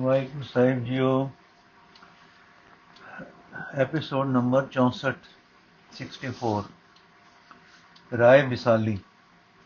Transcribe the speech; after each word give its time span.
ਵਾਹਿਗੁਰੂ 0.00 0.42
ਸਾਹਿਬ 0.42 0.84
ਜੀਓ 0.84 1.30
episode 3.74 4.26
number 4.26 4.66
64 4.72 5.12
64 5.96 6.62
ਰਾਏ 8.18 8.46
ਵਿਸਾਲੀ। 8.46 8.98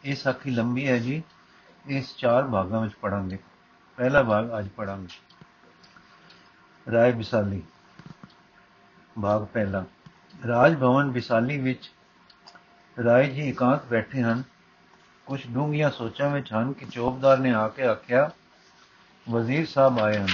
ਇਹ 0.04 0.16
ਸਾਖੀ 0.16 0.50
ਲੰਬੀ 0.50 0.88
ਹੈ 0.88 0.98
ਜੀ। 0.98 1.22
ਇਸ 1.86 2.16
ਚਾਰ 2.16 2.46
ਭਾਗਾਂ 2.46 2.80
ਵਿੱਚ 2.80 2.94
ਪੜਾਂਗੇ 2.94 3.38
ਪਹਿਲਾ 3.96 4.22
ਭਾਗ 4.22 4.58
ਅੱਜ 4.58 4.68
ਪੜਾਂਗੇ 4.68 5.36
ਰਾਏ 6.92 7.12
ਵਿਸਾਲੀ। 7.12 7.62
ਭਾਗ 9.22 9.46
ਪਹਿਲਾ। 9.46 9.84
ਰਾਜ 10.46 10.78
ਭਵਨ 10.78 11.10
ਵਿਸਾਲੀ 11.10 11.58
ਵਿੱਚ 11.58 11.92
ਰਾਏ 13.04 13.30
ਜੀ 13.30 13.48
ਇਕਾਂਤ 13.48 13.84
ਬੈਠੇ 13.84 14.22
ਹਨ। 14.22 14.44
ਕੁਝ 15.26 15.46
ਡੂੰਘੀਆਂ 15.46 15.90
ਸੋਚਾਂ 15.90 16.30
ਵਿੱਚ 16.30 16.52
ਹਨ 16.52 16.72
ਕਿ 16.72 16.86
ਚੌਬਦਾਰ 16.90 17.38
ਨੇ 17.38 17.54
ਆ 17.54 17.68
ਕੇ 17.68 17.82
ਆਖਿਆ 17.82 18.30
ਵਜ਼ੀਰ 19.30 19.66
ਸਾਹਿਬ 19.66 19.98
ਆਏ 19.98 20.18
ਹਨ। 20.18 20.28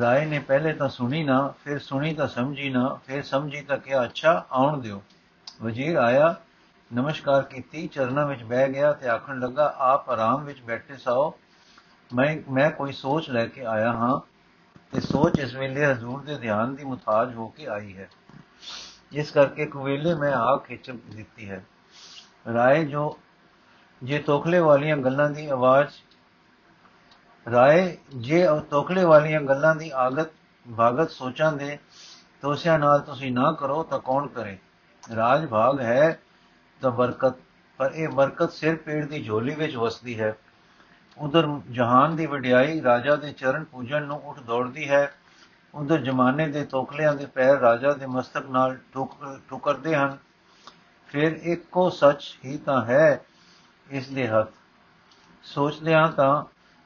ਰਾਏ 0.00 0.26
ਨੇ 0.26 0.38
ਪਹਿਲੇ 0.38 0.72
ਤਾਂ 0.72 0.88
ਸੁਣੀ 0.88 1.24
ਨਾ, 1.24 1.54
ਫਿਰ 1.64 1.78
ਸੁਣੀ 1.78 2.14
ਤਾਂ 2.14 2.28
ਸਮਝੀ 2.28 2.70
ਨਾ, 2.70 3.00
ਫਿਰ 3.06 3.22
ਸਮਝੀ 3.22 3.60
ਤਾਂ 3.60 3.78
ਕਿਹਾ, 3.78 4.04
ਅੱਛਾ, 4.04 4.46
ਆਉਣ 4.52 4.80
ਦਿਓ। 4.80 5.02
ਵਜ਼ੀਰ 5.62 5.96
ਆਇਆ, 5.96 6.34
ਨਮਸਕਾਰ 6.94 7.42
ਕੀਤੀ, 7.42 7.88
ਚਰਨਾਂ 7.88 8.26
ਵਿੱਚ 8.26 8.42
ਬਹਿ 8.42 8.72
ਗਿਆ 8.72 8.92
ਤੇ 8.92 9.08
ਆਖਣ 9.08 9.40
ਲੱਗਾ, 9.40 9.74
ਆਪ 9.78 10.10
ਆਰਾਮ 10.10 10.44
ਵਿੱਚ 10.44 10.60
ਬੈਠੇ 10.60 10.96
ਸਾਓ 10.96 11.34
ਮੈਂ 12.14 12.52
ਮੈਂ 12.52 12.70
ਕੋਈ 12.70 12.92
ਸੋਚ 12.92 13.30
ਲੈ 13.30 13.46
ਕੇ 13.46 13.64
ਆਇਆ 13.64 13.92
ਹਾਂ 13.92 14.20
ਤੇ 14.92 15.00
ਸੋਚ 15.00 15.38
ਇਸ 15.38 15.54
ਵੇਲੇ 15.54 15.86
ਹਜ਼ੂਰ 15.86 16.20
ਦੇ 16.20 16.36
ਧਿਆਨ 16.36 16.74
ਦੀ 16.74 16.84
ਮੁਤਾਜ 16.84 17.34
ਹੋ 17.34 17.48
ਕੇ 17.48 17.66
ਆਈ 17.66 17.96
ਹੈ। 17.96 18.10
ਇਸ 19.12 19.30
ਕਰਕੇ 19.30 19.66
ਕੁਵੇਲੇ 19.66 20.14
ਮੈਂ 20.14 20.32
ਆ 20.32 20.56
ਖਿੱਚ 20.56 20.90
ਦਿੱਤੀ 20.90 21.50
ਹੈ। 21.50 21.64
ਰਾਏ 22.52 22.84
ਜੋ, 22.84 23.18
ਜੇ 24.02 24.18
ਤੋਖਲੇ 24.18 24.58
ਵਾਲੀਆਂ 24.58 24.96
ਗੱਲਾਂ 24.96 25.30
ਦੀ 25.30 25.46
ਆਵਾਜ਼ 25.46 25.88
ਰਾਏ, 27.46 27.96
ਜੇ 28.16 28.46
ਤੋਖਲੇ 28.70 29.04
ਵਾਲੀਆਂ 29.04 29.40
ਗੱਲਾਂ 29.40 29.74
ਦੀ 29.76 29.90
ਆਗਤ 29.94 30.28
ਭਾਗਤ 30.66 31.10
ਸੋਚਾਂ 31.10 31.52
ਦੇ 31.52 31.78
ਤੋਸਿਆਂ 32.42 32.78
ਨਾਲ 32.78 33.00
ਤੁਸੀਂ 33.00 33.32
ਨਾ 33.32 33.52
ਕਰੋ 33.52 33.82
ਤਾਂ 33.82 33.98
ਕੌਣ 33.98 34.26
ਕਰੇ? 34.26 34.58
ਰਾਜ 35.16 35.46
ਭਾਗ 35.46 35.80
ਹੈ 35.80 36.18
ਤਾਂ 36.82 36.90
ਬਰਕਤ, 36.90 37.34
ਪਰ 37.78 37.90
ਇਹ 37.94 38.08
ਬਰਕਤ 38.08 38.52
ਸਿਰ 38.52 38.76
ਪੇੜ 38.76 39.04
ਦੀ 39.06 39.22
ਝੋਲੀ 39.24 39.54
ਵਿੱਚ 39.54 39.76
ਵਸਦੀ 39.76 40.18
ਹੈ। 40.20 40.34
ਉਧਰ 41.18 41.48
ਜਹਾਨ 41.70 42.16
ਦੀ 42.16 42.26
ਵਡਿਆਈ 42.26 42.82
ਰਾਜਾ 42.82 43.16
ਦੇ 43.16 43.32
ਚਰਨ 43.32 43.64
ਪੂਜਨ 43.64 44.02
ਨੂੰ 44.02 44.20
ਉੱਠ 44.20 44.40
ਦੌੜਦੀ 44.40 44.88
ਹੈ। 44.90 45.12
ਉਧਰ 45.74 45.98
ਜਮਾਨੇ 45.98 46.46
ਦੇ 46.46 46.64
ਤੋਖਲਿਆਂ 46.64 47.14
ਦੇ 47.14 47.26
ਪੈਰ 47.26 47.58
ਰਾਜਾ 47.58 47.92
ਦੇ 47.92 48.06
ਮਸਤਕ 48.06 48.46
ਨਾਲ 48.46 48.76
ਠੁਕਰਦੇ 49.48 49.94
ਹਨ। 49.96 50.16
ਫਿਰ 51.08 51.32
ਇੱਕੋ 51.42 51.88
ਸੱਚ 51.90 52.24
ਹੀ 52.44 52.56
ਤਾਂ 52.58 52.84
ਹੈ 52.84 53.20
ਇਸ 53.90 54.08
ਦੇ 54.08 54.28
ਹੱਥ। 54.28 54.48
ਸੋਚਦੇ 55.44 55.94
ਹਾਂ 55.94 56.08
ਤਾਂ 56.08 56.44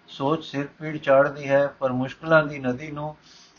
ਸੋਚ 0.09 0.45
ਸਿਰ 0.45 0.67
ਪੀੜ 0.79 0.97
ਚਾੜਦੀ 0.97 1.49
ਹੈ, 1.49 1.67
ਪਰ 1.69 1.93
ਮੁਸ਼ਕਲਾਂ 1.93 2.43
ਦੀ 2.45 2.59
ਨਦੀ 2.59 2.91
ਨੂੰ 2.91 3.17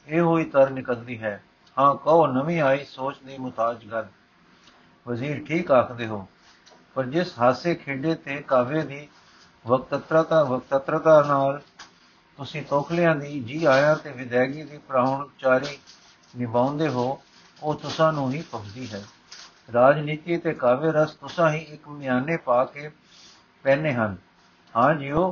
ਇਹੋ 0.08 0.38
ਹੀ 0.38 0.44
ਤਰ 0.46 0.70
ਨਿਕਲਦੀ 0.70 1.22
ਹੈ। 1.22 1.42
ਹਾਂ, 1.78 1.94
ਕਹੋ, 1.96 2.26
ਨਵੀਂ 2.28 2.62
ਆਈ 2.62 2.86
ਸੋਚ 2.86 3.18
ਦੀ 3.26 3.38
ਮੁਤਾਜ 3.38 3.86
ਗੱਲ। 3.86 4.08
ਵਜ਼ੀਰ 5.06 5.44
ਠੀਕ 5.46 5.72
ਆਖਦੇ 5.72 6.08
ਹੋ, 6.08 6.28
ਪਰ 6.96 7.06
ਜਿਸ 7.06 7.34
ਹਾਸੇ 7.40 7.76
ਖੇਡੇ 7.76 8.16
ਤੇ 8.16 8.42
ਕਾਵੇ 8.42 8.82
ਦੀ 8.82 9.08
ਵਕਤਤਰਤਾ 9.66 10.44
ਵਕਤਤਰਤਾ 10.44 11.22
ਨਾਲ 11.24 11.62
ਤੁਸੀਂ 12.38 12.64
ਤੋਖਲਿਆਂ 12.64 13.16
ਦੀ 13.16 13.40
ਜੀ 13.40 13.64
ਆਇਆ 13.66 13.94
ਤੇ 13.96 14.12
ਵਿਦੈਗੀ 14.12 14.64
ਦੀ 14.64 14.78
ਪ੍ਰਾਹੁਣਚਾਰੀ 14.78 15.78
ਨਿਭਾਉਂਦੇ 16.38 16.88
ਹੋ, 16.88 17.22
ਉਹ 17.64 17.76
ਤੁਸਾਂ 17.76 18.12
ਨੂੰ 18.14 18.32
ਹੀ 18.32 18.42
ਪਖਦੀ 18.52 18.88
ਹੈ। 18.94 19.04
ਰਾਜਨੀਤੀ 19.74 20.38
ਤੇ 20.38 20.54
ਕਾਵੇ 20.54 20.92
ਰਸ 20.92 21.14
ਤੁਸਾਂ 21.14 21.52
ਹੀ 21.52 21.60
ਇੱਕ 21.60 21.88
ਮਿਆਨੇ 21.88 22.38
ਪਾ 22.38 22.64
ਕੇ 22.66 22.90
ਪਹਿਨੇ 23.64 23.94
ਹਨ। 23.94 24.16
ਹਾਂ 24.76 24.94
ਜਿਉ 24.96 25.32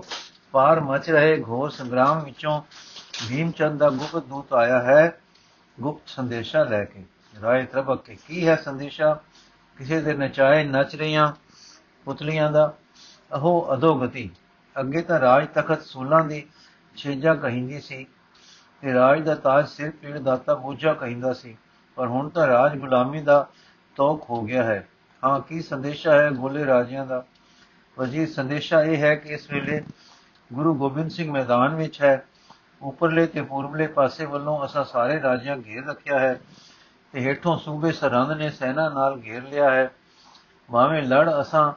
ਪਾਰ 0.56 0.80
ਮਚ 0.80 1.10
ਰਹੇ 1.10 1.44
ਘੋਰ 1.48 1.70
ਸੰਗਰਾਮ 1.70 2.24
ਵਿੱਚੋਂ 2.24 2.62
ਭੀਮਚੰਦ 3.30 3.80
ਦਾ 3.80 3.90
ਗੁਪਤ 3.90 4.26
ਦੂਤ 4.26 4.54
ਆਇਆ 4.54 4.82
ਹੈ, 4.82 5.20
ਗੁਪਤ 5.80 6.10
ਸੰਦੇਸ਼ਾ 6.10 6.64
ਲੈ 6.64 6.86
ਕੇ। 6.86 7.04
ਰਾਏ 7.42 7.66
ਤਰਬਕ 7.66 8.04
ਕੇ 8.04 8.18
ਕੀ 8.28 8.48
ਹੈ 8.48 8.56
ਸੰਦੇਸ਼ਾ? 8.56 9.20
ਕਿਸੇ 9.78 10.02
ਦੇ 10.02 10.14
ਨਚਾਏ 10.14 10.64
ਨੱਚ 10.64 10.96
ਰਹੀਆਂ 10.96 11.34
ਪੁਤਲੀਆਂ 12.06 12.52
ਦਾ 12.52 12.74
ਅਹੋ 13.36 13.74
ਅਧੋਗਤੀ 13.74 14.32
ਅੱਗੇ 14.80 15.02
ਤਾਂ 15.02 15.20
ਰਾਜ 15.20 15.48
ਤਖਤ 15.56 15.82
ਸੂਲਾਂ 15.82 16.26
ਦੀ 16.26 16.48
ਛੇਜਾ 16.96 17.34
ਕਹਿੰਦੀ 17.34 17.82
ਸੀ 17.82 18.08
ਤੇ 18.82 18.94
ਰਾਜ 18.94 19.22
ਦਾ 19.22 19.36
ਤਾਜ 19.36 19.68
ਸਿਰ 19.68 19.90
ਪੀੜ 19.90 20.18
ਦਾਤਾ 20.18 20.56
ਬੂਝਾ 20.56 20.94
ਕਹਿੰਦਾ 20.94 21.34
ਸੀ। 21.34 21.58
ਪਰ 21.96 22.08
ਹੁਣ 22.08 22.30
ਤਾਂ 22.30 22.48
ਰਾਜ 22.48 22.78
ਗੁਲਾਮੀ 22.78 23.22
ਦਾ 23.22 23.48
ਤੋਕ 23.96 24.30
ਹੋ 24.30 24.42
ਗਿਆ 24.42 24.64
ਹੈ। 24.64 24.88
ਹਾਂ, 25.24 25.40
ਕੀ 25.40 25.62
ਸੰਦੇਸ਼ਾ 25.62 26.14
ਹੈ 26.14 26.30
ਗੋਲੇ 26.30 26.66
ਰਾਜਿਆਂ 26.66 27.06
ਦਾ? 27.06 27.24
ਵਜ਼ੀਰ, 28.00 28.32
ਸੰਦੇਸ਼ਾ 28.32 28.84
ਇਹ 28.84 28.98
ਹੈ 28.98 29.16
ਕਿ 29.16 29.30
ਇਸ 29.30 29.52
ਵੇਲੇ 29.52 29.84
ਗੁਰੂ 30.54 30.74
ਗੋਬਿੰਦ 30.76 31.12
ਸਿੰਘ 31.12 31.32
ਮੈਦਾਨ 31.32 31.76
ਵਿੱਚ 31.76 32.02
ਹੈ। 32.02 32.26
ਉੱਪਰਲੇ 32.82 33.28
ਤੇ 33.28 33.42
ਪੂਰਬਲੇ 33.42 33.88
ਪਾਸੇ 33.88 34.26
ਵੱਲੋਂ 34.26 34.66
ਅਸਾਂ 34.66 34.84
ਸਾਰੇ 34.84 35.22
ਰਾਜਿਆਂ 35.22 35.58
ਘੇਰ 35.58 35.86
ਰੱਖਿਆ 35.86 36.20
ਹੈ 36.20 36.42
ਤੇ 37.12 37.20
ਹੇਠੋਂ 37.20 37.58
ਸੂਬੇ 37.58 37.92
ਸਰਹੰਦ 37.92 38.32
ਨੇ 38.32 38.50
ਸੈਨਾ 38.50 38.90
ਨਾਲ 38.90 39.22
ਘੇਰ 39.26 39.44
ਲਿਆ 39.44 39.72
ਹੈ। 39.72 39.92
ਭਾਵੇਂ 40.72 41.04
ਲੜ 41.04 41.42
ਅਸਾਂ 41.42 41.74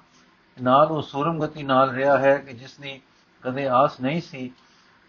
ਨਾਲ 0.62 0.86
ਉਹ 0.86 1.02
ਸੂਰਮਗਤੀ 1.02 1.62
ਨਾਲ 1.62 1.90
ਰਿਹਾ 1.90 2.18
ਹੈ 2.18 2.38
ਕਿ 2.38 2.52
ਜਿਸ 2.52 2.76
ਦੀ 2.76 3.00
ਕਦੇ 3.42 3.68
ਆਸ 3.68 4.00
ਨਹੀਂ 4.00 4.20
ਸੀ 4.20 4.52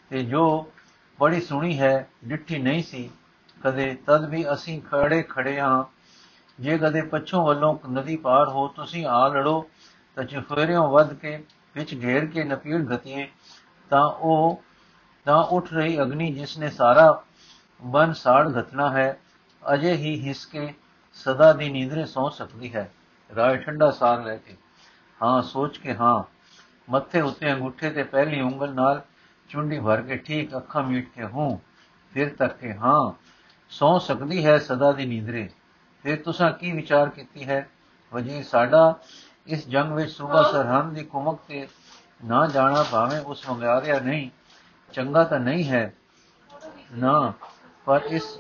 ਤੇ 0.09 0.23
ਜੋ 0.23 0.71
ਬੜੀ 1.19 1.41
ਸੁਣੀ 1.41 1.79
ਹੈ, 1.79 2.09
ਡਿੱਠੀ 2.25 2.59
ਨਹੀਂ 2.59 2.83
ਸੀ, 2.83 3.09
ਕਦੇ 3.63 3.97
ਤਦ 4.07 4.29
ਵੀ 4.29 4.53
ਅਸੀਂ 4.53 4.81
ਖੜੇ 4.81 5.23
ਖੜੇ 5.23 5.59
ਹਾਂ। 5.59 5.83
ਜੇ 6.59 6.77
ਕਦੇ 6.77 7.01
ਪੱਛੋਂ 7.01 7.45
ਵੱਲੋਂ 7.45 7.77
ਨਦੀ 7.89 8.15
ਪਾਰ 8.15 8.47
ਹੋ 8.47 8.67
ਤੁਸੀਂ 8.67 9.05
ਆ 9.05 9.27
ਲੜੋ, 9.27 9.69
ਤਾਂ 10.15 10.23
ਚਫੇਰਿਓਂ 10.23 10.89
ਵੱਧ 10.89 11.13
ਕੇ 11.13 11.43
ਵਿੱਚ 11.75 12.01
ਘੇਰ 12.01 12.25
ਕੇ 12.25 12.43
ਨਪੀੜ 12.43 12.81
ਗਤੀਏ 12.81 13.27
ਤਾਂ 13.89 14.05
ਉਹ, 14.05 14.63
ਤਾਂ 15.25 15.43
ਉੱਠ 15.43 15.73
ਰਹੀ 15.73 16.01
ਅਗਨੀ 16.01 16.33
ਜਿਸ 16.33 16.57
ਨੇ 16.57 16.69
ਸਾਰਾ 16.69 17.23
ਬਨ 17.81 18.13
ਸਾੜ 18.13 18.59
ਘਟਣਾ 18.59 18.89
ਹੈ, 18.91 19.19
ਅਜੇ 19.73 19.93
ਹੀ 19.93 20.27
ਹਿਸ 20.27 20.45
ਕੇ 20.45 20.73
ਸਦਾ 21.13 21.53
ਦੀ 21.53 21.69
ਨੀਂਦਰੇ 21.69 22.05
ਸੌ 22.05 22.29
ਸਕਦੀ 22.29 22.75
ਹੈ। 22.75 22.91
ਰਾਏ 23.35 23.57
ਠੰਡਾ 23.57 23.91
ਸਾਰ 23.91 24.23
ਲੈ 24.23 24.37
ਕੇ। 24.37 24.55
ਹਾਂ, 25.23 25.41
ਸੋਚ 25.41 25.77
ਕੇ 25.77 25.95
ਹਾਂ, 25.95 26.23
ਮੱਥੇ 26.89 27.21
ਉੱਤੇ 27.21 27.53
ਅੰਗੂਠੇ 27.53 27.89
ਤੇ 27.89 28.03
ਪਹਿਲੀ 28.03 28.41
ਉਂਗਲ 28.41 28.73
ਨਾਲ 28.73 29.01
ਚੁੰਡੀ 29.49 29.79
ਭਰ 29.79 30.01
ਕੇ 30.01 30.17
ਠੀਕ 30.17 30.57
ਅੱਖਾਂ 30.57 30.83
ਮੀਟ 30.83 31.09
ਕੇ 31.13 31.23
ਹੂੰ, 31.23 31.61
ਫਿਰ 32.13 32.35
ਤੱਕ 32.35 32.57
ਕੇ 32.57 32.73
ਹਾਂ, 32.73 33.11
ਸੌ 33.69 33.99
ਸਕਦੀ 33.99 34.45
ਹੈ 34.45 34.57
ਸਦਾ 34.57 34.91
ਦੀ 34.91 35.05
ਨੀਂਦਰੇ। 35.05 35.49
ਫਿਰ 36.03 36.15
ਤੁਸੀਂ 36.15 36.51
ਕੀ 36.51 36.71
ਵਿਚਾਰ 36.71 37.09
ਕੀਤੀ 37.09 37.45
ਹੈ? 37.45 37.69
ਵਜੀ 38.13 38.43
ਸਾਡਾ 38.43 38.99
ਇਸ 39.49 39.67
ਜੰਗ 39.67 39.93
ਵਿੱਚ 39.93 40.11
ਸੂਬਾ 40.11 40.43
ਸਰਹੰਦ 40.43 40.93
ਦੀ 40.93 41.03
ਕੁਮਕ 41.03 41.39
ਤੇ 41.47 41.67
ਨਾ 42.25 42.47
ਜਾਣਾ 42.47 42.85
ਭਾਵੇਂ 42.91 43.21
ਉਸ 43.21 43.49
ਮੰਗਾਰਿਆ 43.49 43.99
ਨਹੀਂ, 43.99 44.29
ਚੰਗਾ 44.93 45.23
ਤਾਂ 45.23 45.39
ਨਹੀਂ 45.39 45.69
ਹੈ 45.69 45.93
ਨਾ, 46.91 47.33
ਪਰ 47.85 48.01
ਇਸ 48.07 48.39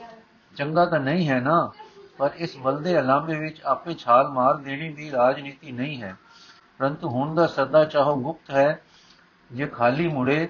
ਚੰਗਾ 0.55 0.85
ਤਾਂ 0.85 0.99
ਨਹੀਂ 0.99 1.29
ਹੈ 1.29 1.39
ਨਾ, 1.39 1.71
ਪਰ 2.17 2.31
ਇਸ 2.35 2.57
ਬਲਦੇ 2.57 2.99
ਅਲਾਮੇ 2.99 3.39
ਵਿੱਚ 3.39 3.61
ਆਪੇ 3.61 3.93
ਛਾਲ 3.93 4.27
ਮਾਰ 4.27 4.57
ਦੇਣੀ 4.57 4.93
ਦੀ 4.93 5.11
ਰਾਜਨੀਤੀ 5.11 5.71
ਨਹੀਂ 5.71 6.01
ਹੈ। 6.01 6.15
ਪਰੰਤੂ 6.77 7.09
ਹੁਣ 7.09 7.35
ਦਾ 7.35 7.47
ਸਦਾ 7.47 7.85
ਚਾਹੋ 7.85 8.15
ਗੁਪਤ 8.15 8.51
ਹੈ, 8.51 8.81
ਜੇ 9.51 9.67
ਖਾਲੀ 9.67 10.07
ਮੁੜੇ 10.07 10.49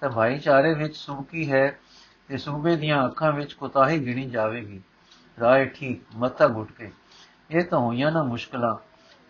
ਤਾਂ 0.00 0.10
ਭਾਈਚਾਰੇ 0.10 0.74
ਵਿੱਚ 0.74 0.96
ਸੁਭਕੀ 0.96 1.52
ਹੈ 1.52 1.78
ਤੇ 2.28 2.36
ਸੂਬੇ 2.36 2.76
ਦੀਆਂ 2.76 3.06
ਅੱਖਾਂ 3.06 3.32
ਵਿੱਚ 3.32 3.52
ਕੋਤਾਹੀ 3.52 4.06
ਗਿਣੀ 4.06 4.30
ਜਾਵੇਗੀ। 4.30 4.82
ਰਾਏ 5.40 5.66
ਠੀਕ, 5.66 6.02
ਮੱਥਾ 6.16 6.48
ਘੁੱਟ 6.48 6.72
ਕੇ। 6.72 6.90
ਇਹ 7.50 7.64
ਤਾਂ 7.64 7.78
ਹੋਈਆਂ 7.78 8.12
ਨਾ 8.12 8.22
ਮੁਸ਼ਕਲਾਂ। 8.22 8.76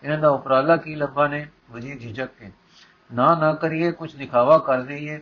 ਇਹਨਾਂ 0.04 0.18
ਦਾ 0.18 0.28
ਉਪਰਾਲਾ 0.28 0.76
ਕੀ 0.76 0.94
ਲੱਭਾ 0.94 1.26
ਨੇ? 1.28 1.46
ਵਜ਼ੀਰ 1.70 1.98
ਝਿਜਕ 1.98 2.28
ਕੇ, 2.38 2.50
ਨਾ 3.14 3.34
ਨਾ 3.34 3.52
ਕਰੀਏ 3.54 3.90
ਕੁਝ 3.92 4.14
ਦਿਖਾਵਾ 4.16 4.58
ਕਰ 4.58 4.82
ਦਈਏ, 4.82 5.20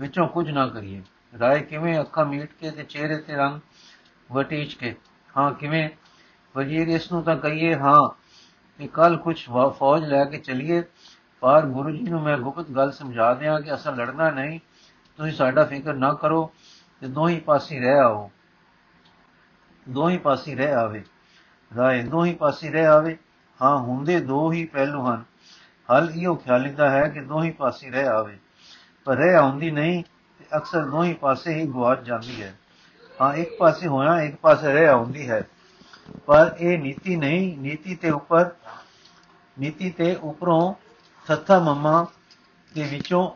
ਵਿੱਚੋਂ 0.00 0.28
ਕੁਝ 0.28 0.50
ਨਾ 0.50 0.66
ਕਰੀਏ। 0.68 1.02
ਰਾਏ 1.38 1.60
ਕਿਵੇਂ 1.60 2.00
ਅੱਖਾਂ 2.00 2.24
ਮੀਟ 2.24 2.52
ਕੇ 2.52 2.70
ਤੇ 2.70 2.82
ਚਿਹਰੇ 2.82 3.16
ਤੇ 3.16 3.34
ਰੰਗ 3.34 3.60
ਵਟੀਚ 4.32 4.74
ਕੇ? 4.74 4.94
ਹਾਂ, 5.36 5.52
ਕਿਵੇਂ? 5.52 5.88
ਵਜ਼ੀਰ 6.54 6.88
ਇਸ 6.88 7.10
ਨੂੰ 7.12 7.22
ਤਾਂ 7.22 7.36
ਕਹੀਏ, 7.36 7.74
ਹਾਂ, 7.74 8.08
ਕਿ 8.78 8.88
ਕੱਲ 8.88 9.16
ਕੁਝ 9.16 9.44
ਫੌਜ 9.78 10.04
ਲੈ 10.04 10.24
ਕੇ 10.24 10.38
ਚਲੀਏ, 10.38 10.82
ਪਰ 11.42 11.66
ਗੁਰੂ 11.66 11.90
ਜੀ 11.90 12.02
ਨੂੰ 12.02 12.22
ਮੈਂ 12.22 12.36
ਗੁਪਤ 12.38 12.70
ਗੱਲ 12.70 12.92
ਸਮਝਾ 12.92 13.34
ਦਿਆਂ 13.34 13.60
ਕਿ 13.60 13.74
ਅਸਾਂ 13.74 13.92
ਲੜਨਾ 13.92 14.30
ਨਹੀਂ। 14.30 14.58
ਤੁਸੀਂ 15.16 15.32
ਸਾਡਾ 15.32 15.64
ਫਿਕਰ 15.64 15.94
ਨਾ 15.94 16.12
ਕਰੋ 16.12 16.50
ਤੇ 17.00 17.06
ਦੋਹੀ 17.08 17.40
ਪਾਸੇ 17.40 17.80
ਰਹਿ 17.80 17.98
ਆਓ। 17.98 18.30
ਦੋਹੀ 19.88 20.18
ਪਾਸੇ 20.18 20.54
ਰਹਿ 20.54 20.74
ਆਵੇ। 20.74 21.04
ਰਾਏ, 21.76 22.02
ਦੋਹੀ 22.02 22.34
ਪਾਸੇ 22.34 22.70
ਰਹਿ 22.70 22.86
ਆਵੇ। 22.86 23.16
ਹਾਂ, 23.62 23.78
ਹੁੰਦੇ 23.78 24.20
ਦੋ 24.20 24.52
ਹੀ 24.52 24.64
ਪਹਿਲੂ 24.64 25.06
ਹਨ। 25.06 25.24
ਹਲ 25.92 26.12
ਇਹੋ 26.16 26.34
ਖਿਆਲਿੰਦਾ 26.34 26.90
ਹੈ 26.90 27.08
ਕਿ 27.08 27.20
ਦੋਹੀ 27.20 27.50
ਪਾਸੇ 27.50 27.90
ਰਹਿ 27.90 28.08
ਆਵੇ। 28.08 28.38
ਪਰ 29.04 29.16
ਰਹਿ 29.16 29.34
ਆਉਂਦੀ 29.34 29.70
ਨਹੀਂ, 29.70 30.04
ਤੇ 30.38 30.44
ਅਕਸਰ 30.56 30.84
ਦੋਹੀ 30.84 31.14
ਪਾਸੇ 31.14 31.54
ਹੀ 31.54 31.66
ਗਵਾਚ 31.66 32.02
ਜਾਂਦੀ 32.02 32.42
ਹੈ। 32.42 32.58
ਹਾਂ, 33.20 33.34
ਇੱਕ 33.34 33.50
ਪਾਸੇ 33.58 33.86
ਹੋਇਆ 33.86 34.20
ਇੱਕ 34.20 34.36
ਪਾਸੇ 34.36 34.72
ਰਹਿ 34.72 34.88
ਆਉਂਦੀ 34.88 35.30
ਹੈ। 35.30 35.42
ਪਰ 36.26 36.56
ਇਹ 36.58 36.78
ਨੀਤੀ 36.78 37.16
ਨਹੀਂ, 37.16 37.58
ਨੀਤੀ 37.58 37.94
ਤੇ 37.94 38.10
ਉੱਪਰ, 38.10 38.50
ਨੀਤੀ 39.58 39.90
ਤੇ 39.90 40.14
ਉਪਰੋਂ 40.14 40.74
ਸੱਥਾ 41.26 41.58
ਮਮਾ 41.58 42.06
ਦੇ 42.74 42.82
ਵਿੱਚੋਂ 42.82 43.30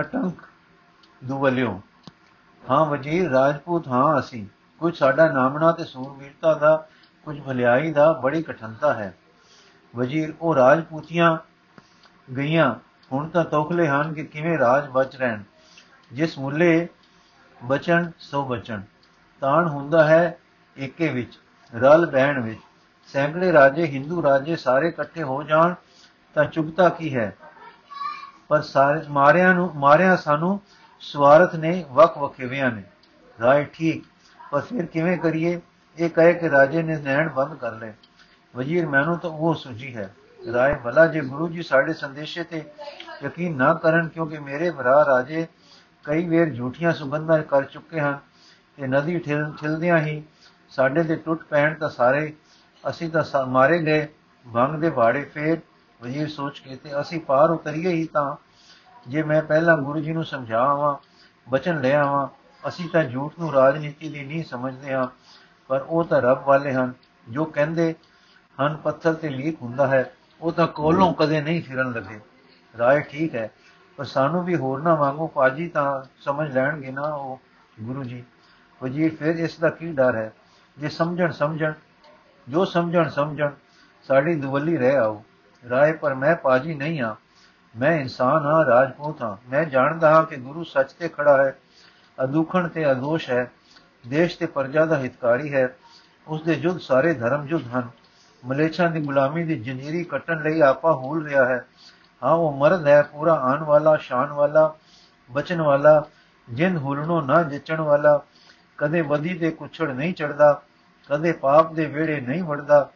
ਅਟੰਕ 0.00 0.42
ਦੁਵਲਿਓ। 1.24 1.80
ਹਾਂ, 2.70 2.84
ਵਜ਼ੀਰ, 2.84 3.30
ਰਾਜਪੂਤ, 3.30 3.88
ਹਾਂ, 3.88 4.20
ਅਸੀਂ। 4.20 4.46
ਕੁਝ 4.78 4.98
ਸਾਡਾ 4.98 5.32
ਨਾਮਣਾ 5.32 5.72
ਤੇ 5.72 5.84
ਸੂਰਬੀਰਤਾ 5.84 6.54
ਦਾ, 6.54 6.88
ਕੁਝ 7.24 7.40
ਭਲਾਈ 7.40 7.92
ਦਾ 7.92 8.12
ਬੜੀ 8.12 8.42
ਕਠਨਤਾ 8.42 8.94
ਹੈ। 8.94 9.16
ਵਜ਼ੀਰ 9.96 10.34
ਉਹ 10.40 10.54
ਰਾਜਪੂਤੀਆਂ 10.54 11.36
ਗਈਆਂ। 12.36 12.74
ਹੁਣ 13.12 13.28
ਤਾਂ 13.28 13.44
ਤੋਖਲੇ 13.44 13.88
ਹਨ 13.88 14.12
ਕਿ 14.14 14.24
ਕਿਵੇਂ 14.24 14.58
ਰਾਜ 14.58 14.88
ਬਚ 14.88 15.16
ਰਹਿਣ। 15.16 15.42
ਜਿਸ 16.12 16.38
ਮੁੱਲੇ 16.38 16.88
ਬਚਨ 17.64 18.10
ਸੋ 18.18 18.44
ਬਚਨ 18.44 18.82
ਤਾਣ 19.40 19.68
ਹੁੰਦਾ 19.68 20.04
ਹੈ 20.04 20.38
ਏਕੇ 20.78 21.08
ਵਿੱਚ, 21.08 21.38
ਰਲ 21.74 22.06
ਬਹਿਣ 22.06 22.40
ਵਿੱਚ। 22.40 22.60
ਸੈਂਕੜੇ 23.06 23.52
ਰਾਜੇ, 23.52 23.86
ਹਿੰਦੂ 23.86 24.22
ਰਾਜੇ 24.22 24.56
ਸਾਰੇ 24.56 24.88
ਇਕੱਠੇ 24.88 25.22
ਹੋ 25.22 25.42
ਜਾਣ 25.42 25.74
ਤਾਂ 26.34 26.44
ਚੁਗਤਾ 26.44 26.88
ਕੀ 26.88 27.14
ਹੈ? 27.16 27.36
ਪਰ 28.48 28.62
ਸਾਰੇ 28.62 29.00
ਮਾਰਿਆਂ 29.08 29.54
ਨੂੰ 29.54 29.70
ਮਾਰਿਆਂ 29.74 30.16
ਸਾਨੂੰ 30.16 30.60
ਸਵਾਰਥ 31.00 31.54
ਨੇ 31.54 31.84
ਵਕ 31.90 32.18
ਵਖੇਵਿਆਂ 32.18 32.70
ਨੇ। 32.70 32.82
ਰਾਏ 33.40 33.64
ਠੀਕ, 33.64 34.04
ਪਰ 34.50 34.60
ਫਿਰ 34.60 34.86
ਕਿਵੇਂ 34.86 35.18
ਕਰੀਏ? 35.18 35.60
ਇਹ 35.98 36.10
ਕਹੇ 36.10 36.34
ਕਿ 36.34 36.50
ਰਾਜੇ 36.50 36.82
ਨੇ 36.82 36.96
ਨੈਣ 36.96 37.28
ਬੰਦ 37.28 37.54
ਕਰ 37.54 37.72
ਲਏ। 37.72 37.92
ਵਜ਼ੀਰ 38.54 38.86
ਮੈਨੂੰ 38.86 39.18
ਤਾਂ 39.18 39.30
ਉਹ 39.30 39.54
ਸੁਝੀ 39.54 39.94
ਹੈ। 39.96 40.14
ਰਾਏ 40.52 40.74
ਭਲਾ 40.74 41.06
ਜੇ, 41.06 41.20
ਗੁਰੂ 41.20 41.48
ਜੀ 41.48 41.62
ਸਾਡੇ 41.62 41.92
ਸੰਦੇਸ਼ੇ 41.92 42.44
ਤੇ 42.44 42.64
ਯਕੀਨ 43.24 43.56
ਨਾ 43.56 43.72
ਕਰਨ 43.74 44.08
ਕਿਉਂਕਿ 44.08 44.38
ਮੇਰੇ 44.38 44.70
ਭਰਾ 44.70 45.04
ਰਾਜੇ 45.04 45.46
ਕਈ 46.04 46.28
ਵੇਰ 46.28 46.54
ਝੂਠੀਆਂ 46.54 46.92
ਸੁਗੰਧਾਂ 46.92 47.42
ਕਰ 47.42 47.64
ਚੁੱਕੇ 47.64 48.00
ਹਨ 48.00 48.18
ਤੇ 48.78 48.86
ਨਦੀ 48.86 49.18
ਠਿਲਦਿਆਂ 49.18 49.98
ਹੀ 49.98 50.22
ਸਾਡੇ 50.70 51.02
ਤੇ 51.02 51.16
ਟੁੱਟ 51.16 51.42
ਪੈਣ 51.42 51.74
ਤਾਂ 51.74 51.88
ਸਾਰੇ 51.88 52.32
ਅਸੀਂ 52.84 53.10
ਤਾਂ 53.10 53.46
ਮਾਰੇ 53.46 53.78
ਗਏ 53.78 54.06
ਭੰਗ 54.46 54.80
ਦੇ 54.80 54.90
ਬਾੜੇ 54.90 55.22
ਫੇਰ 55.24 55.58
ਵਜ਼ੀਰ 56.02 56.28
ਸੋਚ 56.28 56.58
ਕੇ 56.58 56.76
ਤੇ 56.76 57.00
ਅਸੀਂ 57.00 57.20
ਪਾਰ 57.20 57.50
ਉਤਰੀਏ 57.50 57.92
ਹੀ 57.92 58.04
ਤਾਂ 58.04 58.36
ਜੇ 59.08 59.22
ਮੈਂ 59.22 59.42
ਪਹਿਲਾਂ 59.42 59.76
ਗੁਰੂ 59.76 60.00
ਜੀ 60.00 60.12
ਨੂੰ 60.12 60.24
ਸਮਝਾਵਾਂ, 60.24 60.96
ਬਚਨ 61.48 61.80
ਲੈ 61.80 61.94
ਆਵਾਂ, 61.96 62.28
ਅਸੀਂ 62.68 62.88
ਤਾਂ 62.88 63.04
ਝੂਠ 63.04 63.32
ਨੂੰ 63.38 63.52
ਰਾਜਨੀਤੀ 63.52 64.08
ਦੀ 64.08 64.24
ਨਹੀਂ 64.24 64.44
ਸਮਝਦੇ 64.44 64.92
ਹਾਂ, 64.92 65.06
ਪਰ 65.70 65.84
ਉਹ 65.88 66.04
ਤਾਂ 66.04 66.20
ਰੱਬ 66.22 66.42
ਵਾਲੇ 66.46 66.72
ਹਨ 66.72 66.92
ਜੋ 67.28 67.44
ਕਹਿੰਦੇ 67.44 67.94
ਹਨ 68.60 68.76
ਪੱਥਰ 68.76 69.14
ਤੇ 69.14 69.28
ਲੀਕ 69.28 69.62
ਹੁੰਦਾ 69.62 69.86
ਹੈ 69.86 70.12
ਉਹ 70.40 70.52
ਤਾਂ 70.52 70.66
ਕੋਲੋਂ 70.66 71.14
ਕਦੇ 71.14 71.40
ਨਹੀਂ 71.40 71.62
ਫਿਰਨ 71.62 71.92
ਲੱਗੇ। 71.92 72.20
ਰਾਏ 72.78 73.00
ਠੀਕ 73.00 73.34
ਹੈ 73.34 73.50
ਪਰ 73.96 74.04
ਸਾਨੂੰ 74.04 74.44
ਵੀ 74.44 74.56
ਹੋਰ 74.56 74.82
ਨਾ 74.82 74.94
ਮੰਗੋ 74.94 75.26
ਪਾਜੀ 75.26 75.68
ਤਾਂ 75.68 76.02
ਸਮਝ 76.20 76.52
ਲੈਣਗੇ 76.52 76.90
ਨਾ 76.90 77.02
ਉਹ 77.02 77.40
ਗੁਰੂ 77.80 78.04
ਜੀ। 78.04 78.24
ਵਜੀਰ 78.82 79.16
ਫਿਰ 79.16 79.36
ਇਸ 79.36 79.58
ਦਾ 79.58 79.70
ਕੀ 79.70 79.92
ਡਰ 79.92 80.16
ਹੈ? 80.16 80.32
ਜੇ 80.78 80.88
ਸਮਝਣ 80.88 81.30
ਸਮਝਣ 81.30 81.72
ਜੋ 82.48 82.64
ਸਮਝਣ 82.64 83.08
ਸਮਝਣ 83.08 83.50
ਸਾਡੀ 84.02 84.34
ਦੁਵੱਲੀ 84.34 84.76
ਰਹਿ 84.76 84.96
ਆਓ। 84.96 85.22
ਰਾਏ 85.70 85.92
ਪਰ 85.92 86.14
ਮੈਂ 86.14 86.36
ਪਾਜੀ 86.36 86.74
ਨਹੀਂ 86.74 87.00
ਆ 87.02 87.16
ਮੈਂ 87.78 87.92
ਇਨਸਾਨ 88.00 88.46
ਹਾਂ 88.46 88.64
ਰਾਜਪੂਤ 88.64 89.22
ਹਾਂ। 89.22 89.36
ਮੈਂ 89.50 89.64
ਜਾਣਦਾ 89.64 90.14
ਹਾਂ 90.14 90.24
ਕਿ 90.24 90.36
ਗੁਰੂ 90.36 90.64
ਸੱਚ 90.64 90.92
ਤੇ 90.92 91.08
ਖੜਾ 91.08 91.44
ਹੈ 91.44 91.58
ਅਦੁਖਣ 92.24 92.68
ਤੇ 92.68 92.90
ਅਦੋਸ਼ 92.92 93.30
ਹੈ 93.30 93.50
ਦੇਸ਼ 94.06 94.38
ਤੇ 94.38 94.46
ਪਰਜਾ 94.46 94.84
ਦਾ 94.86 94.98
ਹਿਤਕਾਰੀ 94.98 95.54
ਹੈ 95.54 95.76
ਉਸ 96.28 96.42
ਦੇ 96.42 96.54
ਜੁਦ 96.54 96.80
ਸਾਰੇ 96.80 97.14
ਧਰਮ 97.14 97.46
ਜੁਦ 97.46 97.62
ਹਨ। 97.74 97.88
ਮਲੇਛਾਂ 98.44 98.90
ਦੀ 98.90 99.00
ਗੁਲਾਮੀ 99.00 99.44
ਦੀ 99.44 99.58
ਜੰਜੀਰੀ 99.58 100.04
ਕੱਟਣ 100.04 100.42
ਲਈ 100.42 100.60
ਆਪਾ 100.60 100.92
ਹੂਲ 100.92 101.28
ਰਿਹਾ 101.28 101.46
ਹੈ। 101.46 101.66
ਹਾਂ, 102.22 102.34
ਉਹ 102.34 102.52
ਮਰਦ 102.52 102.86
ਹੈ, 102.86 103.02
ਪੂਰਾ 103.02 103.34
ਆਣ 103.34 103.62
ਵਾਲਾ, 103.62 103.96
ਸ਼ਾਨ 103.96 104.32
ਵਾਲਾ 104.32 104.74
ਬਚਨ 105.32 105.62
ਵਾਲਾ 105.62 106.06
ਜਿੰਦ 106.50 106.78
ਹੁਲਣੋਂ 106.78 107.22
ਨਾ 107.22 107.42
ਜਿੱਚਣ 107.42 107.80
ਵਾਲਾ, 107.80 108.22
ਕਦੇ 108.78 109.02
ਬਦੀ 109.02 109.34
ਤੇ 109.34 109.50
ਕੁਛੜ 109.50 109.90
ਨਹੀਂ 109.90 110.14
ਚੜਦਾ 110.14 110.62
ਕਦੇ 111.08 111.32
ਪਾਪ 111.32 111.72
ਦੇ 111.72 111.86
ਵੇੜੇ 111.86 112.20
ਨਹੀਂ 112.20 112.42
ਵੜਦਾ। 112.42 112.90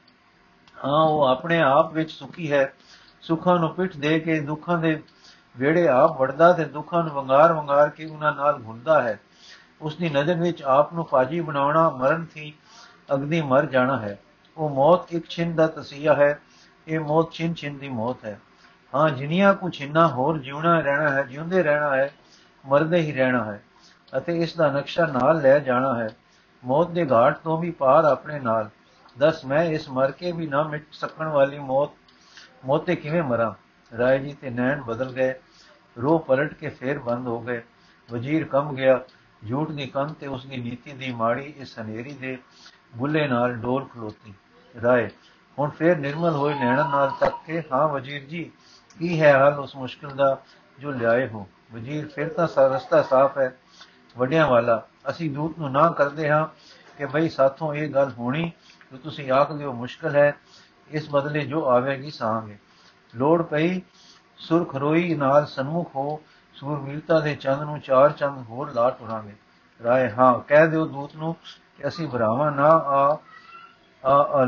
ਹਾਂ, 0.85 1.03
ਉਹ 1.03 1.23
ਆਪਣੇ 1.23 1.63
ਆਪ 1.63 1.93
ਵਿੱਚ 1.93 2.11
ਸੁਖੀ 2.11 2.53
ਹੈ। 2.53 2.73
ਸੁੱਖਾਂ 3.21 3.59
ਨੂੰ 3.59 3.75
ਪਿੱਠ 3.75 3.97
ਦੇ 3.97 4.21
ਕੇ 4.21 4.41
ਦੁੱਖਾਂ 4.41 4.79
ਦੇ 4.79 5.03
ਵੇੜੇ 5.57 5.89
ਆਪ 5.89 6.21
ਵੜਦਾ 6.21 6.53
ਤੇ 6.53 6.65
ਦੁੱਖਾਂ 6.65 7.03
ਨੂੰ 7.03 7.13
ਵੰਗਾਰ 7.13 7.53
ਵੰਗਾਰ 7.53 7.89
ਕੇ 7.89 8.07
ਉਹਨਾਂ 8.07 8.33
ਨਾਲ 8.33 8.63
ਘੁੰਦਾ 8.67 9.03
ਹੈ। 9.03 9.21
ਉਸ 9.81 9.97
ਦੀ 9.97 10.09
ਨਜ਼ਰ 10.09 10.35
ਵਿੱਚ 10.35 10.63
ਆਪ 10.63 10.93
ਨੂੰ 10.93 11.05
ਪਾਜੀ 11.05 11.41
ਬਣਾਉਣਾ, 11.41 11.91
ਮਰਨ 11.91 12.27
ਸੀ 12.35 12.55
ਅਗਦੀ 13.15 13.41
ਮਰ 13.41 13.67
ਜਾਣਾ 13.67 13.99
ਹੈ। 14.01 14.19
ਉਹ 14.57 14.71
ਮੌਤ 14.71 15.15
ਇੱਕ 15.15 15.29
ਛਿੰਨ 15.29 15.55
ਦਾ 15.55 15.67
ਤਸੀਹਾ 15.67 16.15
ਹੈ, 16.15 16.41
ਇਹ 16.89 17.01
ਮੌਤ 17.01 17.33
ਛਿੰਨ 17.33 17.55
ਛਿੰਨ 17.55 17.79
ਦੀ 17.79 17.89
ਮੌਤ 17.89 18.25
ਹੈ। 18.25 18.41
ਹਾਂ, 18.95 19.11
ਜਿਨੀਆਂ 19.11 19.55
ਕੁ 19.55 19.71
ਛਿੰਨਾ 19.71 20.09
ਹੋਰ 20.09 20.39
ਜਿਉਣਾ 20.39 20.81
ਰਹਿਣਾ 20.81 21.11
ਹੈ, 21.11 21.23
ਜਿਉਂਦੇ 21.23 21.63
ਰਹਿਣਾ 21.63 21.97
ਹੈ, 21.97 22.11
ਮਰਦੇ 22.67 23.01
ਹੀ 23.01 23.13
ਰਹਿਣਾ 23.13 23.45
ਹੈ 23.45 23.63
ਅਤੇ 24.19 24.43
ਇਸ 24.43 24.57
ਦਾ 24.57 24.71
ਨਕਸ਼ਾ 24.73 25.07
ਨਾਲ 25.07 25.41
ਲੈ 25.41 25.59
ਜਾਣਾ 25.59 25.99
ਹੈ। 25.99 26.09
ਮੌਤ 26.65 26.91
ਦੇ 26.91 27.07
ਘਾਟ 27.07 27.39
ਤੋਂ 27.39 27.59
ਵੀ 27.59 27.71
ਪਾਰ 27.71 28.05
ਆਪਣੇ 28.05 28.41
ਨਾਲ। 28.41 28.71
ਦਸ, 29.19 29.45
ਮੈਂ 29.45 29.65
ਇਸ 29.65 29.89
ਮਰ 29.91 30.11
ਕੇ 30.11 30.33
ਵੀ 30.33 30.47
ਨਾ 30.47 30.63
ਮਿਟ 30.63 30.87
ਸਕਣ 30.93 31.29
ਵਾਲੀ 31.29 31.59
ਮੌਤ, 31.59 31.91
ਮੋਤੇ 32.65 32.97
ਕਿਵੇਂ 32.97 33.23
ਮਰਾਂ? 33.23 33.53
ਰਾਏ 33.99 34.19
ਜੀ 34.19 34.33
ਤੇ 34.33 34.51
ਨੈਣ 34.51 34.83
ਬਦਲ 34.83 35.13
ਗਏ। 35.13 35.35
ਰੋ 36.03 36.19
ਪਲਟ 36.19 36.55
ਕੇ 36.55 36.69
ਫੇਰ 36.69 36.99
ਬੰਦ 36.99 37.27
ਹੋ 37.27 37.41
ਗਏ। 37.41 37.63
ਵਜ਼ੀਰ 38.13 38.45
ਕਮ 38.45 38.75
ਗਿਆ। 38.75 39.01
ਝੂਠ 39.49 39.71
ਦੀ 39.71 39.87
ਕੰਨ 39.87 40.13
ਤੇ 40.13 40.27
ਉਸ 40.27 40.47
ਦੀ 40.47 40.57
ਨੀਤੀ 40.57 40.93
ਦੀ 40.93 41.13
ਮਾੜੀ 41.13 41.55
ਇਸ 41.57 41.79
ਹਨੇਰੀ 41.79 42.13
ਦੇ 42.13 42.39
ਬੁੱਲੇ 42.97 43.29
ਨਾਲ 43.29 43.53
ਡੋਲ 43.53 43.85
ਖਲੋਤੀ। 43.85 44.35
ਰਾਏ। 44.83 45.11
ਹੁਣ 45.59 45.71
ਫੇਰ 45.71 45.99
ਨਿਰਮਲ 45.99 46.35
ਹੋਏ 46.35 46.55
ਨੈਣਾਂ 46.55 46.89
ਨਾਲ 46.91 47.11
ਤੱਕ 47.21 47.35
ਕੇ, 47.47 47.63
ਹਾਂ 47.73 47.89
ਵਜ਼ੀਰ 47.89 48.23
ਜੀ, 48.23 48.51
ਕੀ 48.99 49.21
ਹੈ 49.21 49.39
ਹਾਲ 49.39 49.59
ਉਸ 49.59 49.77
ਮੁਸ਼ਕਲ 49.77 50.09
ਦਾ 50.09 50.39
ਜੋ 50.79 50.91
ਲਿਆਏ 50.91 51.29
ਹੋ? 51.29 51.47
ਵਜ਼ੀਰ, 51.73 52.09
ਫਿਰ 52.09 52.29
ਤਾਂ 52.29 52.49
ਰਸਤਾ 52.59 53.03
ਸਾਫ਼ 53.03 53.39
ਹੈ, 53.39 53.57
ਵੱਡਿਆਂ 54.19 54.47
ਵਾਲਾ। 54.47 54.87
ਅਸੀਂ 55.11 55.31
ਦੂਤ 55.31 55.59
ਨੂੰ 55.59 55.73
ਨਾ 55.73 55.91
ਕਰਦੇ 55.91 56.31
ਹਾਂ 56.31 56.47
ਕਿ 56.99 57.07
ਭਈ 57.07 57.29
ਸਾਥੋਂ 57.29 57.75
ਇਹ 57.75 57.91
ਗੱਲ 57.91 58.13
ਹੋਣੀ 58.19 58.53
ਕਿ 58.91 58.97
ਤੁਸੀਂ 58.97 59.31
ਆਖਦੇ 59.31 59.65
ਹੋ 59.65 59.73
ਮੁਸ਼ਕਲ 59.73 60.17
ਹੈ, 60.17 60.37
ਇਸ 60.91 61.11
ਬਦਲੇ 61.11 61.47
ਜੋ 61.47 61.69
ਆਵੇਗੀ 61.69 62.11
ਸਾਂਗੇ 62.11 62.59
ਲੋੜ 63.17 63.43
ਪਈ 63.43 63.81
ਸੁਰਖ 64.39 64.77
ਰੋਈ 64.77 65.15
ਨਾਲ 65.15 65.47
ਸਨਮੁਖ 65.47 65.97
ਹੋ, 65.97 66.21
ਸੂਰਮੀਲਤਾ 66.55 67.21
ਦੇ 67.21 67.35
ਚੰਦ 67.35 67.63
ਨੂੰ 67.63 67.81
ਚਾਰ 67.81 68.13
ਚੰਦ 68.13 68.47
ਹੋਰ 68.49 68.73
ਲਾ 68.73 68.91
ਟੁਰਾਂਗੇ 68.91 69.35
ਰਾਏ, 69.85 70.11
ਹਾਂ, 70.11 70.39
ਕਹਿ 70.39 70.69
ਦਿਓ 70.69 70.87
ਦੂਤ 70.87 71.17
ਨੂੰ 71.17 71.35
ਕਿ 71.77 71.89
ਅਸੀਂ 71.89 72.09
ਭਰਾਵਾਂ 72.09 72.53
ਨਾ 72.53 72.69
ਆ 72.69 73.19
ਆ 74.07 74.47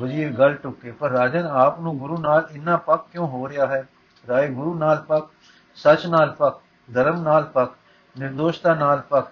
ਵਜ਼ੀਰ 0.00 0.32
ਗੱਲ 0.32 0.54
ਟੁੱਕੇ 0.54 0.92
ਪਰ 0.92 1.10
ਰਾਜਨ 1.10 1.46
ਆਪ 1.46 1.80
ਨੂੰ 1.80 1.98
ਗੁਰੂ 1.98 2.18
ਨਾਲ 2.18 2.48
ਇੰਨਾ 2.50 2.76
ਪੱਕ 2.76 3.02
ਕਿਉਂ 3.12 3.28
ਹੋ 3.28 3.48
ਰਿਹਾ 3.48 3.66
ਹੈ? 3.66 3.88
ਰਾਏ 4.28 4.48
ਗੁਰੂ 4.48 4.74
ਨਾਲ 4.74 5.04
ਪੱਕ, 5.08 5.26
ਸੱਚ 5.74 6.06
ਨਾਲ 6.06 6.30
ਪੱਕ, 6.30 6.60
ਧਰਮ 6.92 7.22
ਨਾਲ 7.22 7.44
ਪੱਕ, 7.44 7.72
ਨਿਰਦੋਸ਼ਤਾ 8.18 8.74
ਨਾਲ 8.74 9.00
ਪੱਕ, 9.00 9.26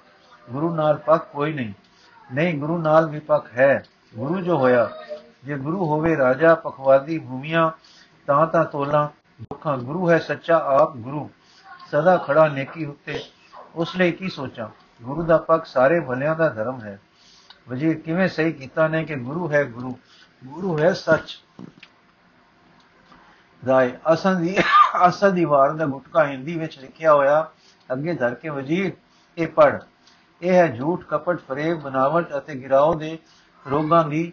ਗੁਰੂ 0.51 0.75
ਨਾਲ 0.75 0.97
ਪੱਕ 0.97 1.25
ਕੋਈ 1.33 1.53
ਨਹੀਂ। 1.53 1.73
ਨਹੀਂ, 2.35 2.59
ਗੁਰੂ 2.59 2.79
ਨਾਲ 2.79 3.07
ਵੀ 3.07 3.19
ਪੱਕ 3.19 3.47
ਹੈ। 3.59 3.85
ਗੁਰੂ 4.17 4.41
ਜੋ 4.41 4.59
ਹੋਇਆ, 4.59 4.91
ਜੇ 5.45 5.57
ਗੁਰੂ 5.57 5.87
ਹੋਵੇ 5.87 6.17
ਰਾਜਾ, 6.17 6.55
ਪਖਵਾਦੀ, 6.55 7.19
ਭੂਮੀਆਂ, 7.19 7.71
ਤਾਂ 8.27 8.47
ਤਾਂ 8.47 8.65
ਤੋਲਾ, 8.65 9.11
ਦੁੱਖਾਂ, 9.41 9.79
ਗੁਰੂ 9.79 10.11
ਹੈ 10.11 10.19
ਸੱਚਾ 10.19 10.59
ਆਪ 10.59 10.97
ਗੁਰੂ। 10.97 11.31
ਸਦਾ 11.91 12.17
ਖੜਾ 12.17 12.49
ਨੇਕੀ 12.49 12.85
ਉੱਤੇ, 12.85 13.21
ਉਸ 13.75 13.97
ਲਈ 13.97 14.13
ਕੀ 14.13 14.29
ਸੋਚਾਂ? 14.29 14.69
ਗੁਰੂ 15.03 15.23
ਦਾ 15.23 15.37
ਪੱਕ 15.37 15.67
ਸਾਰੇ 15.67 16.01
ਭਲਿਆਂ 16.01 16.37
ਦਾ 16.37 16.49
ਧਰਮ 16.49 16.81
ਹੈ। 16.81 17.01
ਵਜ਼ੀਰ 17.71 17.99
ਕਿਵੇਂ 17.99 18.29
ਸਹੀ 18.29 18.53
ਕੀਤਾ 18.53 18.87
ਨੇ 18.89 19.05
ਕਿ 19.05 19.17
ਗੁਰੂ 19.17 19.51
ਹੈ 19.53 19.65
ਗੁਰੂ? 19.65 19.99
ਗੁਰੂ 20.45 20.79
ਹੈ 20.79 20.93
ਸੱਚ। 20.93 21.39
ਰਾਏ, 23.63 23.93
ਅਸਾਂ 24.13 24.35
ਦੀ 24.35 24.57
ਅਸਾਂ 25.09 25.31
ਦੀ 25.31 25.45
ਵਾਰ 25.45 25.73
ਦਾ 25.73 25.87
ਗੁਟਕਾ 25.87 26.25
ਹਿੰਦੀ 26.27 26.59
ਵਿੱਚ 26.59 26.79
ਲਿਖਿਆ 26.79 27.13
ਹੋਇਆ। 27.15 27.51
ਅੱਗੇ 27.93 28.15
ਧਰ 28.15 28.35
ਕੇ 28.35 28.49
ਵਜ਼ੀਰ, 28.49 28.93
ਇਹ 29.39 29.49
ਪੜ 29.49 29.83
ਇਹ 30.43 30.53
ਹੈ 30.53 30.67
ਝੂਠ, 30.69 31.05
ਕਪਟ, 31.05 31.41
ਫਰੇਬ, 31.49 31.81
ਬਨਾਵਟ 31.81 32.37
ਅਤੇ 32.39 32.55
ਗਿਰਾਓ 32.55 32.95
ਦੇ 32.95 33.19
ਰੋਗਾਂ 33.67 34.05
ਦੀ 34.05 34.33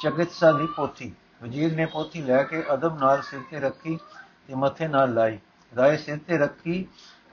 ਚਿਕਿਤਸਾ 0.00 0.52
ਦੀ 0.52 0.66
ਪੋਥੀ। 0.66 1.12
ਵਜ਼ੀਰ 1.42 1.76
ਨੇ 1.76 1.86
ਪੋਥੀ 1.86 2.22
ਲੈ 2.22 2.42
ਕੇ 2.42 2.62
ਅਦਬ 2.74 2.98
ਨਾਲ 2.98 3.22
ਸਿਰ 3.22 3.40
ਤੇ 3.50 3.60
ਰੱਖੀ 3.60 3.98
ਤੇ 4.48 4.54
ਮੱਥੇ 4.54 4.88
ਨਾਲ 4.88 5.14
ਲਾਈ। 5.14 5.38
ਰਾਏ, 5.72 5.96
ਸਿਰ 5.96 6.18
ਤੇ 6.18 6.38
ਰੱਖੀ 6.38 6.86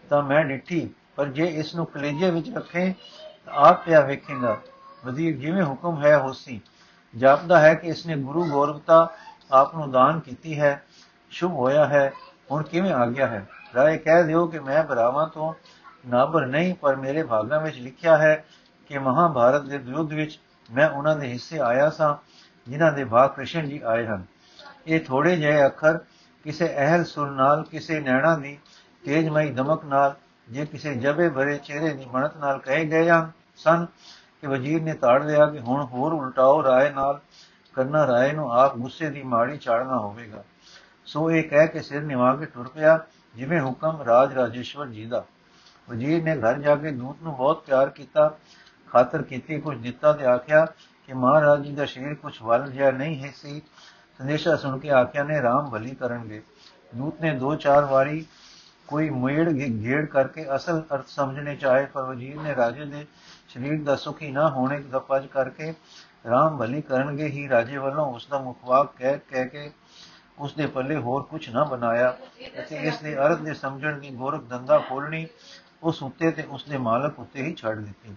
ਤਾਂ 0.10 0.22
ਮੈਂ 0.24 0.44
ਡਿੱਠੀ, 0.46 0.89
ਪਰ 1.15 1.27
ਜੇ 1.27 1.46
ਇਸ 1.46 1.75
ਨੂੰ 1.75 1.86
ਕਲੇਜੇ 1.86 2.29
ਵਿੱਚ 2.32 2.56
ਰੱਖੇ 2.56 2.94
ਤਾਂ 3.46 3.53
ਆਪ 3.53 3.86
ਪਿਆ 3.86 4.01
ਵੇਖੇਗਾ। 4.01 4.58
ਵਜ਼ੀਰ 5.05 5.38
ਜਿਵੇਂ 5.38 5.63
ਹੁਕਮ 5.63 6.05
ਹੈ 6.05 6.17
ਹੋਸੀ 6.17 6.62
ਜਾਪਦਾ 7.17 7.59
ਹੈ 7.59 7.74
ਕਿ 7.74 7.88
ਇਸਨੇ 7.88 8.15
ਗੁਰੂ 8.15 8.45
ਗੌਰਵਤਾ 8.45 9.09
ਆਪ 9.51 9.75
ਨੂੰ 9.75 9.91
ਦਾਨ 9.91 10.19
ਕੀਤੀ 10.19 10.59
ਹੈ, 10.59 10.83
ਸ਼ੁਭ 11.29 11.51
ਹੋਇਆ 11.51 11.85
ਹੈ, 11.85 12.13
ਹੁਣ 12.51 12.63
ਕਿਵੇਂ 12.63 12.93
ਆ 12.93 13.05
ਗਿਆ 13.05 13.27
ਹੈ? 13.27 13.47
ਰਾਏ 13.75 13.97
ਕਹਿ 13.97 14.24
ਦਿਓ 14.24 14.47
ਕਿ 14.47 14.59
ਮੈਂ 14.59 14.83
ਬਰਾਵਾਂ 14.83 15.27
ਤੋਂ 15.27 15.53
ਨਾਬਰ 16.07 16.45
ਨਹੀਂ, 16.45 16.74
ਪਰ 16.74 16.95
ਮੇਰੇ 16.95 17.24
ਭਾਗਾਂ 17.24 17.62
ਵਿੱਚ 17.62 17.79
ਲਿਖਿਆ 17.79 18.17
ਹੈ 18.17 18.45
ਕਿ 18.88 18.97
ਮਹਾਭਾਰਤ 18.97 19.62
ਦੇ 19.62 19.79
ਯੁੱਧ 19.85 20.13
ਵਿੱਚ 20.13 20.39
ਮੈਂ 20.71 20.89
ਉਹਨਾਂ 20.89 21.15
ਦੇ 21.15 21.27
ਹਿੱਸੇ 21.27 21.59
ਆਇਆ 21.59 21.89
ਸਾਂ, 21.89 22.15
ਜਿਨ੍ਹਾਂ 22.71 22.91
ਦੇ 22.91 23.05
ਭਾਗ 23.05 23.29
ਕ੍ਰਿਸ਼ਨ 23.29 23.69
ਜੀ 23.69 23.81
ਆਏ 23.85 24.07
ਹਨ। 24.07 24.24
ਇਹ 24.88 25.00
ਥੋੜੇ 25.00 25.35
ਜਿਹੇ 25.35 25.65
ਅੱਖਰ 25.65 25.97
ਕਿਸੇ 26.43 26.67
ਅਹਿਲ 26.67 27.03
ਸੁਰ 27.03 27.31
ਨਾਲ, 27.31 27.63
ਕਿਸੇ 27.63 28.00
ਨੈਣਾ 28.00 28.38
ਦੀ 28.38 28.57
ਤੇਜਮਈ 29.05 29.50
ਦਮਕ 29.50 29.85
ਨਾਲ, 29.85 30.15
ਜੇ 30.50 30.65
ਕਿਸੇ 30.65 30.95
ਜਬੇ 30.95 31.29
ਭਰੇ 31.29 31.57
ਚਿਹਰੇ 31.57 31.93
ਦੀ 31.93 32.05
ਮਨਤ 32.05 32.38
ਨਾਲ 32.38 32.59
ਕਹੇ 32.59 32.85
ਗਏ 32.85 33.09
ਹਨ, 33.09 33.31
ਸਨ। 33.57 33.85
ਕਿ 34.46 34.50
ਵਜ਼ੀਰ 34.50 34.82
ਨੇ 34.82 34.94
ਤਾੜ 34.94 35.24
ਲਿਆ 35.24 35.46
ਕਿ 35.46 35.60
ਹੁਣ 35.60 35.84
ਹੋਰ 35.84 36.14
ਉਲਟਾਓ 36.14 36.64
ਰਾਏ 36.64 36.90
ਨਾਲ 36.90 37.20
ਕਰਨਾ 37.74 38.08
ਰਾਏ 38.08 38.32
ਨੂੰ 38.32 38.52
ਆਪ 38.54 38.78
ਗੁੱਸੇ 38.78 39.10
ਦੀ 39.10 39.24
ਮਾੜੀ 39.24 39.58
ਚਾੜਨਾ 39.58 39.98
ਹੋਵੇਗਾ। 39.98 40.44
ਸੋ 41.06 41.32
ਇਹ 41.32 41.44
ਕਹਿ 41.44 41.68
ਕੇ 41.68 41.82
ਸਿਰ 41.82 42.02
ਨਿਵਾ 42.02 42.36
ਕੇ 42.36 42.46
ਟੁਰ 42.46 42.68
ਪਿਆ, 42.68 43.06
ਜਿਵੇਂ 43.36 43.62
ਹੁਕਮ 43.62 44.02
ਰਾਜ 44.02 44.34
ਰਾਜੇਸ਼ਵਰ 44.34 44.88
ਜੀ 44.88 45.06
ਦਾ। 45.06 45.24
ਵਜ਼ੀਰ 45.90 46.24
ਨੇ 46.24 46.36
ਘਰ 46.36 46.60
ਜਾ 46.60 46.75
ਕੇ 46.75 46.92
ਦੂਤ 46.92 47.24
ਨੂੰ 47.24 47.36
ਬਹੁਤ 47.36 47.64
ਪਿਆਰ 47.66 47.90
ਕੀਤਾ, 47.90 48.38
ਖਾਤਰ 48.92 49.22
ਕੀਤੀ 49.22 49.60
ਕੁਝ 49.62 49.78
ਦਿੱਤਾ 49.78 50.14
ਤੇ 50.14 50.25
ਆਖਿਆ 50.25 50.66
ਕਿ 51.08 51.14
ਮਹਾਰਾਜ 51.14 51.64
ਜੀ 51.64 51.75
ਦਾ 51.75 51.86
ਸ਼ਰੀਰ 51.86 52.14
ਕੁਝ 52.14 52.42
ਵੱਲ 52.42 52.72
ਜਿਆ 52.72 52.92
ਨਹੀਂ 52.92 53.24
ਹੈ 53.24 53.34
ਸੀ। 53.36 53.62
ਸੰਦੇਸ਼ਾ 54.18 54.56
ਸੁਣ 54.56 54.80
ਕੇ 54.80 54.90
ਆਖਿਆ, 54.90 55.24
ਨੇ 55.24 55.42
ਰਾਮ 55.42 55.70
ਭਲੀ 55.70 55.96
ਕਰਨਗੇ। 55.96 56.42
ਦੂਤ 56.96 57.22
ਨੇ 57.22 57.34
ਦੋ 57.34 57.56
ਚਾਰ 57.56 57.86
ਵਾਰੀ 57.86 58.25
ਕੋਈ 58.88 59.10
ਮੇੜ 59.10 59.50
ਘੇੜ 59.54 60.06
ਕਰਕੇ 60.06 60.46
ਅਸਲ 60.56 60.84
ਅਰਥ 60.94 61.08
ਸਮਝਣੇ 61.08 61.56
ਚਾਹੇ, 61.56 61.86
ਪਰ 61.86 62.02
ਵਜ਼ੀਰ 62.02 62.42
ਨੇ 62.42 62.56
ਰਾਜੇ 62.56 62.86
ਦੇ 62.86 63.06
ਸਰੀਰ 63.55 63.83
ਦਾ 63.83 63.95
ਸੁਖੀ 63.95 64.31
ਨਾ 64.31 64.50
ਹੋਣੇ 64.50 64.79
ਦਾ 64.79 65.00
ਪਜ 65.00 65.25
ਕਰਕੇ 65.25 65.74
ਰਾਮ 66.29 66.57
ਭਲੀ 66.57 66.81
ਕਰਨਗੇ 66.81 67.25
ਹੀ 67.25 67.50
ਰਾਜੇ 67.50 67.77
ਵੱਲੋਂ 67.77 68.05
ਉਸ 68.13 68.27
ਦਾ 68.27 68.39
ਮੁਖਵਾਕ 68.39 68.93
ਕਹਿ 68.97 69.19
ਕਹਿ 69.19 69.47
ਕੇ 69.47 69.71
ਉਸ 70.39 70.53
ਦੇ 70.53 70.65
ਪੱਲੇ 70.65 70.95
ਹੋਰ 70.95 71.24
ਕੁਝ 71.24 71.50
ਨਾ 71.50 71.63
ਬਣਾਇਆ 71.63 72.17
ਅਤੇ 72.59 72.75
ਇਸ 72.75 72.97
ਦੇ 72.97 73.15
ਅਰਥ 73.15 73.39
ਦੇ 73.39 73.53
ਸਮਝਣ 73.53 74.00
ਦੀ 74.00 74.09
ਗੋਰਖ 74.09 74.43
ਦੰਦਾ 74.43 74.77
ਖੋਲਣੀ 74.77 75.27
ਉਸ 75.83 76.03
ਉੱਤੇ 76.03 76.31
ਤੇ 76.31 76.43
ਉਸ 76.43 76.63
ਦੇ 76.63 76.77
ਮਾਲਕ 76.77 77.19
ਉੱਤੇ 77.19 77.41
ਹੀ 77.41 77.53
ਛੱਡ 77.53 77.79
ਦਿੱਤੀ। 77.79 78.15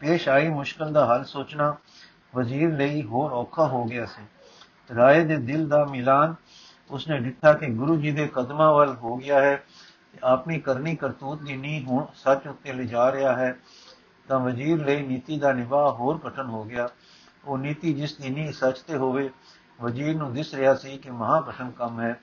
ਪੇਸ਼ 0.00 0.28
ਆਈ 0.28 0.48
ਮੁਸ਼ਕਲ 0.48 0.92
ਦਾ 0.92 1.06
ਹੱਲ 1.06 1.24
ਸੋਚਣਾ 1.24 1.76
ਵਜ਼ੀਰ 2.34 2.72
ਲਈ 2.72 3.02
ਹੋਰ 3.02 3.32
ਔਖਾ 3.32 3.66
ਹੋ 3.66 3.84
ਗਿਆ 3.84 4.06
ਸੀ। 4.06 4.22
ਰਾਏ 4.96 5.24
ਦੇ 5.24 5.36
ਦਿਲ 5.36 5.68
ਦਾ 5.68 5.84
ਮਿਲਾਨ 5.84 6.34
ਉਸਨੇ 6.90 7.20
ਦਿੱਤਾ 7.20 7.52
ਕਿ 7.52 7.66
ਗੁਰੂ 7.66 7.96
ਜੀ 7.96 8.10
ਦੇ 8.10 8.28
ਕਦਮਾਂ 8.34 8.72
ਵੱਲ 8.74 8.96
ਹੋ 8.96 9.16
ਗਿਆ 9.16 9.40
ਹੈ। 9.40 9.62
ਆਪਣੀ 10.24 10.60
ਕਰਨੀ 10.60 10.96
ਕਰਤੂਤ 10.96 11.42
ਦੀ 11.42 11.56
ਨੀਂਹ 11.56 11.86
ਹੁਣ 11.86 12.06
ਸੱਚ 12.14 12.46
ਉੱਤੇ 12.46 12.72
ਲਿਜਾ 12.72 13.12
ਰਿਹਾ 13.12 13.36
ਹੈ। 13.36 13.56
ਤਾਂ 14.28 14.38
ਵਜ਼ੀਰ 14.40 14.84
ਲਈ 14.84 15.02
ਨੀਤੀ 15.02 15.38
ਦਾ 15.38 15.52
ਨਿਭਾ 15.52 15.90
ਹੋਰ 15.90 16.18
ਕਠਨ 16.18 16.46
ਹੋ 16.46 16.62
ਗਿਆ। 16.64 16.88
ਉਹ 17.44 17.58
ਨੀਤੀ 17.58 17.92
ਜਿਸ 17.94 18.16
ਦੀ 18.16 18.30
ਨੀ 18.30 18.52
ਸੱਚ 18.52 18.78
ਤੇ 18.78 18.96
ਹੋਵੇ, 18.96 19.30
ਵਜ਼ੀਰ 19.80 20.16
ਨੂੰ 20.16 20.32
ਦਿਸ 20.34 20.54
ਰਿਹਾ 20.54 20.74
ਸੀ 20.74 20.96
ਕਿ 20.98 21.10
ਮਹਾ 21.10 21.40
ਕਠਨ 21.40 21.70
ਕੰਮ 21.70 22.00
ਹੈ। 22.00 22.18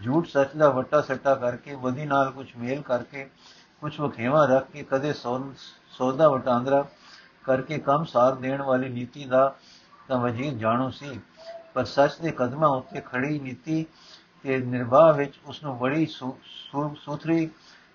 ਝੂਠ 0.00 0.26
ਸੱਚ 0.26 0.56
ਦਾ 0.56 0.68
ਵੱਟਾ 0.70 1.00
ਸੱਟਾ 1.00 1.34
ਕਰਕੇ 1.34 1.74
ਵਧੀ 1.74 2.04
ਨਾਲ 2.06 2.30
ਕੁਝ 2.30 2.46
ਮੇਲ 2.56 2.80
ਕਰਕੇ 2.82 3.28
ਕੁਝ 3.80 3.98
ਵਖੇਵਾ 4.00 4.44
ਰੱਖ 4.46 4.70
ਕੇ, 4.70 4.82
ਕਦੇ 4.82 5.12
ਸੌਦਾ 5.12 6.28
ਵਟਾਂਦਰਾ 6.28 6.84
ਕਰਕੇ 7.44 7.78
ਕੰਮ 7.78 8.04
ਸਾਰ 8.04 8.34
ਦੇਣ 8.34 8.62
ਵਾਲੀ 8.62 8.88
ਨੀਤੀ 8.88 9.24
ਦਾ 9.24 9.54
ਤਾਂ 10.08 10.18
ਵਜ਼ੀਰ 10.18 10.52
ਜਾਣੂ 10.54 10.90
ਸੀ। 10.90 11.18
ਪਰ 11.74 11.84
ਸੱਚ 11.84 12.18
ਦੇ 12.22 12.30
ਕਦਮਾਂ 12.30 12.68
ਉੱਤੇ 12.68 13.00
ਖੜੀ 13.00 13.38
ਨੀਤੀ 13.40 13.84
ਤੇ 14.44 14.58
ਨਿਰਵਾਹ 14.58 15.12
ਵਿੱਚ 15.12 15.38
ਉਸ 15.46 15.62
ਨੂੰ 15.62 15.76
ਬੜੀ 15.78 16.06
ਸੁਥਰੀ 16.06 17.46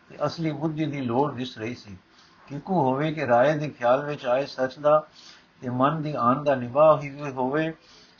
ਤੇ 0.09 0.17
ਅਸਲੀ 0.25 0.51
ਬੁੱਧੀ 0.51 0.85
ਦੀ 0.85 1.01
ਲੋੜ 1.01 1.31
ਦਿਸ 1.33 1.57
ਰਹੀ 1.57 1.75
ਸੀ। 1.75 1.97
ਕਿਕੂ 2.47 2.81
ਹੋਵੇ 2.81 3.13
ਕਿ 3.13 3.27
ਰਾਏ 3.27 3.57
ਦੇ 3.57 3.69
ਖਿਆਲ 3.69 4.05
ਵਿੱਚ 4.05 4.25
ਆਏ 4.25 4.45
ਸੱਚ 4.45 4.79
ਦਾ 4.79 5.07
ਤੇ 5.61 5.69
ਮਨ 5.69 6.01
ਦੀ 6.01 6.13
ਆਨ 6.17 6.43
ਦਾ 6.43 6.55
ਨਿਵਾਹ 6.55 7.01
ਹੀ 7.01 7.31
ਹੋਵੇ 7.31 7.73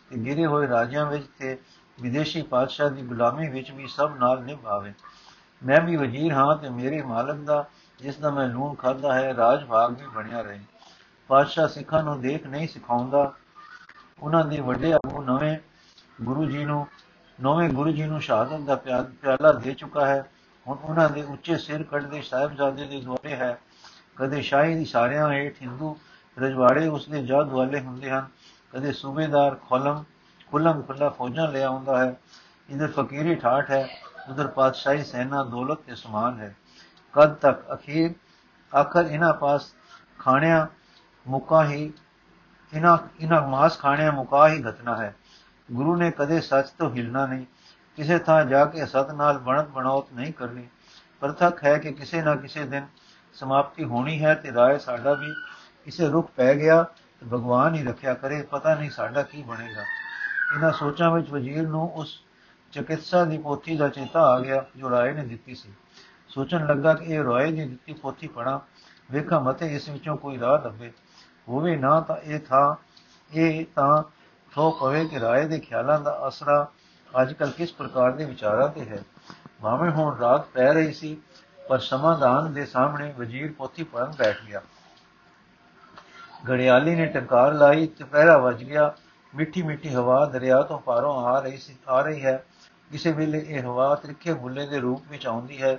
ਤੇ 0.10 0.26
ਗਿਰੇ 0.26 0.46
ਹੋਏ 0.46 0.68
ਰਾਜਿਆਂ 0.68 1.06
ਵਿੱਚ 1.06 1.28
ਤੇ 1.40 1.58
ਵਿਦੇਸ਼ੀ 2.02 2.42
ਪਾਤਸ਼ਾਹ 2.42 2.90
ਦੀ 2.90 3.02
ਗੁਲਾਮੀ 3.02 3.50
ਵਿੱਚ 3.50 3.72
ਵੀ 3.72 3.88
ਸਭ 3.88 4.12
ਨਾਲ 4.20 4.44
ਨਿਭਾਵੇ 4.44 4.94
ਮੈਂ 5.66 5.82
ਵੀ 5.82 5.96
ਵਜ਼ੀਰ 5.96 6.34
ਹਾਂ 6.34 6.56
ਤੇ 6.58 6.70
ਮੇਰੇ 6.70 7.02
ਮਾਲਕ 7.02 7.36
ਦਾ, 7.36 7.66
ਜਿਸ 8.00 8.18
ਦਾ 8.18 8.30
ਮੈਂ 8.30 8.48
ਲੂਣ 8.48 8.76
ਖਾਦਾ 8.76 9.14
ਹੈ, 9.14 9.36
ਰਾਜ 9.36 9.66
ਭਾਗ 9.66 10.02
ਵੀ 10.02 10.08
ਬਣਿਆ 10.08 10.42
ਰਹੇ। 10.42 10.60
ਪਾਤਸ਼ਾਹ 11.28 11.68
ਸਿੱਖਾਂ 11.68 12.04
ਨੂੰ 12.04 12.22
ਦੇਖ 12.22 12.48
ਨਹੀਂ 12.48 12.68
ਸਿਖਾਉਂਦਾ। 12.68 13.34
ਉਹਨਾਂ 14.22 14.46
ਦੇ 14.46 14.60
ਵੱਡੇ 14.60 14.94
ਆਗੂ 14.94 15.24
ਨਵੇਂ 15.24 15.58
ਗੁਰੂ 16.22 16.46
ਜੀ 16.46 16.66
ਨੂੰ, 16.66 16.88
ਨਵੇਂ 17.42 17.70
ਗੁਰੂ 17.70 17.92
ਜੀ 17.92 18.04
ਨੂੰ 18.04 18.22
ਸ਼ਹਾਦਤ 18.22 18.60
ਦਾ 18.60 18.76
ਪਿਆਲਾ 18.76 19.52
ਦੇ 19.52 19.74
ਚੁੱਕਾ 19.74 20.06
ਹੈ। 20.06 20.32
ਹੁਣ 20.68 20.78
ਉਹਨਾਂ 20.78 21.10
ਦੇ 21.10 21.24
ਉੱਚੇ 21.24 21.58
ਸਿਰ 21.58 21.84
ਕੱਢਦੇ 21.84 22.22
ਸਾਹਿਬਜ਼ਾਦੇ 22.22 22.86
ਦੇ 22.86 23.02
ਦੁਆਰੇ 23.02 23.36
ਹੈ। 23.36 23.60
ਕਦੇ 24.18 24.42
ਸ਼ਾਹੀ 24.42 24.76
ਦੀ 24.76 24.86
ਸਾਰਿਆਂ 24.86 25.32
ਹੇਠ 25.34 25.62
ਹਿੰਦੂ 25.62 25.98
ਰਜਵਾੜੇ 26.38 26.88
ਉਸਦੇ 26.88 27.24
ਜਦ 27.24 27.48
ਵਾਲੇ 27.48 27.80
ਹੁੰਦੇ 27.80 28.10
ਹਨ, 28.12 28.28
ਕਦੇ 28.74 28.92
ਸੂਬੇਦਾਰ 28.92 29.56
ਖੋਲਮ 29.56 30.04
ਖੁੱਲਮ 30.52 30.82
ਖੁੱਲਾ 30.82 31.10
ਫੌਜਾਂ 31.10 31.48
ਲੈ 31.48 31.64
ਆਉਂਦਾ 31.64 32.06
ਹੈ, 32.06 32.16
ਇਧਰ 32.70 32.88
ਫਕੀਰੀ 32.88 33.36
ਠਾਠ 33.36 33.72
ਹੈ, 33.72 33.88
ਉਧਰ 34.30 34.48
ਪਾਤਸ਼ਾਹੀ 34.48 35.04
ਸੈਨਾ, 35.04 35.44
ਦੌਲਤ 35.44 35.78
ਤੇ 35.78 35.96
ਸਮਾਨ 35.96 36.40
ਹੈ। 36.40 36.56
ਕਦ 37.14 37.34
ਤੱਕ 37.34 37.74
ਅਖੀਰ, 37.74 38.14
ਆਖਰ 38.76 39.06
ਇਹਨਾਂ 39.06 39.34
ਪਾਸ 39.34 39.74
ਖਾਣਿਆਂ 40.20 40.68
ਮੁਕਾ 41.28 41.66
ਹੀ, 41.66 41.94
ਇਹਨਾਂ 42.74 42.98
ਇਹਨਾਂ 43.20 43.48
ਮਾਸ 43.48 43.80
ਖਾਣਿਆਂ 43.80 44.12
ਮੁਕਾ 44.12 44.48
ਹੀ 44.50 44.64
ਘਟਨਾ 44.64 44.96
ਹੈ। 44.96 45.16
ਗੁਰੂ 45.72 45.96
ਨੇ 45.96 46.12
ਕਦੇ 46.12 46.42
ਸੱਚ 46.42 46.70
ਤੋਂ 46.70 46.90
ਹਿਲਣਾ 46.90 47.26
ਨਹੀਂ, 47.26 47.46
ਕਿਸੇ 47.96 48.20
ਥਾਂ 48.20 48.46
ਜਾ 48.46 48.66
ਕੇ 48.66 48.86
ਸਤ 48.86 49.12
ਨਾਲ 49.12 49.38
ਬਣਤ 49.38 49.68
ਬਣਾਉਤ 49.68 50.14
ਨਹੀਂ 50.14 50.34
ਕਰਨੀ। 50.34 50.68
ਪ੍ਰਤੱਖ 51.20 51.64
ਹੈ 51.64 51.78
ਕਿ 51.78 51.92
ਕਿਸੇ 51.94 52.22
ਨਾ 52.22 52.36
ਕਿਸੇ 52.36 52.64
ਦਿਨ 52.66 52.88
ਸਮਾਪਤੀ 53.39 53.84
ਹੋਣੀ 53.84 54.24
ਹੈ 54.24 54.34
ਤੇ 54.36 54.51
ਰਾਏ 54.53 54.77
ਸਾਡਾ 54.77 55.13
ਵੀ 55.13 55.34
ਕਿਸੇ 55.86 56.08
ਰੁਖ 56.08 56.32
ਪੈ 56.36 56.53
ਗਿਆ 56.56 56.84
ਤੇ 56.84 57.25
ਭਗਵਾਨ 57.25 57.75
ਹੀ 57.75 57.84
ਰੱਖਿਆ 57.84 58.13
ਕਰੇ, 58.13 58.41
ਪਤਾ 58.41 58.75
ਨਹੀਂ 58.75 58.89
ਸਾਡਾ 58.89 59.22
ਕੀ 59.22 59.44
ਬਣੇਗਾ। 59.44 59.84
ਇਹਨਾਂ 60.56 60.72
ਸੋਚਾਂ 60.72 61.12
ਵਿੱਚ 61.12 61.29
ਵਜ਼ੀਰ 61.29 61.67
ਨੂੰ 61.67 61.91
ਉਸ 61.94 62.20
ਚਿਕਿਤਸਾ 62.72 63.24
ਦੀ 63.25 63.38
ਪੋਥੀ 63.38 63.77
ਦਾ 63.77 63.88
ਚੇਤਾ 63.88 64.22
ਆ 64.22 64.39
ਗਿਆ 64.39 64.65
ਜੋ 64.77 64.89
ਰਾਏ 64.89 65.13
ਨੇ 65.13 65.25
ਦਿੱਤੀ 65.25 65.56
ਸੀ। 65.56 65.70
ਸੋਚਣ 66.29 66.67
ਲੱਗਾ 66.67 66.94
ਕਿ 66.94 67.06
ਇਹ 67.06 67.24
ਰਾਏ 67.24 67.51
ਦੀ 67.51 67.65
ਦਿੱਤੀ 67.65 67.94
ਪੋਥੀ 67.94 68.27
ਪੜਾ 68.27 68.60
ਵੇਖਾਂ 69.12 69.41
ਮਤੇ 69.41 69.67
ਇਸ 69.75 69.89
ਵਿੱਚੋਂ 69.89 70.17
ਕੋਈ 70.17 70.39
ਰਾਹ 70.39 70.58
ਲੱਭੇ। 70.65 70.91
ਹੋਵੇ 71.50 71.75
ਨਾ 71.75 72.00
ਤਾਂ 72.01 72.17
ਇਹ 72.17 72.39
ਥਾ, 72.39 72.75
ਇਹ 73.34 73.65
ਤਾਂ 73.75 74.03
ਥੋ 74.51 74.72
ਪਵੇ 74.72 75.06
ਕਿ 75.08 75.20
ਰਾਏ 75.20 75.48
ਦੇ 75.48 75.60
ਖਿਆਲਾਂ 75.60 76.00
ਦਾ 76.00 76.22
ਅਸਰਾ 76.27 76.67
ਅੱਜਕੱਲ 77.22 77.50
ਕਿਸ 77.50 77.74
ਪ੍ਰਕਾਰ 77.74 78.12
ਦੇ 78.12 78.25
ਵਿਚਾਰਾਂ 78.25 78.67
ਤੇ 78.70 78.86
ਹੈ। 78.86 79.03
ਭਾਵੇਂ 79.62 79.91
ਹੁਣ 79.91 80.17
ਰਾਤ 80.17 80.48
ਪੈ 80.48 80.74
ਰਹੀ 80.74 80.94
ਸੀ 80.94 81.17
ਪਰ 81.68 81.80
ਸਮਾਧਾਨ 81.80 82.54
ਦੇ 82.54 82.66
ਸਾਹਮਣੇ 82.66 83.14
ਵਜ਼ੀਰ 83.18 83.52
ਪੋਥੀ 83.52 83.84
ਪੜਨ 83.84 84.14
ਬੈਠ 84.18 84.38
ਗਿਆ। 84.48 84.62
ਘੜਿਆਲੀ 86.52 86.96
ਨੇ 86.96 87.06
ਟੰਕਾਰ 87.06 87.54
ਲਾਈ 87.54 87.88
ਤੇ 87.88 88.04
ਪਹਿਰਾ 88.04 88.38
ਵੱਜ 88.38 88.64
ਗਿਆ। 88.64 88.94
ਮਿੱਠੀ 89.36 89.62
ਮਿੱਠੀ 89.62 89.96
ਹਵਾ 89.96 90.26
ਦਰਿਆ 90.26 90.62
ਤੋਂ 90.62 90.80
ਪਾਰੋਂ 90.80 91.26
ਆ 91.26 91.40
ਰਹੀ 91.40 91.58
ਸੀ, 91.58 91.78
ਆ 91.88 92.02
ਰਹੀ 92.02 92.26
ਹੈ। 92.26 92.46
ਕਿਸੇ 92.92 93.12
ਵੇਲੇ 93.12 93.46
ਇਹ 93.48 93.64
ਹਵਾ 93.64 93.96
ਤ੍ਰਿਖੇ 93.96 94.34
ਬੁੱਲੇ 94.34 94.68
ਦੇ 94.68 94.80
ਰੂਪ 94.80 95.04
ਵਿੱਚ 95.10 95.28
ਆਉਂਦੀ 95.28 95.62
ਹੈ 95.62 95.76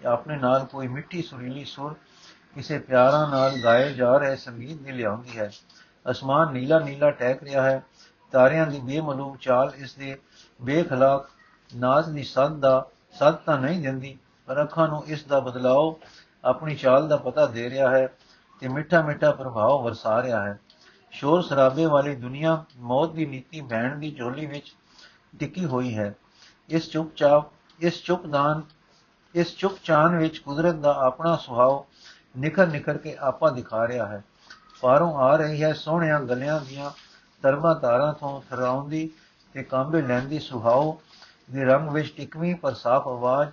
ਤੇ 0.00 0.06
ਆਪਣੇ 0.06 0.36
ਨਾਲ 0.36 0.64
ਕੋਈ 0.64 0.88
ਮਿੱਠੀ 0.88 1.22
ਸੁਰੀਲੀ 1.22 1.64
ਸੁਰ 1.64 1.94
ਕਿਸੇ 2.54 2.78
ਪਿਆਰਾਂ 2.78 3.28
ਨਾਲ 3.28 3.52
ਗਾਏ 3.64 3.92
ਜਾ 3.92 4.16
ਰਹੇ 4.16 4.36
ਸੰਗੀਤ 4.36 4.82
ਦੀ 4.82 4.92
ਲਿਆਉਂਦੀ 4.92 5.38
ਹੈ। 5.38 5.50
ਅਸਮਾਨ 6.10 6.52
ਨੀਲਾ 6.52 6.78
ਨੀਲਾ 6.78 7.10
ਟਹਿਕ 7.10 7.42
ਰਿਹਾ 7.42 7.62
ਹੈ। 7.62 7.82
ਤਾਰਿਆਂ 8.32 8.66
ਦੀ 8.66 8.80
ਬੇਮਲੂਮ 8.80 9.36
ਚਾਲ 9.36 9.72
ਇਸ 9.76 9.94
ਦੇ 9.94 10.18
ਬੇਖਲਾਕ 10.62 11.30
ਨਾਜ਼ 11.76 12.10
ਦੀ 12.10 12.22
ਸੱਦ 12.22 12.60
ਦਾ 12.60 12.86
ਸੱਦ 13.18 13.34
ਤਾਂ 13.34 13.58
ਨਹੀਂ 13.58 13.82
ਦਿੰਦੀ 13.82 14.18
ਪਰ 14.50 14.62
ਅੱਖਾਂ 14.62 14.88
ਨੂੰ 14.88 15.04
ਇਸ 15.06 15.24
ਦਾ 15.24 15.40
ਬਦਲਾਅ 15.40 16.06
ਆਪਣੀ 16.44 16.74
ਚਾਲ 16.74 17.08
ਦਾ 17.08 17.16
ਪਤਾ 17.16 17.46
ਦੇ 17.46 17.70
ਰਿਹਾ 17.70 17.90
ਹੈ 17.90 18.08
ਤੇ 18.60 18.68
ਮਿੱਠਾ 18.68 19.02
ਮਿੱਠਾ 19.02 19.30
ਪ੍ਰਭਾਵ 19.30 19.82
ਵਰਸਾ 19.82 20.22
ਰਿਹਾ 20.22 20.42
ਹੈ। 20.42 20.60
ਸ਼ੋਰ 21.10 21.42
ਸ਼ਰਾਬੇ 21.42 21.86
ਵਾਲੀ 21.86 22.16
ਦੁਨੀਆ 22.16 22.64
ਮੌਤ 22.76 23.12
ਦੀ 23.12 23.26
ਨੀਤੀ 23.26 23.60
ਬਹਿਣ 23.60 23.98
ਦੀ 23.98 24.10
ਝੋਲੀ 24.10 24.46
ਵਿੱਚ 24.46 24.74
ਟਿੱਕੀ 25.38 25.64
ਹੋਈ 25.64 25.98
ਹੈ। 25.98 26.14
ਇਸ 26.68 26.90
ਚੁੱਪਚਾਪ 26.90 27.52
ਇਸ 27.80 28.02
ਚੁੱਪਦਾਨ 28.02 28.62
ਇਸ 29.34 29.56
ਚੁੱਪਚਾਨ 29.56 30.18
ਵਿੱਚ 30.18 30.38
ਕੁਦਰਤ 30.38 30.74
ਦਾ 30.74 30.94
ਆਪਣਾ 30.94 31.36
ਸੁਭਾਅ 31.36 31.82
ਨਿਖਰ 32.38 32.66
ਨਿਖਰ 32.66 32.98
ਕੇ 32.98 33.16
ਆਪਾ 33.20 33.50
ਦਿਖਾ 33.50 33.86
ਰਿਹਾ 33.88 34.06
ਹੈ। 34.06 34.24
ਪਾਰੋਂ 34.80 35.14
ਆ 35.14 35.36
ਰਹੀ 35.36 35.62
ਹੈ 35.62 35.72
ਸੋਹਣਿਆਂ 35.72 36.20
ਗਲਿਆਂ 36.20 36.60
ਦੀਆਂ 36.60 36.90
ਤਰਮਾ 37.42 37.74
ਤਾਰਾਂ 37.74 38.12
ਤੋਂ 38.12 38.42
ਥਰਾਉਂਦੀ 38.50 39.10
ਤੇ 39.52 39.62
ਕਾਂਬੇ 39.62 40.02
ਲੈਂਦੀ 40.02 40.38
ਸੁਹਾਉ 40.38 40.96
ਦੇ 41.50 41.64
ਰੰਗ 41.64 41.88
ਵਿੱਚ 41.88 42.16
ਟਿਕਵੀਂ 42.16 42.54
ਪਰ 42.54 42.74
ਸਾਫ਼ 42.74 43.08
ਆਵਾਜ਼ 43.08 43.50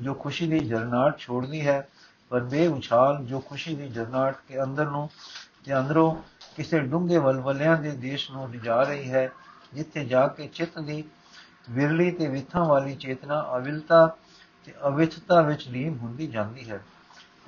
ਜੋ 0.00 0.14
ਖੁਸ਼ੀ 0.14 0.46
ਦੀ 0.46 0.58
ਜਰਨਾਟ 0.58 1.18
ਛੋੜਦੀ 1.18 1.66
ਹੈ, 1.66 1.88
ਪਰ 2.28 2.40
ਬੇਉਛਾਲ 2.40 3.24
ਜੋ 3.24 3.40
ਖੁਸ਼ੀ 3.40 3.74
ਦੀ 3.74 3.88
ਜਰਨਾਟ 3.88 4.36
ਕੇ 4.48 4.62
ਅੰਦਰ 4.62 4.86
ਨੂੰ, 4.86 5.10
ਤੇ 5.64 5.78
ਅੰਦਰੋਂ 5.78 6.14
ਕਿਸੇ 6.56 6.80
ਡੂੰਘੇ 6.80 7.18
ਵਲਵਲਿਆਂ 7.18 7.76
ਦੇ 7.76 7.90
ਦੇਸ਼ 7.90 8.30
ਨੂੰ 8.30 8.50
ਲਿਜਾ 8.50 8.82
ਰਹੀ 8.82 9.10
ਹੈ, 9.10 9.32
ਜਿੱਥੇ 9.74 10.04
ਜਾ 10.04 10.26
ਕੇ 10.28 10.46
ਚਿੱਤ 10.46 10.78
ਦੀ 10.78 11.04
ਵਿਰਲੀ 11.70 12.10
ਤੇ 12.10 12.28
ਵਿਥਾਂ 12.28 12.64
ਵਾਲੀ 12.64 12.94
ਚੇਤਨਾ 12.94 13.50
ਅਵਿਲਤਾ 13.56 14.16
ਤੇ 14.64 14.74
ਅਵਿਥਤਾ 14.86 15.40
ਵਿੱਚ 15.40 15.68
ਲੀਨ 15.68 15.98
ਹੁੰਦੀ 15.98 16.26
ਜਾਂਦੀ 16.26 16.70
ਹੈ। 16.70 16.84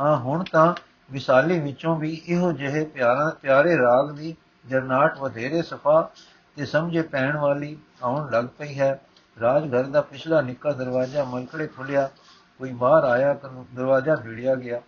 ਹਾਂ, 0.00 0.16
ਹੁਣ 0.16 0.44
ਤਾਂ 0.44 0.74
ਵਿਸਾਲੀ 1.10 1.58
ਵਿੱਚੋਂ 1.58 1.96
ਵੀ 1.96 2.22
ਇਹੋ 2.26 2.52
ਜਿਹੇ 2.52 2.84
ਪਿਆਰਾ, 2.84 3.36
ਪਿਆਰੇ 3.42 3.76
ਰਾਗ 3.76 4.10
ਦੀ 4.10 4.36
ਜਰਨਾਟ 4.66 5.18
ਵਧੇਰੇ 5.18 5.62
ਸਫਾ 5.62 6.10
ਤੇ 6.56 6.66
ਸਮਝੇ 6.66 7.02
ਪੈਣ 7.02 7.36
ਵਾਲੀ 7.36 7.78
ਆਉਣ 8.02 8.30
ਲੱਗ 8.30 8.44
ਪਈ 8.44 8.78
ਹੈ। 8.78 9.00
ਰਾਜ 9.40 9.74
ਘਰ 9.74 9.82
ਦਾ 9.82 10.00
ਪਿਛਲਾ 10.00 10.40
ਨਿੱਕਾ 10.40 10.72
ਦਰਵਾਜ਼ਾ 10.72 11.24
ਮਲਕੜੇ 11.24 11.66
ਖੁੱਲਿਆ 11.66 12.10
ਕੋਈ 12.58 12.72
ਬਾਹਰ 12.72 13.04
ਆਇਆ 13.04 13.34
ਦਰਵਾਜ਼ਾ 13.74 14.16
ਭੀੜਿਆ 14.16 14.54
ਗਿਆ। 14.54 14.80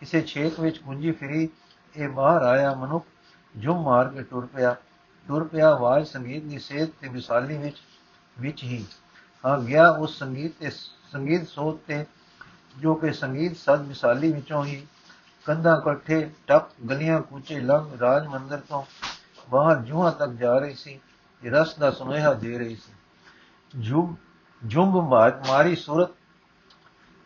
ਕਿਸੇ 0.00 0.20
ਛੇਕ 0.22 0.60
ਵਿੱਚ 0.60 0.82
ਗੁੰਜੀ 0.82 1.12
ਫਿਰੀ, 1.12 1.48
ਇਹ 1.96 2.08
ਬਾਹਰ 2.08 2.42
ਆਇਆ 2.42 2.74
ਮਨੁੱਖ 2.74 3.06
ਜੁਮ 3.56 3.82
ਮਾਰ 3.82 4.08
ਕੇ 4.08 4.22
ਟੁਰ 4.22 4.46
ਪਿਆ। 4.46 4.76
ਟੁਰ 5.28 5.44
ਪਿਆ 5.44 5.70
ਆਵਾਜ਼ 5.70 6.06
ਸੰਗੀਤ 6.06 6.44
ਦੀ 6.44 6.58
ਸੇਧ 6.58 6.88
ਤੇ 7.00 7.08
ਵਿਸਾਲੀ 7.08 7.58
ਵਿੱਚ 7.58 7.76
ਵਿੱਚ 8.40 8.64
ਹੀ। 8.64 8.84
ਆ 9.46 9.58
ਗਿਆ 9.58 9.88
ਉਸ 9.88 10.18
ਸੰਗੀਤ 10.18 10.52
ਤੇ, 10.60 10.70
ਸੰਗੀਤ 11.12 11.48
ਸੋਤ 11.48 11.80
ਤੇ, 11.86 12.04
ਜੋ 12.78 12.94
ਕਿ 12.94 13.12
ਸੰਗੀਤ 13.12 13.56
ਸਦ 13.56 13.86
ਵਿਸਾਲੀ 13.86 14.32
ਵਿੱਚੋਂ 14.32 14.64
ਹੀ। 14.64 14.86
ਕੰਧਾਂ 15.46 15.76
ਇਕੱਠੇ 15.78 16.30
ਟੱਪ, 16.46 16.70
ਗਲੀਆਂ 16.90 17.20
ਕੂਚੇ 17.20 17.60
ਲੰਘ, 17.60 17.98
ਰਾਜ 17.98 18.26
ਮੰਦਰ 18.26 18.60
ਤੋਂ 18.68 18.82
ਬਾਹਰ 19.50 19.76
ਜੂਹਾਂ 19.76 20.12
ਤੱਕ 20.12 20.30
ਜਾ 20.30 20.58
ਰਹੀ 20.58 20.74
ਸੀ, 20.74 21.00
ਰਸ 21.50 21.74
ਦਾ 21.74 21.90
ਸੁਨੇਹਾ 21.90 22.34
ਦੇ 22.34 22.58
ਰਹੀ 22.58 22.76
ਸੀ। 22.76 22.92
ਜੁਮ, 23.78 24.16
ਜੁੰਬ 24.64 24.96
ਮਾਰੀ 25.48 25.76
ਸੂਰਤ 25.76 26.10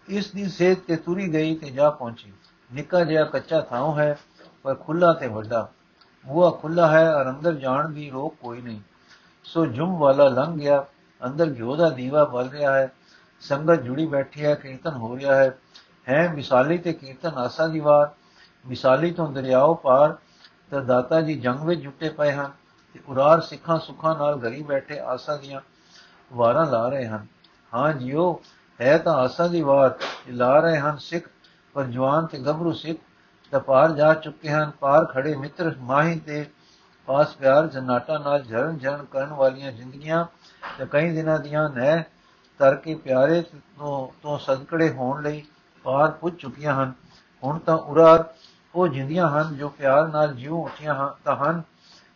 ਇਸ 0.08 0.30
ਦੀ 0.30 0.48
ਸੇਧ 0.48 0.78
ਤੇ 0.78 0.96
ਤੁਰੀ 0.96 1.32
ਗਈ 1.32 1.56
ਤੇ 1.56 1.70
ਜਾ 1.70 1.90
ਪਹੁੰਚੀ। 1.90 2.32
ਨਿੱਕਾ 2.74 3.04
ਜਿਹਾ 3.04 3.24
ਕੱਚਾ 3.24 3.60
ਥਾਂ 3.60 3.98
ਹੈ, 3.98 4.18
ਪਰ 4.62 4.74
ਖੁੱਲਾ 4.74 5.12
ਤੇ 5.12 5.26
ਵੱਡਾ। 5.26 5.68
ਬੂਹਾ 6.26 6.50
ਖੁੱਲਾ 6.50 6.88
ਹੈ 6.88 7.14
ਔਰ 7.14 7.30
ਅੰਦਰ 7.30 7.54
ਜਾਣ 7.54 7.88
ਦੀ 7.88 8.10
ਰੋਕ 8.10 8.36
ਕੋਈ 8.40 8.62
ਨਹੀਂ। 8.62 8.80
ਸੋ 9.44 9.66
ਜੁੰਮ 9.66 9.98
ਵਾਲਾ 9.98 10.28
ਲੰਘ 10.28 10.58
ਗਿਆ। 10.58 10.86
ਅੰਦਰ 11.26 11.54
ਘਿਓ 11.56 11.76
ਦਾ 11.76 11.90
ਦੀਵਾ 11.90 12.24
ਬਲ 12.24 12.48
ਰਿਹਾ 12.48 12.74
ਹੈ। 12.74 12.92
ਸੰਗਤ 13.40 13.82
ਜੁੜੀ 13.82 14.06
ਬੈਠੀ 14.06 14.44
ਹੈ, 14.44 14.54
ਕੀਰਤਨ 14.54 14.90
ਹੋ 14.90 15.16
ਰਿਹਾ 15.16 15.36
ਹੈ। 15.36 15.58
ਹੈ 16.08 16.32
ਮਿਸਾਲੀ 16.32 16.78
ਤੇ 16.78 16.92
ਕੀਰਤਨ 16.92 17.28
ਆਸਾ 17.28 17.66
ਦੀ 17.66 17.80
ਵਾਰ। 17.80 18.10
ਮਿਸਾਲੀ 18.68 19.10
ਤੋਂ 19.10 19.32
ਦਰਿਆਓ 19.32 19.74
ਪਾਰ 19.74 20.16
ਤਾਂ 20.70 20.82
ਦਾਤਾ 20.82 21.20
ਜੀ 21.20 21.34
ਜੰਗ 21.34 21.60
ਵਿੱਚ 21.60 21.80
ਜੁਟੇ 21.80 22.08
ਪਏ 22.08 22.32
ਹਨ 22.32 22.52
ਤੇ 22.92 23.00
ਉਰਾਰ 23.08 23.40
ਸਿੱਖਾਂ 23.40 23.78
ਸੁੱਖਾਂ 23.78 24.18
ਨਾਲ 24.18 24.36
ਗਰੀ 24.36 24.62
ਬੈਠੇ 24.62 24.98
ਆਸਾ 24.98 25.36
ਦੀਆਂ 25.36 25.60
ਵਾਰਾਂ 26.32 26.66
ਲਾ 26.66 26.88
ਰਹੇ 26.88 27.06
ਹਨ। 27.06 27.26
ਹਾਂ 27.74 27.92
ਜੀਓ 27.92 28.40
ਹੈ 28.80 28.96
ਤਾਂ 28.98 29.14
ਆਸਾ 29.14 29.46
ਦੀ 29.46 29.60
ਵਾਰ 29.62 29.94
ਲਾ 30.28 30.58
ਰਹੇ 30.60 30.78
ਹਨ 30.78 30.96
ਸਿੱਖ, 30.96 31.28
ਪਰ 31.74 31.84
ਜਵਾਨ 31.84 32.26
ਤੇ 32.26 32.38
ਗੱਭਰੂ 32.38 32.72
ਸਿੱਖ 32.72 32.98
ਤਾਂ 33.52 33.60
ਪਾਰ 33.60 33.92
ਜਾ 33.92 34.12
ਚੁੱਕੇ 34.14 34.48
ਹਨ। 34.48 34.70
ਪਾਰ 34.70 35.04
ਖੜੇ 35.04 35.34
ਮਿੱਤਰ 35.36 35.74
ਮਾਹੀ 35.78 36.18
ਤੇ 36.20 36.44
ਪਾਸ 37.08 37.34
ਪਿਆਰ 37.36 37.66
ਜਨਾਟਾ 37.66 38.18
ਨਾਲ 38.18 38.42
ਜਰਨ 38.42 38.78
ਜਰਨ 38.78 39.04
ਕਰਨ 39.04 39.32
ਵਾਲੀਆਂ 39.32 39.72
ਜ਼ਿੰਦਗੀਆਂ 39.72 40.24
ਤੇ 40.78 40.86
ਕਈ 40.90 41.10
ਦਿਨਾਂ 41.10 41.38
ਦੀਆਂ 41.38 41.68
ਨਹਿ 41.68 42.02
ਤਰ 42.60 42.74
ਕੇ 42.74 42.94
ਪਿਆਰੇ 42.94 43.40
ਤੋਂ 43.42 44.08
ਤੋਂ 44.22 44.38
ਸਦਕੜੇ 44.38 44.90
ਹੋਣ 44.90 45.22
ਲਈ 45.22 45.42
ਪਾਰ 45.84 46.10
ਪੁੱਜ 46.10 46.34
ਚੁੱਕੀਆਂ 46.34 46.74
ਹਨ। 46.74 46.92
ਹੁਣ 47.42 47.58
ਤਾਂ 47.58 47.76
ਉਰਾਰ 47.76 48.24
ਉਹ 48.74 48.88
ਜਿੰਦੀਆਂ 48.88 49.28
ਹਨ 49.28 49.56
ਜੋ 49.56 49.68
ਪਿਆਰ 49.68 50.06
ਨਾਲ 50.08 50.34
ਜਿਉ 50.34 50.62
ਉੱਠੀਆਂ 50.62 50.94
ਹਨ 50.94 51.10
ਤਾਂ 51.24 51.36
ਹਨ, 51.36 51.62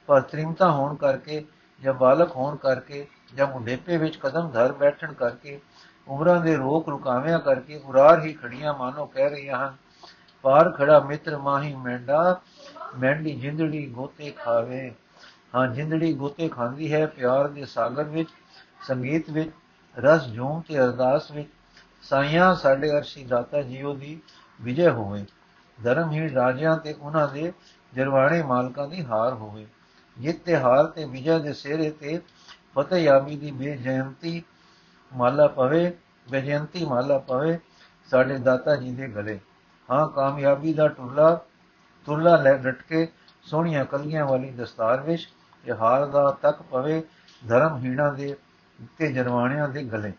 ਪਰ 0.08 0.20
ਤ੍ਰਿਮਤਾ 0.20 0.70
ਹੋਣ 0.70 0.94
ਕਰਕੇ 0.96 1.44
ਜਾਂ 1.82 1.94
ਬਾਲਕ 1.94 2.36
ਹੋਣ 2.36 2.56
ਕਰਕੇ 2.56 3.06
ਜਾਂ 3.34 3.46
ਮੁੰਡੇਪੇ 3.46 3.96
ਵਿੱਚ 3.96 4.16
ਕਦਮ 4.16 4.50
ਧਰ 4.50 4.72
ਬੈਠਣ 4.72 5.12
ਕਰਕੇ 5.12 5.60
ਉਮਰਾਂ 6.08 6.40
ਦੇ 6.40 6.56
ਰੋਕ 6.56 6.88
ਰੁਕਾਵਿਆਂ 6.88 7.38
ਕਰਕੇ 7.38 7.76
ਉਰਾਰ 7.76 8.24
ਹੀ 8.24 8.32
ਖੜੀਆਂ 8.32 8.74
ਮਾਨੋ 8.74 9.06
ਕਹਿ 9.06 9.30
ਰਹੀਆਂ 9.30 9.68
ਹਨ। 9.68 9.76
ਪਾਰ 10.42 10.70
ਖੜਾ 10.70 11.00
ਮਿੱਤਰ 11.00 11.36
ਮਾਹੀ 11.36 11.74
ਮੈਂਡਾ, 11.74 12.40
ਮੈਂਡੀ 12.98 13.34
ਜਿੰਦੜੀ 13.34 13.86
ਗੋਤੇ 13.86 14.30
ਖਾਵੇ। 14.30 14.94
ਹਾਂ, 15.54 15.68
ਜਿੰਦੜੀ 15.68 16.14
ਗੋਤੇ 16.14 16.48
ਖਾਂਦੀ 16.48 16.92
ਹੈ 16.92 17.06
ਪਿਆਰ 17.06 17.48
ਦੇ 17.48 17.64
ਸਾਗਰ 17.64 18.04
ਵਿੱਚ, 18.04 18.28
ਸੰਗੀਤ 18.82 19.30
ਵਿੱਚ, 19.30 19.50
ਰਸ 19.98 20.24
ਜੂਮ 20.24 20.60
ਤੇ 20.60 20.78
ਅਰਦਾਸ 20.78 21.30
ਵਿੱਚ। 21.30 21.48
ਸਾਈਆਂ 22.02 22.54
ਸਾਡੇ 22.54 22.90
ਅਰਸ਼ੀ 22.90 23.24
ਦਾਤਾ 23.24 23.62
ਜੀਓ 23.62 23.94
ਦੀ 23.94 24.20
ਵਿਜੇ 24.60 24.90
ਹੋਵੇ। 24.90 25.24
ਧਰਮਹੀਣ 25.84 26.32
ਰਾਜਿਆਂ 26.32 26.76
ਤੇ 26.76 26.92
ਉਹਨਾਂ 26.92 27.28
ਦੇ 27.28 27.52
ਜਰਵਾਣੇ 27.94 28.42
ਮਾਲਕਾਂ 28.42 28.88
ਦੀ 28.88 29.04
ਹਾਰ 29.04 29.32
ਹੋਵੇ। 29.32 29.66
ਜਿੱਤ 30.18 30.38
ਤੇ 30.44 30.56
ਹਾਰ 30.56 30.86
ਤੇ 30.86 31.04
ਵਿਜੇ 31.04 31.38
ਦੇ 31.38 31.52
ਸਿਹਰੇ 31.52 31.90
ਤੇ 31.90 32.20
ਫਤਿਹ 32.74 32.98
ਯਾਬੀ 32.98 33.36
ਦੀ 33.36 33.50
ਬੇਜਯੰਤੀ 33.50 34.44
ਮਾਲਾ 35.16 35.46
ਪਵੇ 35.46 35.96
ਬੇਜਯੰਤੀ 36.30 36.84
ਮਾਲਾ 36.84 37.18
ਪਵੇ, 37.18 37.58
ਸਾਡੇ 38.10 38.38
ਦਾਤਾ 38.38 38.76
ਜੀ 38.76 38.92
ਦੇ 38.94 39.08
ਗਲੇ। 39.08 39.40
ਹਾਂ, 39.90 40.08
ਕਾਮਯਾਬੀ 40.08 40.74
ਦਾ 40.74 40.88
ਟੁੱਲਾ, 40.88 41.40
ਤੁਰਲਾ 42.06 42.36
ਲੈ 42.36 42.58
ਲਟਕੇ, 42.58 43.08
ਸੋਹਣੀਆਂ 43.42 43.84
ਕਲੀਆਂ 43.84 44.26
ਵਾਲੀ 44.26 44.50
ਦਸਤਾਰ 44.50 45.00
ਵਿੱਚ, 45.00 45.28
ਤੇ 45.64 45.72
ਹਾਰ 45.72 46.06
ਦਾ 46.06 46.30
ਤੱਕ 46.42 46.62
ਪਵੇ 46.62 47.02
ਧਰਮਹੀਣਾ 47.48 48.10
ਦੇ 48.10 48.36
ਤੇ 48.98 49.12
ਜਰਵਾਣਿਆਂ 49.12 49.68
ਦੇ 49.68 49.84
ਗਲੇ। 49.84 50.12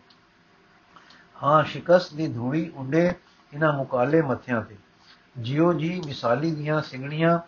ਹਾਂ 1.42 1.64
ਸ਼ਿਕਸ 1.64 2.12
ਦੀ 2.12 2.28
ਧੂੜੀ 2.28 2.72
ਉੱਡੇ 2.74 3.12
ਇਹਨਾਂ 3.54 3.72
ਮੁਕਾਲੇ 3.72 4.22
ਮੱਥਿਆਂ 4.22 4.62
ਤੇ। 4.62 4.76
ਜਿਉ 5.38 5.72
ਜੀ 5.72 6.02
ਮਿਸਾਲੀ 6.06 6.54
ਦੀਆਂ 6.54 6.82
ਸਿੰਘਣੀਆਂ 6.82 7.38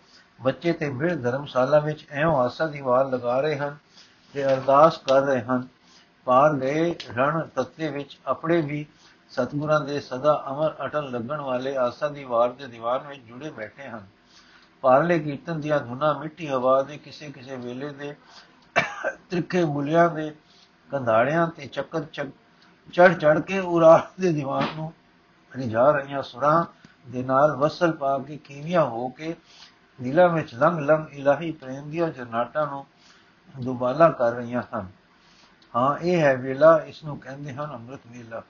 ਬੱਚੇ 0.42 0.72
ਤੇ 0.72 0.90
ਬਿੜ 0.90 1.22
ਧਰਮਸ਼ਾਲਾ 1.22 1.78
ਵਿੱਚ 1.78 2.06
ਐਉਂ 2.10 2.36
ਆਸਾ 2.36 2.66
ਦੀ 2.66 2.80
ਵਾਰ 2.80 3.06
ਲਗਾ 3.06 3.40
ਰਹੇ 3.40 3.58
ਹਨ 3.58 3.76
ਤੇ 4.34 4.44
ਅਰਦਾਸ 4.44 4.98
ਕਰ 4.98 5.22
ਰਹੇ 5.22 5.40
ਹਨ। 5.40 5.68
ਪਾਰ 6.24 6.54
ਗਏ 6.54 6.94
ਰਣ 7.16 7.46
ਤੱਤੇ 7.54 7.88
ਵਿੱਚ 7.90 8.18
ਆਪਣੇ 8.26 8.60
ਵੀ 8.60 8.86
ਸਤਗੁਰਾਂ 9.30 9.80
ਦੇ 9.80 10.00
ਸਦਾ 10.00 10.44
ਅਮਰ 10.50 10.74
ਅਟਲ 10.84 11.10
ਲੱਗਣ 11.10 11.40
ਵਾਲੇ 11.40 11.76
ਆਸਾ 11.76 12.08
ਦੀ 12.08 12.24
ਵਾਰ 12.24 12.48
ਦੇ 12.48 12.66
ਦੀਵਾਨ 12.66 13.06
ਵਿੱਚ 13.08 13.20
ਜੁੜੇ 13.20 13.50
ਬੈਠੇ 13.50 13.88
ਹਨ। 13.88 14.06
ਪਾਰਲੇ 14.80 15.18
ਕੀਰਤਨ 15.18 15.60
ਦੀਆਂ 15.60 15.78
ਧੁਨਾ 15.80 16.12
ਮਿੱਠੀ 16.12 16.48
ਹਵਾ 16.48 16.82
ਦੇ 16.82 16.96
ਕਿਸੇ 16.98 17.30
ਕਿਸੇ 17.30 17.56
ਵੇਲੇ 17.56 17.90
ਦੇ 17.90 18.14
ਤ੍ਰਿਖੇ 19.30 19.64
ਬੁਲਿਆਂ 19.64 20.08
ਦੇ 20.10 20.34
ਕੰਧਾੜਿਆਂ 20.90 21.46
ਤੇ 21.46 21.66
ਚੱਕਰ 21.66 22.02
ਚੜ 22.92 23.12
ਚੜ 23.12 23.38
ਕੇ 23.40 23.58
ਉਰਾੜ 23.58 24.00
ਦੇ 24.20 24.32
ਦੀਵਾਨ 24.32 24.66
ਨੂੰ 24.76 24.92
ਰਿਝਾ 25.56 25.90
ਰਹੀਆਂ 25.90 26.22
ਸੁਰਾਂ 26.22 26.64
ਦੇ 27.10 27.22
ਨਾਲ 27.22 27.56
ਵਸਲ 27.56 27.92
ਪਾ 27.92 28.18
ਕੇ 28.18 28.36
ਕੀਵੀਆਂ 28.36 28.84
ਹੋ 28.84 29.08
ਕੇ 29.08 29.34
ਦਿਲਾਂ 30.02 30.28
ਵਿੱਚ 30.28 30.54
ਲੰਗ 30.54 30.78
ਲੰਗ 30.78 31.12
ਇਲਾਹੀ 31.12 31.50
ਪ੍ਰੇਮ 31.52 31.90
ਦੀਆਂ 31.90 32.08
ਜਨਾਟਾਂ 32.08 32.66
ਨੂੰ 32.66 32.86
ਦੁਬਾਲਾ 33.60 34.08
ਕਰ 34.08 34.32
ਰਹੀਆਂ 34.32 34.62
ਹਨ। 34.74 34.86
ਹਾਂ, 35.76 35.98
ਇਹ 35.98 36.20
ਹੈ 36.20 36.36
ਵੇਲਾ 36.36 36.76
ਇਸ 36.86 37.02
ਨੂੰ 37.04 37.18
ਕਹਿੰਦੇ 37.18 37.52
ਹਨ 37.54 37.72
ਅੰਮ੍ਰਿਤ 37.74 38.00
ਵੇਲਾ। 38.06 38.42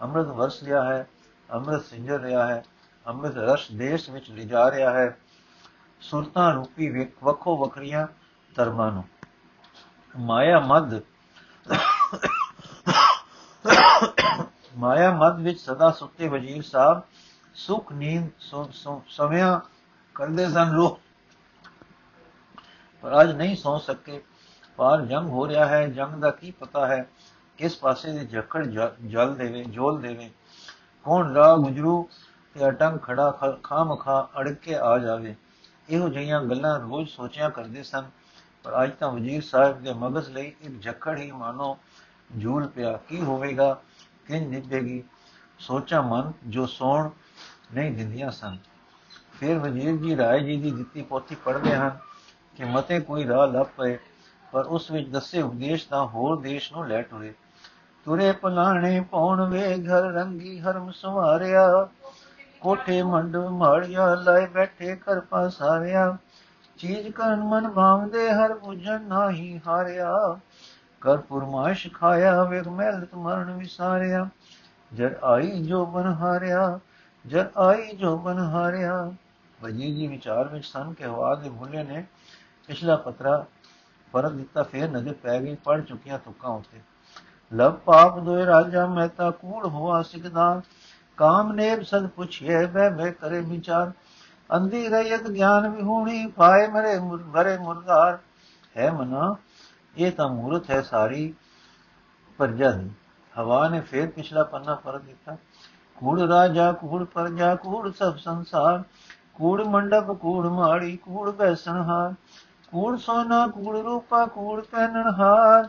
ਅੰਮ੍ਰਿਤ 0.00 0.26
ਵਰਸ 0.26 0.62
ਲਿਆ 0.62 0.82
ਹੈ, 0.84 1.06
ਅੰਮ੍ਰਿਤ 1.48 1.84
ਸਿੰਜਰ 1.84 2.20
ਰਿਹਾ 2.20 2.46
ਹੈ, 2.46 2.62
ਅੰਮ੍ਰਿਤ 3.06 3.36
ਰਸ 3.38 3.70
ਦੇਸ਼ 3.72 4.08
ਵਿੱਚ 4.10 4.30
ਲਿਜਾ 4.30 4.70
ਰਿਹਾ 4.70 4.92
ਹੈ। 4.92 5.16
ਸੁਰਤਾਂ 6.00 6.52
ਰੂਪੀ 6.54 7.06
ਵੱਖੋ 7.22 7.56
ਵੱਖਰੀਆਂ 7.56 8.06
ਧਰਮਾਂ 8.54 8.90
ਨੂੰ। 8.92 9.04
ਮਾਇਆ 10.14 10.60
ਮਦ 10.60 11.00
ਮਾਇਆ 14.76 15.10
ਮਦ 15.12 15.40
ਵਿੱਚ 15.40 15.60
ਸਦਾ 15.60 15.90
ਸੁੱਤੇ 15.90 16.28
ਵਜ਼ੀਰ 16.28 16.62
ਸਾਹਿਬ 16.62 17.02
ਸੁਖ, 17.54 17.92
ਨੀਂਦ 17.92 18.28
ਸਮਿਆ 19.08 19.60
ਕਰਦੇ 20.14 20.48
ਸਨ 20.50 20.70
ਲੋਕ 20.70 21.00
ਪਰ 23.04 23.20
ਅੱਜ 23.20 23.32
ਨਹੀਂ 23.32 23.56
ਸੌ 23.56 23.78
ਸਕੇ। 23.78 24.22
ਪਾਰ 24.76 25.00
ਜੰਗ 25.00 25.28
ਹੋ 25.28 25.48
ਰਿਹਾ 25.48 25.66
ਹੈ, 25.66 25.86
ਜੰਗ 25.86 26.22
ਦਾ 26.22 26.30
ਕੀ 26.30 26.50
ਪਤਾ 26.50 26.86
ਹੈ? 26.86 27.08
ਕਿਸ 27.58 27.78
ਪਾਸੇ 27.78 28.12
ਦੇ 28.12 28.26
ਝੱਕੜ 28.26 28.66
ਜਲ 29.06 29.34
ਦੇਵੇ, 29.34 29.64
ਜੋਲ 29.64 30.00
ਦੇਵੇ? 30.00 30.30
ਕੌਣ 31.04 31.34
ਰਾਹ 31.34 31.56
ਗੁਜਰੂ 31.56 32.08
ਤੇ 32.54 32.68
ਅਟੰਗ 32.68 32.98
ਖੜਾ 32.98 33.30
ਖਾਮ 33.62 33.96
ਖਾ 33.96 34.28
ਅੜ 34.38 34.52
ਕੇ 34.52 34.76
ਆ 34.76 34.98
ਜਾਵੇ। 34.98 35.34
ਇਹੋ 35.90 36.08
ਜਿਹੀਆਂ 36.08 36.42
ਗੱਲਾਂ 36.42 36.80
ਰੋਜ਼ 36.80 37.08
ਸੋਚਿਆ 37.08 37.48
ਕਰਦੇ 37.48 37.82
ਸਨ। 37.82 38.04
ਪਰ 38.64 38.84
ਅੱਜ 38.84 38.92
ਤਾਂ 39.00 39.12
ਵਜ਼ੀਰ 39.12 39.42
ਸਾਹਿਬ 39.42 39.82
ਦੇ 39.82 39.92
ਮਗਜ਼ 39.92 40.30
ਲਈ 40.30 40.52
ਇੱਕ 40.60 40.82
ਝੱਕੜ 40.82 41.18
ਹੀ 41.18 41.32
ਮਾਨੋ 41.32 41.78
ਝੂਲ 42.42 42.68
ਪਿਆ। 42.68 42.92
ਕੀ 42.92 43.20
ਹੋਵੇਗਾ? 43.20 43.80
ਕਿੰਨ 44.26 44.48
ਨਿਭੇਗੀ? 44.48 45.02
ਸੋਚਾਂ 45.58 46.02
ਮਨ 46.02 46.32
ਜੋ 46.46 46.66
ਸੌਣ 46.66 47.10
ਨਹੀਂ 47.74 47.92
ਦਿੰਦੀਆਂ 47.92 48.30
ਸਨ। 48.30 48.58
ਫਿਰ 49.40 49.58
ਵਜ਼ੀਰ 49.58 49.96
ਜੀ 49.96 50.16
ਰਾਏ 50.16 50.40
ਜੀ 50.40 50.60
ਦੀ 50.60 50.70
ਦਿੱਤੀ 50.70 51.02
ਪੋਥੀ 51.02 51.34
ਪੜ੍ਹਦੇ 51.34 51.76
ਹਨ 51.76 51.98
ਕਿ 52.56 52.64
ਮਤੇ 52.64 53.00
ਕੋਈ 53.00 53.28
ਰਾਹ 53.28 53.46
ਲੱਭ 53.46 53.66
ਪਏ। 53.66 53.98
ਪਰ 54.54 54.64
ਉਸ 54.64 54.90
ਵਿੱਚ 54.90 55.08
ਦੱਸੇ 55.08 55.42
ਉਪਦੇਸ਼ 55.42 55.88
ਤਾਂ 55.88 56.06
ਹੋਰ 56.06 56.40
ਦੇਸ਼ 56.40 56.72
ਨੂੰ 56.72 56.88
ਲੈ 56.88 57.02
ਟੁਰੇ 57.02 57.34
ਤੁਰੇ 58.04 58.32
ਪਲਾਣੇ 58.32 59.00
ਪੌਣ 59.00 59.50
ਵੇ 59.50 59.78
ਘਰ 59.78 60.02
ਰੰਗੀ 60.02 60.60
ਹਰਮ 60.60 60.90
ਸਵਾਰਿਆ। 60.90 61.88
ਕੋਠੇ 62.60 63.02
ਮੰਡ 63.02 63.36
ਮਾੜਿਆ 63.36 64.14
ਲਾਇ 64.14 64.46
ਬੈਠੇ 64.46 64.96
ਕਰ 64.96 65.20
ਪਾਸਾਰਿਆ। 65.20 66.16
ਚੀਜ਼ 66.76 67.08
ਕਰਨ 67.08 67.40
ਮਨ 67.40 67.68
ਭਾਵਦੇ 67.68 68.32
ਹਰ 68.32 68.54
ਪੁਜਨ 68.54 69.02
ਨਾਹੀ 69.02 69.60
ਹਾਰਿਆ। 69.66 70.38
ਕਰ 71.00 71.16
ਪੁਰਮਾਸ਼ 71.16 71.88
ਖਾਇਆ 71.94 72.44
ਵੇਖ 72.44 72.68
ਮਹਿਲ 72.68 73.06
ਮਰਨ 73.14 73.50
ਵਿਸਾਰਿਆ। 73.50 74.28
ਜਦ 74.94 75.14
ਆਈ 75.24 75.62
ਜੋ 75.62 75.86
ਬਨ 75.86 76.06
ਹਾਰਿਆ 76.06 76.80
ਜਦ 77.26 77.46
ਆਈ 77.58 77.96
ਜੋ 77.96 78.16
ਬਨ 78.16 78.38
ਹਾਰਿਆ। 78.38 79.12
ਵਜੀਰ 79.62 79.94
ਜੀ 79.94 80.06
ਵਿਚਾਰ 80.06 80.48
ਵਿੱਚ 80.48 80.64
ਸਨ 80.64 80.92
ਕੇ 80.92 81.04
ਹਵਾ 81.04 81.34
ਦੇ 81.34 81.48
ਬੁੱਲੇ 81.48 81.82
ਨੇ 81.82 82.04
ਪਿਛਲਾ 82.66 82.96
ਪਤਰਾ 82.96 83.44
ਫ਼ਰਕ 84.14 84.32
ਦਿੱਤਾ, 84.32 84.62
ਫੇਰ 84.62 84.90
ਨਜ਼ਰ 84.90 85.12
ਪੈ 85.12 85.40
ਗਈ 85.40 85.54
ਪੜ 85.54 85.80
ਚੁੱਕੀਆਂ 85.80 86.18
ਤੁਕਾਂ 86.18 86.50
ਉਤੇ। 86.50 86.80
ਲਵ 87.54 87.72
ਪਾਪ 87.72 88.18
ਦੋਇ 88.18 88.46
ਰਾਜਾ 88.46 88.86
ਮਹਿਤਾ 88.86 89.30
ਕੂੜ 89.30 89.66
ਹੋਆ 89.66 90.02
ਸਿਕਦਾਰ 90.02 90.60
ਕਾਮ 91.16 91.52
ਨੇਬ 91.52 91.82
ਸਦ 91.82 92.06
ਪੁੱਛਿਏ 92.06 92.66
ਬੈ 92.66 92.90
ਮੈਂ 92.90 93.12
ਕਰੇ 93.12 93.40
ਵਿਚਾਰ। 93.40 93.92
ਅੰਧੀ 94.56 94.88
ਰਹਿਤ 94.88 95.22
ਗਿਆਨ 95.22 95.68
ਵਿਹੂਣੀ, 95.68 96.26
ਪਾਏ 96.26 96.68
ਮਰੇ 96.68 96.98
ਮਰੇ 96.98 97.56
ਮੁਰਦਾਰ। 97.56 98.18
ਹੈ 98.76 98.92
ਮਨਾ, 98.92 99.36
ਇਹ 99.96 100.12
ਤਾਂ 100.12 100.28
ਮੂਰਤ 100.28 100.70
ਹੈ 100.70 100.82
ਸਾਰੀ 100.82 101.34
ਪਰਜਾ 102.38 102.70
ਦੀ। 102.70 102.90
ਹਵਾ 103.38 103.68
ਨੇ 103.68 103.80
ਫੇਰ 103.80 104.10
ਪਿਛਲਾ 104.10 104.42
ਪੰਨਾ 104.42 104.74
ਫ਼ਰਕ 104.74 105.02
ਦਿੱਤਾ। 105.02 105.36
ਕੂੜ 105.96 106.20
ਰਾਜਾ, 106.20 106.72
ਕੂੜ 106.72 107.04
ਪਰਜਾ, 107.04 107.54
ਕੂੜ 107.54 107.92
ਸਭ 107.92 108.16
ਸੰਸਾਰ। 108.16 108.82
ਕੂੜ 109.34 109.62
ਮੰਡਪ, 109.62 110.12
ਕੂੜ 110.12 110.46
ਮਾੜੀ, 110.46 110.96
ਕੂੜ 110.96 111.30
ਬੈਸਣ 111.30 111.72
ਹਾਰ 111.72 112.14
ਕੂੜ 112.74 112.98
ਸੋਨਾ, 112.98 113.46
ਕੂੜ 113.46 113.78
ਰੂਪਾ, 113.78 114.26
ਕੂੜ 114.26 114.62
ਪਹਿਨਣ 114.64 115.12
ਹਾਰ। 115.12 115.68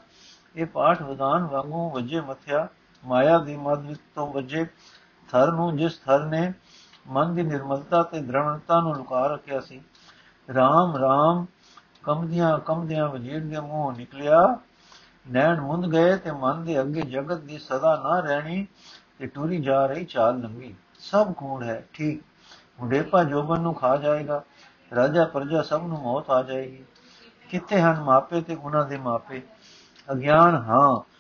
ਇਹ 0.56 0.66
ਪਾਠ 0.66 1.02
ਵਿਧਾਨ 1.02 1.44
ਵਾਂਗੂ 1.44 1.90
ਵਜੇ 1.90 2.22
ਮਥਿਆ। 2.22 2.68
ਮਾਇਆ 3.06 3.38
ਦੀ 3.38 3.58
ਮਦ 3.58 3.86
ਵਿੱਚ 3.86 4.00
ਤੋਂ 4.16 4.34
ਵਜੇ 4.34 4.66
ਥਰ 5.32 5.52
ਨੂੰ 5.52 5.78
ਜਿਸ 5.78 5.98
ਥਰ 5.98 6.26
ਨੇ 6.26 6.54
ਮਨ 7.08 7.36
ਦੀ 7.36 7.44
ਨਿਰਮਲਤਾ 7.44 8.04
ਤੇ 8.04 8.22
ਦ੍ਰਿੜਤਾ 8.22 8.80
ਨੂੰ 8.80 8.96
ਲੁਕਾ 8.96 9.28
ਰੱਖਿਆ 9.28 9.60
ਸੀ। 9.60 9.82
RAM 10.50 10.98
RAM 10.98 11.46
ਕਮਦੀਆਂ 12.04 12.60
ਕਮਦਿਆਂ 12.60 13.10
ਵਜੀਰ 13.10 13.46
ਦੇ 13.46 13.60
ਮੂੰਹ 13.60 13.98
ਨਿਕਲਿਆ। 13.98 14.60
ਨੈਣ 15.32 15.62
ਮੁੰਦ 15.62 15.92
ਗਏ 15.92 16.16
ਤੇ 16.16 16.32
ਮਨ 16.32 16.64
ਦੇ 16.64 16.82
ਅੱਗੇ 16.82 17.02
ਜਗਤ 17.02 17.38
ਦੀ 17.38 17.58
ਸਦਾ 17.58 17.96
ਨਾ 18.04 18.20
ਰਹਿਣੀ 18.20 18.68
ਤੇ 19.20 19.28
ਟੂਰੀ 19.28 19.62
ਜਾ 19.62 19.86
ਰਹੀ 19.86 20.06
ਚਾਲ 20.06 20.40
ਲੰਗੀ 20.40 20.76
ਸਭ 21.00 21.34
ਕੂੜ 21.34 21.64
ਹੈ, 21.64 21.88
ਠੀਕ। 21.94 22.24
ਮੁੰਡੇਪਾ 22.80 23.24
ਜੋਬਨ 23.24 23.62
ਨੂੰ 23.62 23.74
ਖਾ 23.74 23.98
ਜਾਏਗਾ। 23.98 24.44
ਰਾਜਾ, 24.96 25.26
ਪ੍ਰਜਾ 25.26 25.62
ਸਭ 25.62 25.82
ਨੂੰ 25.88 26.02
ਮੌਤ 26.02 26.30
ਆ 26.30 26.44
ਜਾਏਗੀ। 26.44 26.86
ਕਿੱਥੇ 27.50 27.82
ਹਨ 27.82 28.02
ਮਾਪੇ 28.02 28.42
ਤੇ 28.42 28.56
ਉਹਨਾਂ 28.56 28.86
ਦੇ 28.86 28.98
ਮਾਪੇ? 28.98 29.42
ਅਗਿਆਨ 30.12 30.56
ਹਾਂ। 30.56 31.16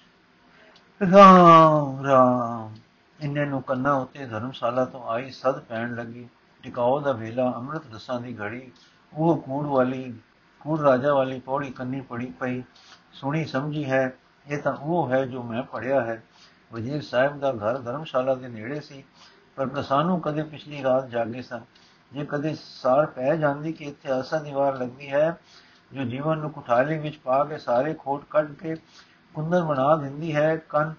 ਰਾਮ 1.11 2.05
ਰਾਮ। 2.05 2.75
ਇੰਨੇ 3.19 3.45
ਨੂੰ 3.45 3.61
ਕੰਨਾਂ 3.61 3.93
ਉੱਤੇ 3.93 4.25
ਧਰਮਸ਼ਾਲਾ 4.25 4.85
ਤੋਂ 4.85 5.03
ਆਈ 5.07 5.29
ਸਦ 5.29 5.59
ਪੈਣ 5.59 5.95
ਲੱਗੀ। 5.95 6.29
ਟਿਕਾਉ 6.63 6.99
ਦਾ 6.99 7.11
ਵੇਲਾ 7.11 7.53
ਅੰਮ੍ਰਿਤ 7.55 7.81
ਰਸਾਂ 7.95 8.21
ਦੀ 8.21 8.37
ਘੜੀ। 8.41 8.71
ਉਹ 9.13 9.37
ਕੂੜ 9.37 9.65
ਵਾਲੀ, 9.65 10.13
ਕੂੜ 10.59 10.81
ਰਾਜਾ 10.81 11.13
ਵਾਲੀ 11.13 11.39
ਪੌੜੀ 11.39 11.69
ਕੰਨੀ 11.69 12.01
ਪੜੀ 12.01 12.25
ਪਈ। 12.25 12.63
ਸੁਣੀ, 13.13 13.45
ਸਮਝੀ 13.45 13.85
ਹੈ, 13.85 14.17
ਇਹ 14.47 14.57
ਤਾਂ 14.57 14.73
ਉਹ 14.73 15.09
ਹੈ 15.09 15.25
ਜੋ 15.25 15.43
ਮੈਂ 15.43 15.63
ਪੜਿਆ 15.63 16.01
ਹੈ। 16.01 16.23
ਵਜ਼ੀਰ 16.73 17.01
ਸਾਹਿਬ 17.01 17.39
ਦਾ 17.39 17.51
ਘਰ 17.51 17.77
ਧਰਮਸ਼ਾਲਾ 17.77 18.35
ਦੇ 18.35 18.47
ਨੇੜੇ 18.47 18.79
ਸੀ, 18.79 19.03
ਪਰ 19.55 19.67
ਪ੍ਰਸਾਨੂ 19.67 20.17
ਕਦੇ 20.17 20.43
ਪਿਛਲੀ 20.43 20.83
ਰਾਤ 20.83 21.07
ਜਾਗੇ 21.07 21.41
ਸਨ। 21.41 21.61
ਜੇ 22.13 22.25
ਕਦੇ 22.25 22.55
ਸਾਰ 22.55 23.05
ਪੈ 23.05 23.35
ਜਾਂਦੀ 23.35 23.73
ਕਿ 23.73 23.85
ਇੱਥੇ 23.85 24.11
ਆਸਾ 24.11 24.39
ਦੀਵਾਰ 24.39 24.77
ਲੱਗਦੀ 24.77 25.11
ਹੈ 25.11 25.37
ਜੋ 25.95 26.03
ਜੀਵਨ 26.03 26.37
ਨੂੰ 26.37 26.51
ਕੁਠਾਲੀ 26.51 26.97
ਵਿੱਚ 26.97 27.17
ਪਾ 27.17 27.43
ਕੇ 27.45 27.57
ਸਾਰੇ 27.57 27.93
ਖੋਟ 27.93 28.25
ਕੱਢ 28.29 28.53
ਕੇ 28.53 28.75
ਕੁੰਦਰ 29.33 29.61
ਬਣਾ 29.61 29.95
ਦਿੰਦੀ 29.95 30.35
ਹੈ, 30.35 30.57
ਕੰਨ 30.57 30.93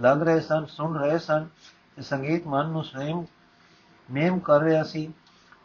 ਲੱਗ 0.00 0.22
ਰਹੇ 0.22 0.40
ਸਨ, 0.40 0.64
ਸੁਣ 0.64 0.98
ਰਹੇ 0.98 1.18
ਸਨ 1.18 1.46
ਤੇ 1.96 2.02
ਸੰਗੀਤ 2.02 2.46
ਮਨ 2.46 2.66
ਨੂੰ 2.66 2.84
ਸਵੈਮ 2.84 3.24
ਮੇਮ 4.10 4.38
ਕਰ 4.38 4.60
ਰਿਹਾ 4.60 4.82
ਸੀ। 4.82 5.12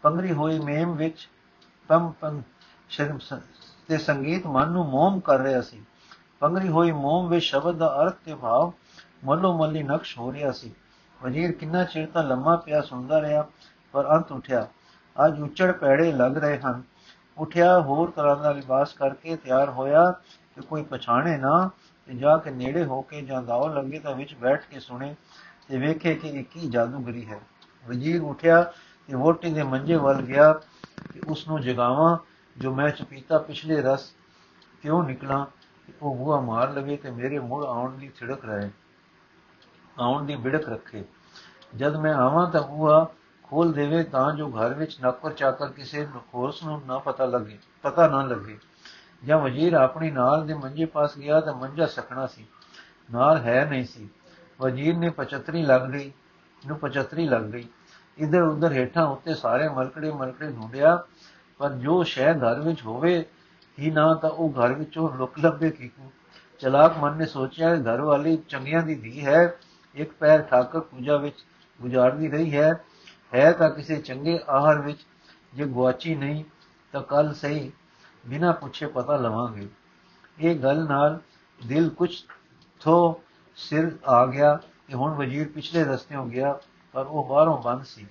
ਪੰਗਰੀ 0.02 0.32
ਹੋਈ 0.32 0.60
ਮੇਮ 0.60 0.96
ਵਿੱਚ 0.96 1.30
ਪੰ 1.88 2.12
ਪੰ 2.22 2.42
ਸ਼ਰਮ 2.90 3.20
ਤੇ 3.88 3.98
ਸੰਗੀਤ 3.98 4.48
ਮਨ 4.48 4.72
ਨੂੰ 4.72 4.86
ਮੋਮ 4.86 5.20
ਕਰ 5.20 5.40
ਰਿਹਾ 5.40 5.62
ਸੀ। 5.62 5.84
ਪੰਗਰੀ 6.40 6.70
ਹੋਈ 6.70 6.92
ਮੋਮ 6.92 7.30
ਵਿੱਚ 7.30 7.46
ਸ਼ਬਦ 7.46 7.78
ਦਾ 7.78 8.02
ਅਰਥ 8.04 8.16
ਤੇ 8.26 8.36
ਭਾਵ 8.36 8.74
ਮੱਲੋ 9.26 9.58
ਮੱਲੀ 9.58 9.84
ਨਕਸ਼ 9.84 10.18
ਹੋ 10.18 10.34
ਰਿਹਾ 10.34 10.52
ਸੀ। 10.52 10.74
ਵਜ਼ੀਰ 11.24 11.52
ਕਿੰਨਾ 11.52 11.84
ਚਿਰ 11.84 12.08
ਤਾਂ 12.08 12.24
ਲੰਮਾ 12.24 12.56
ਪਿਆ 12.56 12.82
ਸੁਣਦਾ 12.82 13.22
ਰਿਹਾ, 13.22 13.48
ਪਰ 13.92 14.10
ਅੰਤ 14.10 14.32
ਉਠਿਆ। 14.32 14.68
ਅੱਜ 15.28 15.42
ਉੱਚੜ 15.42 15.72
ਪੈੜੇ 15.72 16.12
ਲੱਗ 16.12 16.38
ਰਹੇ 16.38 16.60
ਹਨ। 16.60 16.84
ਉਠਿਆ, 17.38 17.80
ਹੋਰ 17.82 18.12
ਤਰ੍ਹਾਂ 18.12 18.36
ਦਾ 18.38 18.52
ਲਿਬਾਸ 18.52 18.94
ਕਰਕੇ 18.94 19.36
ਤਿਆਰ 19.36 19.70
ਹੋਇਆ 19.70 20.12
ਕਿ 20.56 20.62
ਕੋਈ 20.62 20.84
ਪਛਾਣੇ 20.84 21.38
ਨਾ 21.38 21.70
ਤੇ 22.10 22.14
ਜਾ 22.14 22.38
ਕੇ 22.38 22.52
ਨੇੜੇ 22.52 22.84
ਹੋ 22.86 23.02
ਕੇ 23.02 23.22
ਜਾਂ 23.22 23.42
ਦਾਉ 23.44 23.68
ਲੱਗੇ 23.68 24.00
ਤਾਂ 24.00 24.16
ਵਿੱਚ 24.16 24.34
ਬੈਠ 24.36 24.66
ਕੇ 24.66 24.80
ਸੁਣੇ 24.80 25.16
ਤੇ 25.70 25.78
ਵੇਖੇ 25.78 26.14
ਕਿ 26.16 26.28
ਇਹ 26.30 26.44
ਕੀ 26.44 26.70
ਜਾਦੂਗਰੀ 26.70 27.26
ਹੈ। 27.26 27.40
ਵਜ਼ੀਰ 27.86 28.22
ਉਠਿਆ 28.22 28.62
ਤੇ 29.10 29.16
ਵੋਟੀ 29.16 29.54
ਦੇ 29.54 29.64
ਮੰਜੇ 29.64 29.96
ਵੱਲ 29.96 30.22
ਗਿਆ 30.22 30.52
ਕਿ 31.14 31.22
ਉਸ 31.28 31.48
ਨੂੰ 31.48 31.62
ਜਗਾਵਾਂ, 31.62 32.18
ਜੋ 32.58 32.74
ਮੈਂ 32.76 32.90
ਚਪੀਤਾ 32.90 33.38
ਪਿਛਲੇ 33.38 33.82
ਰਸ 33.82 34.12
ਕਿਉਂ 34.82 35.04
ਨਿਕਲਾਂ 35.04 35.46
ਉਹ 36.02 36.16
ਬੂਆ 36.16 36.40
ਮਾਰ 36.42 36.72
ਲਵੇ 36.74 36.98
ਤੇ 36.98 37.12
ਮੇਰੇ 37.12 37.40
ਮੁੜ 37.40 37.64
ਆਉਣ 37.66 37.98
ਦੀ 37.98 38.12
ਛਿੜਕ 38.16 38.46
ਰਹੇ, 38.46 38.70
ਆਉਣ 40.00 40.26
ਦੀ 40.26 40.36
ਬਿੜਕ 40.36 40.70
ਰੱਖੇ। 40.70 41.04
ਜਦ 41.76 41.96
ਮੈਂ 41.96 42.14
ਆਵਾਂ 42.14 42.50
ਤਾਂ 42.52 42.62
ਬੂਆ 42.62 43.08
ਖੋਲ 43.52 43.72
ਦੇਵੇ 43.74 44.04
ਤਾਂ 44.04 44.32
ਜੋ 44.34 44.50
ਘਰ 44.50 44.74
ਵਿੱਚ 44.74 45.02
ਨੌਕਰ 45.02 45.32
ਚਾਕਰ 45.32 45.68
ਕਿਸੇ 45.68 46.06
ਨਖੋਸ 46.06 46.64
ਨੂੰ 46.64 46.82
ਨਾ 46.88 46.98
ਪਤਾ 46.98 47.26
ਲੱਗੇ, 47.26 47.58
ਪਤਾ 47.84 48.08
ਨਾ 48.08 48.22
ਲੱਗੇ। 48.24 48.58
ਜਾਂ 49.24 49.38
ਵਜ਼ੀਰ 49.38 49.74
ਆਪਣੀ 49.74 50.12
ਨਾਲ 50.12 50.46
ਦੇ 50.48 50.54
ਮੰਜੇ 50.54 50.86
ਪਾਸ 50.86 51.18
ਗਿਆ 51.18 51.40
ਤਾਂ 51.40 51.54
ਮੰਜਾ 51.54 51.86
ਸਕਣਾ 51.86 52.28
ਸੀ। 52.28 52.46
ਨਾਲ 53.12 53.38
ਹੈ 53.38 53.66
ਨਹੀਂ 53.66 53.86
ਸੀ। 53.86 54.10
ਵਜ਼ੀਰ 54.62 54.98
ਨੇ 54.98 55.10
75 55.10 55.66
ਲੱਗ 55.66 55.82
ਗਈ, 55.82 56.12
ਨੂੰ 56.68 56.78
75 56.78 57.28
ਲੱਗ 57.30 57.42
ਗਈ। 57.42 57.68
ਇਧਰ 58.18 58.42
ਉਧਰ 58.42 58.72
ਹੇਠਾਂ 58.72 59.06
ਉੱਤੇ 59.08 59.34
ਸਾਰੇ 59.34 59.68
ਮਲਕੜੇ 59.70 60.12
ਮਲਕੜੇ 60.12 60.52
ਢੂੰਡਿਆ 60.52 61.04
ਪਰ 61.60 61.70
ਜੋ 61.70 62.04
ਸ਼ੈ 62.04 62.34
ਘਰ 62.34 62.60
ਵਿੱਚ 62.60 62.82
ਹੋਵੇ 62.86 63.26
ਹੀ 63.80 63.92
ਨਾ, 63.92 64.14
ਤਾਂ 64.14 64.30
ਉਹ 64.30 64.50
ਘਰ 64.52 64.74
ਵਿੱਚੋਂ 64.74 65.10
ਲੁਕ 65.18 65.40
ਲੱਭੇ 65.40 65.70
ਕੀਕੂ 65.70 66.12
ਚਲਾਕ 66.60 66.98
ਮਨ 66.98 67.18
ਨੇ 67.18 67.26
ਸੋਚਿਆ, 67.26 67.76
ਘਰ 67.76 68.02
ਵਾਲੀ 68.02 68.38
ਚੰਗਿਆਂ 68.50 68.84
ਦੀ 68.84 68.96
ਧੀ 68.96 69.26
ਹੈ, 69.26 69.58
ਇੱਕ 69.96 70.12
ਪੈਰ 70.20 70.42
ਠਾਕਰ 70.42 70.80
ਪੂਜਾ 70.80 71.18
ਵਿੱਚ 71.18 71.36
ਗੁਜ਼ਾਰਦੀ 71.82 72.28
ਰਹੀ 72.28 72.56
ਹੈ। 72.58 72.72
ਹੈ 73.34 73.52
ਤਾਂ 73.52 73.70
ਕਿਸੇ 73.70 73.98
ਚੰਗੇ 73.98 74.40
ਆਹਾਰ 74.50 74.80
ਵਿੱਚ 74.82 75.06
ਜੇ 75.54 75.66
ਗਵਾਚੀ 75.66 76.16
ਨਹੀਂ, 76.16 76.44
ਤਾਂ 76.94 77.02
ਕੱਲ 77.02 77.34
ਸਹੀ, 77.34 77.72
ਬਿਨਾ 78.26 78.52
ਪੁੱਛੇ 78.52 78.88
ਪਤਾ 78.88 79.16
ਲਵਾਂਗੇ। 79.18 79.68
ਇਹ 80.40 80.56
ਗੱਲ 80.56 80.84
ਨਾਲ 80.88 81.20
ਦਿਲ 81.60 81.90
ਕੁਝ 81.90 82.10
ਥੋ 82.82 83.22
ਸਿਰ 83.56 83.92
ਆ 84.08 84.26
ਗਿਆ 84.26 84.54
ਕਿ 84.88 84.94
ਹੁਣ 84.94 85.14
ਵਜ਼ੀਰ 85.14 85.48
ਪਿਛਲੇ 85.48 85.84
ਰਸਤੇੋਂ 85.84 86.26
ਗਿਆ, 86.26 86.60
ਪਰ 86.94 87.06
ਉਹ 87.06 87.28
ਬਾਹਰੋਂ 87.28 87.58
ਬੰਦ 87.58 87.84
ਸੀ। 87.84 88.08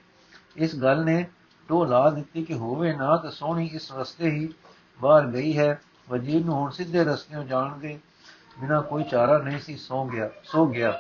ਇਸ 0.57 0.77
ਗੱਲ 0.77 1.05
ਨੇ 1.05 1.27
ਟੋ 1.69 1.85
ਲਾ 1.85 2.09
ਦਿੱਤੀ 2.11 2.45
ਕਿ 2.45 2.55
ਹੋਵੇ 2.55 2.93
ਨਾ, 2.93 3.17
ਤਾਂ 3.17 3.31
ਸੋਹਣੀ 3.31 3.67
ਇਸ 3.73 3.93
ਰਸਤੇ 3.93 4.31
ਹੀ 4.31 4.49
ਬਾਹਰ 5.01 5.27
ਗਈ 5.27 5.57
ਹੈ। 5.59 5.81
ਵਜ਼ੀਰ 6.11 6.45
ਨੂੰ 6.45 6.55
ਹੁਣ 6.55 6.71
ਸਿੱਧੇ 6.71 7.05
ਰਸਤੇੋਂ 7.05 7.45
ਜਾਣ 7.45 7.79
ਦੇ 7.79 7.99
ਬਿਨਾ 8.61 8.81
ਕੋਈ 8.81 9.05
ਚਾਰਾ 9.05 9.39
ਨਹੀਂ 9.39 9.59
ਸੀ 9.59 9.77
ਸੌ 9.77 10.05
ਗਿਆ, 10.05 10.31
ਸੋ 10.45 10.67
ਗਿਆ। 10.67 10.99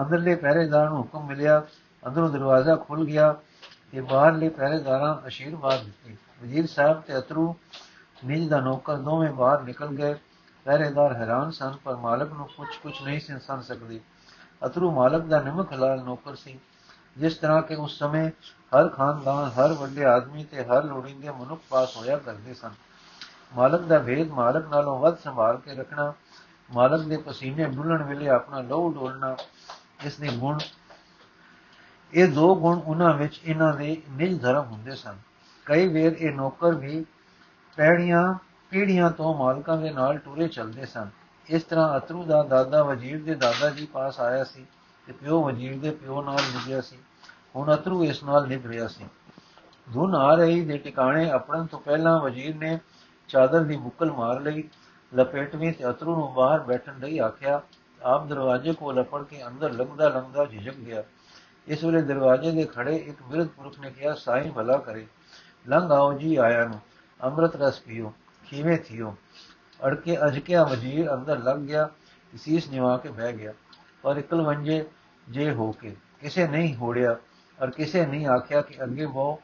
ਅੰਦਰਲੇ 0.00 0.34
ਪਹਿਰੇਦਾਰ 0.34 0.88
ਨੂੰ 0.88 0.98
ਹੁਕਮ 0.98 1.26
ਮਿਲਿਆ 1.26 1.62
ਅੰਦਰੋਂ 2.02 2.28
ਦਰਵਾਜ਼ਾ 2.28 2.76
ਖੁੱਲ 2.76 3.04
ਗਿਆ 3.04 3.34
ਤੇ 3.92 4.00
ਬਾਹਰਲੇ 4.00 4.48
ਪਹਿਰੇਦਾਰਾਂ 4.48 5.14
ਅਸ਼ੀਰਵਾਦ 5.26 5.84
ਦਿੱਤੀ। 5.84 6.16
ਵਜ਼ੀਰ 6.42 6.66
ਸਾਹਿਬ 6.66 7.00
ਤੇ 7.00 7.18
ਅਤਰੂ 7.18 7.54
ਨਿਜ 8.24 8.48
ਦਾ 8.48 8.60
ਨੌਕਰ 8.60 8.96
ਦੋਵੇਂ 8.96 9.30
ਬਾਹਰ 9.32 9.62
ਨਿਕਲ 9.62 9.88
ਗਏ। 9.88 10.14
ਪਹਿਰੇਦਾਰ 10.66 11.12
ਹੈਰਾਨ 11.12 11.50
ਸਨ, 11.50 11.76
ਪਰ 11.84 11.96
ਮਾਲਕ 11.96 12.32
ਨੂੰ 12.32 12.46
ਕੁਝ 12.46 12.68
ਕੁਝ 12.82 12.92
ਨਹੀਂ 13.02 13.20
ਸੀ 13.20 13.38
ਸਕਦੇ। 13.62 14.00
ਅਤਰੂ 14.66 14.90
ਮਾਲਕ 14.90 15.22
ਦਾ 15.22 15.40
ਨਿਮਕ 15.42 15.72
ਹਲਾਲ 15.72 16.02
ਨੌਕਰ 16.04 16.34
ਸੀ, 16.34 16.58
ਜਿਸ 17.18 17.36
ਤਰ੍ਹਾਂ 17.36 17.62
ਕਿ 17.62 17.74
ਉਸ 17.74 17.98
ਸਮੇਂ 17.98 18.30
ਹਰ 18.72 18.88
ਖਾਨਦਾਨ, 18.88 19.48
ਹਰ 19.50 19.72
ਵੱਡੇ 19.72 20.04
ਆਦਮੀ 20.04 20.44
ਤੇ 20.44 20.64
ਹਰ 20.64 20.84
ਲੋੜੀਂਦੇ 20.84 21.30
ਮਨੁੱਖ 21.30 21.60
ਪਾਸ 21.70 21.96
ਹੋਇਆ 21.96 22.16
ਕਰਦੇ 22.16 22.54
ਸਨ। 22.54 22.74
ਮਾਲਕ 23.54 23.80
ਦਾ 23.80 23.98
ਭੇਦ 23.98 24.30
ਮਾਲਕ 24.30 24.68
ਨਾਲੋਂ 24.68 24.98
ਵੱਧ 24.98 25.16
ਸੰਭਾਲ 25.18 25.56
ਕੇ 25.56 25.74
ਰੱਖਣਾ, 25.74 26.12
ਮਾਲਕ 26.70 27.06
ਦੇ 27.06 27.16
ਪਸੀਨੇ 27.16 27.64
ਡੁੱਲਣ 27.64 28.02
ਵੇਲੇ 28.02 28.28
ਆਪਣਾ 28.28 28.60
ਲੋਹ 28.60 28.92
ਡੋਲਣਾ, 28.94 29.36
ਇਸ 30.04 30.16
ਦੇ 30.16 30.28
ਗੁਣ 30.28 30.58
ਇਹ 32.14 32.28
ਦੋ 32.28 32.54
ਗੁਣ 32.54 32.78
ਉਹਨਾਂ 32.78 33.14
ਵਿੱਚ 33.14 33.40
ਇਹਨਾਂ 33.44 33.74
ਦੇ 33.74 34.02
ਨਿਜ 34.10 34.42
ਧਰਮ 34.42 34.64
ਹੁੰਦੇ 34.64 34.94
ਸਨ। 34.94 35.18
ਕਈ 35.66 35.88
ਵੇਰ 35.88 36.12
ਇਹ 36.12 36.32
ਨੌਕਰ 36.32 36.74
ਵੀ 36.74 37.04
ਪੈੜੀਆਂ, 37.76 38.34
ਪੀੜੀਆਂ 38.70 39.10
ਤੋਂ 39.10 39.34
ਮਾਲਕਾਂ 39.34 39.76
ਦੇ 39.76 39.90
ਨਾਲ 39.90 40.18
ਟੁਰੇ 40.18 40.48
ਚੱਲਦੇ 40.48 40.86
ਸਨ। 40.86 41.10
ਇਸ 41.46 41.62
ਤਰ੍ਹਾਂ 41.62 41.96
ਅਤਰੂ 41.96 42.24
ਦਾ 42.24 42.42
ਦਾਦਾ 42.42 42.82
ਵਜ਼ੀਰ 42.82 43.22
ਦੇ 43.22 43.34
ਦਾਦਾ 43.34 43.70
ਜੀ 43.70 43.86
ਪਾਸ 43.86 44.20
ਆਇਆ 44.20 44.44
ਸੀ 44.44 44.66
ਤੇ 45.06 45.12
ਪਿਓ 45.12 45.42
ਵਜ਼ੀਰ 45.44 45.78
ਦੇ 45.78 45.90
ਪਿਓ 45.90 46.22
ਨਾਲ 46.22 46.40
ਮਿਲਿਆ 46.54 46.80
ਸੀ। 46.80 46.96
ਹੁਣ 47.56 47.74
ਅਤਰੂ 47.74 48.04
ਇਸ 48.04 48.22
ਨਾਲ 48.24 48.48
ਨਿਭ 48.48 48.66
ਰਿਹਾ 48.66 48.86
ਸੀ। 48.88 49.04
ਧੁਨ 49.94 50.14
ਆ 50.14 50.34
ਰਹੀ 50.34 50.64
ਦੇ 50.64 50.78
ਟਿਕਾਣੇ 50.78 51.30
ਆਪਣਨ 51.30 51.66
ਤੋਂ 51.66 51.80
ਪਹਿਲਾਂ 51.80 52.20
ਵਜ਼ੀਰ 52.20 52.56
ਨੇ 52.56 52.78
ਚਾਦਰ 53.28 53.60
ਦੀ 53.60 53.76
ਬੁੱਕਲ 53.76 54.12
ਮਾਰ 54.12 54.40
ਲਈ 54.40 54.64
ਲਪੇਟਵੀਂ 55.14 55.72
ਤੇ 55.72 55.90
ਅਤਰੂ 55.90 56.16
ਨੂੰ 56.16 56.34
ਬਾਹਰ 56.34 56.60
ਬੈਠਣ 56.60 56.98
ਲਈ 56.98 57.18
ਆਖਿਆ, 57.18 57.62
ਆਪ 58.02 58.26
ਦਰਵਾਜ਼ੇ 58.26 58.72
ਕੋਲ 58.72 58.94
ਲਪੜ 58.94 59.24
ਕੇ 59.24 59.46
ਅੰਦਰ 59.46 59.70
ਲੰਘਦਾ 59.70 60.08
ਲੰਘਦਾ 60.08 60.44
ਝਿਜਕ 60.44 60.74
ਗਿਆ। 60.74 61.02
ਇਸ 61.68 61.84
ਵੇਲੇ 61.84 62.02
ਦਰਵਾਜ਼ੇ 62.02 62.50
ਦੇ 62.50 62.64
ਖੜੇ 62.64 62.96
ਇੱਕ 62.96 63.22
ਬਿਰਧ 63.22 63.48
ਪੁਰਖ 63.48 63.80
ਨੇ 63.80 63.90
ਕਿਹਾ, 63.90 64.14
ਸਾਈਂ 64.14 64.52
ਭਲਾ 64.52 64.76
ਕਰੇ। 64.76 65.06
ਲੰਘ 65.68 65.90
ਆਓ 65.90 66.12
ਜੀ 66.12 66.36
ਆਇਆ 66.36 66.64
ਨੂੰ। 66.64 66.80
ਅੰਮ੍ਰਿਤ 67.24 67.56
ਰਸ 67.56 67.80
ਪੀਓ 67.80 68.12
ਕਿਵੇਂ 68.48 68.78
ਥੀਓ। 68.78 69.16
ਅੜਕੇ 69.86 70.16
ਅਜਕਿਆ 70.26 70.64
ਵਜ਼ੀਰ 70.64 71.14
ਅੰਦਰ 71.14 71.38
ਲੱਗ 71.38 71.58
ਗਿਆ, 71.58 71.88
ਸੀਸ 72.38 72.70
ਨਿਵਾ 72.70 72.96
ਕੇ 72.96 73.08
ਬਹਿ 73.08 73.32
ਗਿਆ। 73.32 73.52
ਪਰ 74.02 74.16
ਇਕਲ 74.16 74.42
ਵੰਜੇ 74.42 74.84
ਜੇ 75.28 75.50
ਹੋ 75.52 75.72
ਕੇ 75.72 75.96
ਕਿਸੇ 76.20 76.48
ਨਹੀਂ 76.48 76.74
ਹੋੜਿਆ 76.76 77.16
ਔਰ 77.62 77.70
ਕਿਸੇ 77.70 78.06
ਨਹੀਂ 78.06 78.26
ਆਖਿਆ 78.26 78.60
ਕਿ 78.60 78.84
ਅੱਗੇ 78.84 79.06
ਬਹੁ 79.06 79.36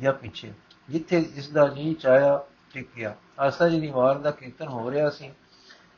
ਜਾਂ 0.00 0.12
ਪਿੱਛੇ। 0.12 0.52
ਜਿੱਥੇ 0.88 1.18
ਇਸ 1.34 1.50
ਦਾ 1.50 1.68
ਜੀ 1.68 1.94
ਚਾਇਆ 1.94 2.40
ਟਿਕ 2.74 2.88
ਗਿਆ 2.96 3.14
ਆਸਾ 3.38 3.68
ਜੀ 3.68 3.80
ਦੀ 3.80 3.90
ਵਾਰ 3.90 4.18
ਦਾ 4.18 4.30
ਕੀਰਤਨ 4.30 4.68
ਹੋ 4.68 4.90
ਰਿਹਾ 4.90 5.10
ਸੀ। 5.10 5.32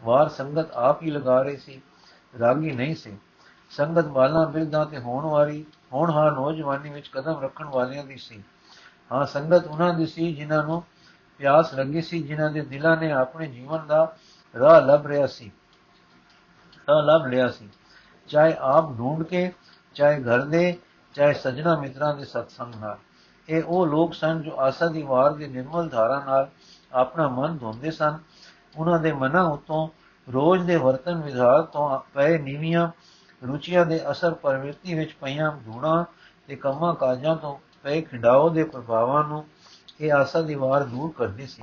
ਵਾਰ 0.03 0.29
ਸੰਗਤ 0.29 0.71
ਆਪ 0.73 1.03
ਹੀ 1.03 1.11
ਲਗਾ 1.11 1.43
ਰਹੀ 1.43 1.57
ਸੀ। 1.57 1.81
ਰਾਗੀ 2.41 2.71
ਨਹੀਂ 2.71 2.95
ਸੀ। 2.95 3.17
ਸੰਗਤ 3.77 4.05
ਵਾਲਾਂ 4.05 4.47
ਬਿਰਦਾਂ 4.47 4.87
ਤੇ 4.87 4.99
ਹੋਣ 4.99 5.25
ਵਾਲੀ 5.25 5.65
ਹੋਣਹਾਰ 5.93 6.33
ਨੌਜਵਾਨੀ 6.33 6.91
ਵਿੱਚ 6.91 7.09
ਕਦਮ 7.09 7.41
ਰੱਖਣ 7.41 7.65
ਵਾਲਿਆਂ 7.65 8.05
ਦੀ 8.05 8.17
ਸੀ। 8.17 8.43
ਹਾਂ, 9.13 9.27
ਸੰਗਤ 9.27 9.67
ਉਹਨਾਂ 9.67 9.95
ਦੀ 9.95 10.07
ਸੀ 10.07 10.35
ਜਿਨ੍ਹਾਂ 10.35 10.65
ਨੂੰ 10.65 10.85
ਪਿਆਸ 11.39 11.75
ਲੱਗੀ 11.75 12.03
ਸੀ, 12.03 12.23
ਜਿਨ੍ਹਾਂ 12.23 12.51
ਦੇ 12.51 12.61
ਦਿਲਾਂ 12.61 12.97
ਨੇ 12.97 13.13
ਆਪਣੇ 13.13 13.47
ਜੀਵਨ 13.47 13.87
ਦਾ 13.87 14.17
ਰਾਹ 14.59 14.81
ਲੱਭ 14.81 15.07
ਰਿਹਾ 15.07 15.27
ਸੀ। 15.27 15.53
ਰਾਹ 16.89 17.03
ਲੱਭ 17.03 17.27
ਲਿਆ 17.27 17.49
ਸੀ। 17.49 17.69
ਚਾਹੇ 18.29 18.57
ਆਪ 18.61 18.99
ਢੂੰਡ 18.99 19.23
ਕੇ, 19.23 19.53
ਚਾਹੇ 19.95 20.23
ਘਰ 20.23 20.41
ਦੇ, 20.41 20.79
ਚਾਹੇ 21.15 21.35
ਸਜਣਾ 21.35 21.77
ਮਿੱਤਰਾਂ 21.77 22.17
ਦੇ 22.17 22.25
ਸਤਸੰਗ 22.25 22.75
ਨਾਲ। 22.75 22.99
ਇਹ 23.49 23.63
ਉਹ 23.67 23.87
ਲੋਕ 23.87 24.15
ਸਨ 24.15 24.43
ਜੋ 24.43 24.51
ਆਸਾ 24.59 24.87
ਦੀ 24.87 25.03
ਵਾਰ 25.03 25.33
ਦੀ 25.33 25.47
ਨਿਰਮਲ 25.47 25.89
ਧਾਰਾ 25.89 26.25
ਨਾਲ 26.27 26.51
ਆਪਣਾ 26.93 27.29
ਮਨ 27.29 27.59
ਧੋਂਦੇ 27.59 27.91
ਸਨ। 27.91 28.19
ਉਹਨਾਂ 28.77 28.99
ਦੇ 28.99 29.13
ਮਨਾਂ 29.13 29.45
ਉਤੋਂ 29.45 29.89
ਰੋਜ਼ 30.33 30.67
ਦੇ 30.67 30.77
ਵਰਤਨ 30.77 31.15
ਵਿਹਾਰ 31.15 31.63
ਤੋਂ 31.63 32.01
ਪਏ 32.15 32.39
ਨੀਵੀਆਂ 32.39 32.89
ਰੁਚੀਆਂ 33.47 33.87
ਦੇ 33.87 34.11
ਅਸਰ 34.11 34.35
ਪ੍ਰਵਿਰਤੀ 34.35 34.95
ਵਿੱਚ 34.95 35.13
ਪਈਆਂ 35.13 35.53
ਧੂਣਾ 35.53 36.05
ਤੇ 36.47 36.57
ਕੰਮਾਂ 36.57 36.95
ਕਾਜਾਂ 36.95 37.37
ਤੋਂ 37.37 37.59
ਪਏ 37.83 38.01
ਖਿੰਡਾਓ 38.01 38.49
ਦੇ 38.49 38.65
ਪ੍ਰਭਾਵਾਂ 38.65 39.25
ਨੂੰ 39.25 39.45
ਇਹ 40.01 40.13
ਆਸਾ 40.13 40.43
ਦੀ 40.43 40.55
ਵਾਰ 40.55 40.85
ਦੂਰ 40.85 41.13
ਕਰਦੀ 41.17 41.47
ਸੀ। 41.47 41.63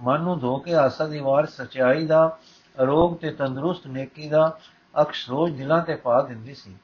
ਮਨ 0.00 0.20
ਨੂੰ 0.20 0.38
ਧੋ 0.38 0.58
ਕੇ 0.58 0.74
ਆਸਾ 0.74 1.06
ਦੀ 1.06 1.20
ਵਾਰ 1.20 1.46
ਸਚਾਈ 1.46 2.06
ਦਾ, 2.06 2.38
ਅਰੋਗ 2.82 3.16
ਤੇ 3.16 3.30
ਤੰਦਰੁਸਤ 3.30 3.86
ਨੇਕੀ 3.86 4.28
ਦਾ 4.28 4.58
ਅਕਸ਼ 5.02 5.30
ਰੋਜ਼ 5.30 5.56
ਦਿਲਾਂ 5.56 5.82
ਤੇ 5.82 5.94
ਪਾ 5.94 6.22
ਦਿੰਦੀ 6.22 6.54
ਸੀ। 6.54 6.76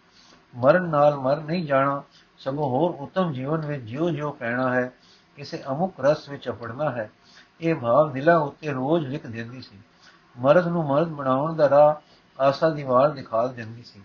ਮਰਨ 0.57 0.89
ਨਾਲ 0.89 1.17
ਮਰ 1.17 1.37
ਨਹੀਂ 1.37 1.67
ਜਾਣਾ, 1.67 2.03
ਸਗੋਂ 2.39 2.69
ਹੋਰ 2.69 2.91
ਉਤਮ 2.91 3.33
ਜੀਵਨ 3.33 3.67
ਵਿੱਚ 3.67 3.83
ਜਿਉ 3.83 4.11
ਜਿਉ 4.11 4.33
ਪੈਣਾ 4.33 4.75
ਹੈ, 4.75 4.93
ਕਿਸੇ 5.37 5.63
ਅਮੁਕ 5.71 5.95
ਰਸ 6.01 6.29
ਵਿੱਚ 6.29 6.49
ਅਪੜਨਾ 6.49 6.91
ਹੈ, 6.91 7.11
ਇਹ 7.61 7.75
ਭਾਵ 7.75 8.13
ਦਿਲਾਂ 8.13 8.39
ਉੱਤੇ 8.39 8.71
ਰੋਜ਼ 8.71 9.07
ਲਿਖ 9.07 9.27
ਦਿੰਦੀ 9.27 9.61
ਸੀ। 9.61 9.79
ਮਰਦ 10.39 10.67
ਨੂੰ 10.69 10.85
ਮਰਦ 10.85 11.09
ਬਣਾਉਣ 11.09 11.57
ਦਾ 11.57 11.71
ਰਾਹ 11.71 11.95
ਆਸਾ 12.43 12.71
ਦੀ 12.71 12.83
ਵਾਰ 12.83 13.11
ਦਿਖਾ 13.11 13.47
ਦਿੰਦੀ 13.47 13.83
ਸੀ। 13.83 14.03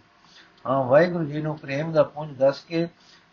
ਹਾਂ, 0.69 0.84
ਵਾਹਿਗੁਰੂ 0.84 1.23
ਜੀ 1.23 1.41
ਨੂੰ 1.41 1.58
ਪ੍ਰੇਮ 1.58 1.91
ਦਾ 1.91 2.03
ਪੁੰਜ 2.03 2.38
ਦੱਸ 2.38 2.63
ਕੇ, 2.63 2.88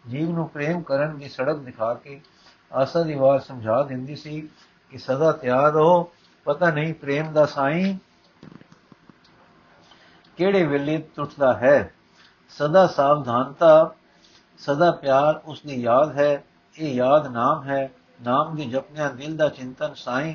ਜੀਵ 0.09 0.31
ਨੂੰ 0.31 0.49
ਪ੍ਰੇਮ 0.49 0.83
ਕਰਨ 0.83 1.19
ਦੀ 1.19 1.29
ਸੜਕ 1.29 1.57
ਦਿਖਾ 1.57 1.95
ਕੇ 1.95 2.21
ਆਸਾ 2.73 3.03
ਦੀ 3.03 3.15
ਵਾਰ 3.15 3.41
ਸਮਝਾ 3.41 3.83
ਦਿੰਦੀ 3.83 4.17
ਸੀ 4.17 4.49
ਕਿ 4.91 4.99
ਸਦਾ 4.99 5.33
ਤਿਆਰ 5.33 5.73
ਰਹੋ, 5.73 6.13
ਪਤਾ 6.45 6.71
ਨਹੀਂ 6.71 6.95
ਪ੍ਰੇਮ 6.95 7.33
ਦਾ 7.33 7.47
ਸਾਈਂ 7.47 7.99
ਕਿਹੜੇ 10.37 10.67
ਵੇਲੇ 10.67 11.09
ਟੁੱਟਦਾ 11.17 11.53
ਹੈ। 11.53 11.95
ਸਦਾ 12.49 12.87
ਸਾਵਧਾਨਤਾ, 12.87 13.95
ਸਦਾ 14.59 14.91
ਪਿਆਰ 14.91 15.41
ਉਸ 15.45 15.63
ਦੀ 15.67 15.83
ਯਾਦ 15.83 16.19
ਹੈ, 16.19 16.45
ਇਹ 16.79 16.95
ਯਾਦ 16.95 17.27
ਨਾਮ 17.27 17.65
ਹੈ, 17.65 17.91
ਨਾਮ 18.23 18.57
ਦੀ 18.57 18.71
ਜਪਨਿਆ 18.71 19.09
ਦਿਲ 19.09 19.37
ਦਾ 19.37 19.49
ਚਿੰਤਨ 19.49 19.95
ਸਾਈਂ 19.95 20.35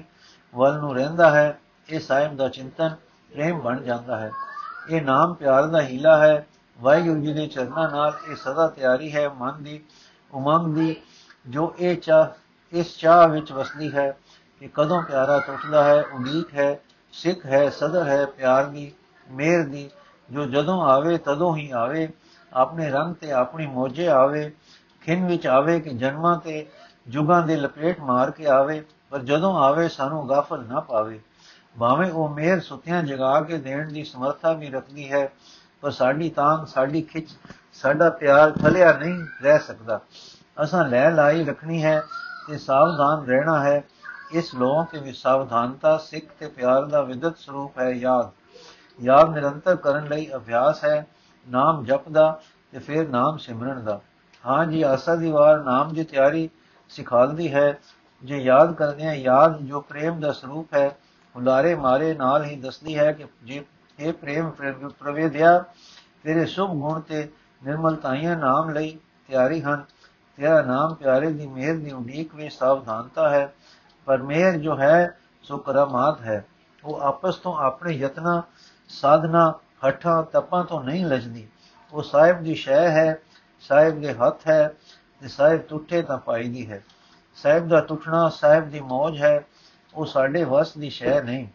ਵੱਲ 0.58 0.80
ਨੂੰ 0.80 0.96
ਰਹਿੰਦਾ 0.96 1.32
ਹੈ, 1.32 1.60
ਇਹ 1.90 2.00
ਸਾਹਿਬ 2.00 2.36
ਦਾ 2.36 2.50
ਚਿੰਤਨ 2.50 2.96
ਪ੍ਰੇਮ 3.34 3.60
ਬਣ 3.60 3.84
ਜਾਂਦਾ 3.84 4.20
ਹੈ। 4.20 4.32
ਇਹ 4.90 5.02
ਨਾਮ 5.02 5.34
ਪਿਆਰ 5.34 5.68
ਦਾ 5.68 5.82
ਹੀਲਾ 5.82 6.18
ਹੈ 6.18 6.48
ਵਾਹਿਗੁਰੂ 6.82 7.22
ਜੀ 7.22 7.34
ਦੇ 7.34 7.48
ਚਰਨਾਂ 7.48 7.90
ਨਾਲ 7.90 8.14
ਇਹ 8.32 8.36
ਸਦਾ 8.36 8.68
ਤਿਆਰੀ 8.68 9.16
ਹੈ, 9.16 9.30
ਮਨ 9.30 9.64
ਦੀ, 9.64 9.82
ਉਮੰਗ 10.34 10.76
ਦੀ, 10.76 10.96
ਜੋ 11.48 11.76
ਇਹ 11.80 11.98
ਚਾਹ, 11.98 12.28
ਇਸ 12.76 12.98
ਚਾਹ 12.98 13.28
ਵਿੱਚ 13.28 13.52
ਵਸਦੀ 13.52 13.92
ਹੈ 13.96 14.18
ਕਿ 14.60 14.70
ਕਦੋਂ 14.74 15.02
ਪਿਆਰਾ 15.04 15.40
ਟੁੱਟਦਾ 15.40 15.84
ਹੈ, 15.84 16.04
ਉਡੀਕ 16.14 16.54
ਹੈ, 16.54 16.80
ਸਿੱਖ 17.12 17.46
ਹੈ, 17.46 17.70
ਸਦਰ 17.70 18.08
ਹੈ, 18.08 18.26
ਪਿਆਰ 18.26 18.66
ਦੀ 18.66 18.92
ਮੇਰ 19.32 19.64
ਦੀ, 19.64 19.90
ਜੋ 20.32 20.46
ਜਦੋਂ 20.46 20.82
ਆਵੇ, 20.82 21.18
ਤਦੋਂ 21.18 21.56
ਹੀ 21.56 21.72
ਆਵੇ, 21.72 22.08
ਆਪਣੇ 22.54 22.90
ਰੰਗ 22.90 23.16
ਤੇ 23.16 23.32
ਆਪਣੀ 23.32 23.68
ਮੋਜੇ 23.68 24.08
ਆਵੇ, 24.08 24.52
ਖਿੰਨ 25.02 25.28
ਵਿੱਚ 25.28 25.48
ਆਵੇ 25.48 25.80
ਕਿ 25.80 25.90
ਜਨਮਾਂ 25.90 26.38
ਤੇ 26.38 26.66
ਜੁਗਾਂ 27.08 27.42
ਦੇ 27.42 27.56
ਲਪੇਟ 27.56 28.00
ਮਾਰ 28.00 28.32
ਕੇ 28.32 28.48
ਆਵੇ, 28.48 28.84
ਪਰ 29.10 29.20
ਜਦੋਂ 29.20 29.56
ਆਵੇ 29.58 29.88
ਸਾਨੂੰ 29.90 30.30
ਗਾਫਲ 30.30 30.66
ਨਾ 30.66 30.80
ਪਾਵੇ। 30.80 31.20
ਭਾਵੇਂ 31.80 32.12
ਉਹ 32.12 32.30
ਮੇਰ 32.30 32.60
ਸੁਤਿਆਂ 32.60 33.04
ਜਗਾ 33.04 33.42
ਕੇ 33.42 33.58
ਦੇਣ 33.58 33.92
ਦੀ 33.92 34.04
ਸਮਰੱਥਾ 34.04 34.54
ਵੀ 34.54 34.70
ਰੱਖਦੀ 34.70 35.12
ਹੈ 35.12 35.32
ਪਰ 35.82 35.92
ਸਾਡੀ 35.92 36.30
ਤਾਂਗ, 36.30 36.66
ਸਾਡੀ 36.66 37.02
ਖਿੱਚ, 37.02 37.30
ਸਾਡਾ 37.74 38.10
ਪਿਆਰ 38.10 38.52
ਥਲਿਆ 38.52 38.92
ਨਹੀਂ 38.94 39.44
ਰਹਿ 39.44 39.60
ਸਕਦਾ। 39.60 40.02
ਅਸਾਂ 40.64 40.86
ਲੈ 40.86 41.12
ਲਾਈ 41.12 41.46
ਰੱਖਣੀ 41.46 41.84
ਹੈ 41.84 42.02
ਤੇ 42.48 42.58
ਸਾਵਧਾਨ 42.58 43.26
ਰਹਿਣਾ 43.26 43.64
ਹੈ। 43.64 43.84
ਇਸ 44.32 44.56
ਲੋਕ 44.56 44.92
ਤੇ 44.92 45.00
ਵੀ 45.00 45.12
ਸਾਵਧਾਨਤਾ, 45.12 45.98
ਸਿੱਖ 45.98 46.26
ਤੇ 46.40 46.48
ਪਿਆਰ 46.48 46.86
ਦਾ 46.86 47.02
ਵਿਦਤ 47.02 47.38
ਸਰੂਪ 47.38 47.80
ਹੈ 47.80 47.90
ਯਾਦ। 47.90 48.30
ਯਾਦ 49.02 49.30
ਨਿਰੰਤਰ 49.30 49.76
ਕਰਨ 49.76 50.08
ਲਈ 50.08 50.30
ਅਭਿਆਸ 50.36 50.84
ਹੈ, 50.84 51.08
ਨਾਮ 51.50 51.86
ਜਪਦਾ 51.86 52.42
ਤੇ 52.72 52.80
ਫਿਰ 52.80 53.10
ਨਾਮ 53.10 53.38
ਸਿਮਰਨ 53.38 53.84
ਦਾ। 53.84 54.02
ਹਾਂ 54.48 54.66
ਜੀ, 54.66 54.82
ਆਸਾ 54.82 55.16
ਦੀ 55.16 55.32
ਵਾਰ 55.32 55.64
ਨਾਮ 55.64 55.94
ਦੀ 55.94 56.04
ਤਿਆਰੀ 56.04 56.50
ਸਿਖਾਉਂਦੀ 56.90 57.54
ਹੈ। 57.54 57.80
ਜੇ 58.24 58.38
ਯਾਦ 58.38 58.74
ਕਰਦੇ 58.74 59.08
ਆ 59.08 59.14
ਯਾਦ 59.14 59.60
ਜੋ 59.60 59.82
ਪ੍ਰੇਮ 59.82 60.20
ਦਾ 60.20 60.32
ਸਰੂਪ 60.32 60.74
ਹੈ 60.74 60.98
ਹੁਲਾਰੇ 61.36 61.76
ਮਾਰੇ 61.76 62.14
ਨਾਲ 62.14 62.44
ਹੀ 62.44 62.56
ਦੱਸਦੀ 62.56 62.98
ਹੈ 62.98 63.12
ਕਿ 63.12 63.26
ਜੇ 63.44 63.66
ਇਹ 64.00 64.14
ਪ੍ਰੇਮ 64.14 64.50
ਪ੍ਰਵੇਦਿਆ 65.00 65.64
ਤੇਰੇ 66.24 66.46
ਸੁਭ 66.46 66.72
ਗੁਣ 66.72 67.00
ਤੇ 67.02 67.30
ਨਿਰਮਲਤਾਈਆਂ 67.66 68.36
ਨਾਮ 68.38 68.70
ਲਈ 68.70 68.98
ਤਿਆਰੀ 69.28 69.62
ਹਨ। 69.62 69.84
ਤੇਰਾ 70.38 70.62
ਨਾਮ 70.62 70.94
ਪਿਆਰੇ 70.94 71.32
ਦੀ 71.34 71.48
ਮਿਹਰ 71.48 71.76
ਦੀ 71.76 71.92
ਉਡੀਕ 71.92 72.36
ਵਿੱਚ 72.36 72.54
ਸਾਵਧਾਨਤਾ 72.56 73.30
ਹੈ। 73.30 73.54
ਪਰ 74.06 74.22
ਮਿਹਰ 74.22 74.58
ਜੋ 74.58 74.78
ਹੈ, 74.78 75.18
ਸੋ 75.44 75.58
ਕਰਮਾਤ 75.58 76.22
ਹੈ। 76.22 76.46
ਉਹ 76.84 77.00
ਆਪਸ 77.00 77.36
ਤੋਂ 77.36 77.54
ਆਪਣੇ 77.56 77.94
ਯਤਨਾ, 77.94 78.42
ਸਾਧਨਾ, 78.90 79.54
ਹੱਠਾਂ, 79.88 80.24
ਤਪਾਂ 80.24 80.64
ਤੋਂ 80.64 80.84
ਨਹੀਂ 80.84 81.06
ਲਜਦੀ 81.06 81.48
ਉਹ 81.94 82.04
ਸਾਹਿਬ 82.04 82.44
ਦੀ 82.44 82.56
ਸ਼ੈ 82.56 82.90
ਹੈ, 82.90 83.18
ਸਾਹਿਬ 83.62 84.02
ਦੇ 84.02 84.14
ਹੱਥ 84.14 84.48
ਹੈ 84.48 84.74
ਤੇ 85.22 85.28
ਸਾਹਿਬ 85.28 85.62
ਟੁੱਟੇ 85.62 86.02
ਤਾਂ 86.02 86.18
ਪਾਈ 86.18 86.50
ਦੀ 86.50 86.70
ਹੈ। 86.72 86.84
ਸਾਹਿਬ 87.36 87.68
ਦਾ 87.68 87.80
ਟੁੱਟਣਾ, 87.82 88.30
ਸਾਹਿਬ 88.30 88.70
ਦੀ 88.70 88.80
ਮੌਜ 88.80 89.18
ਹੈ। 89.18 89.46
ਉਹ 89.96 90.06
ਸਾਡੇ 90.06 90.44
ਵਸ 90.44 90.74
ਦੀ 90.78 90.90
ਸ਼ੈ 90.90 91.22
ਨਹੀਂ, 91.22 91.48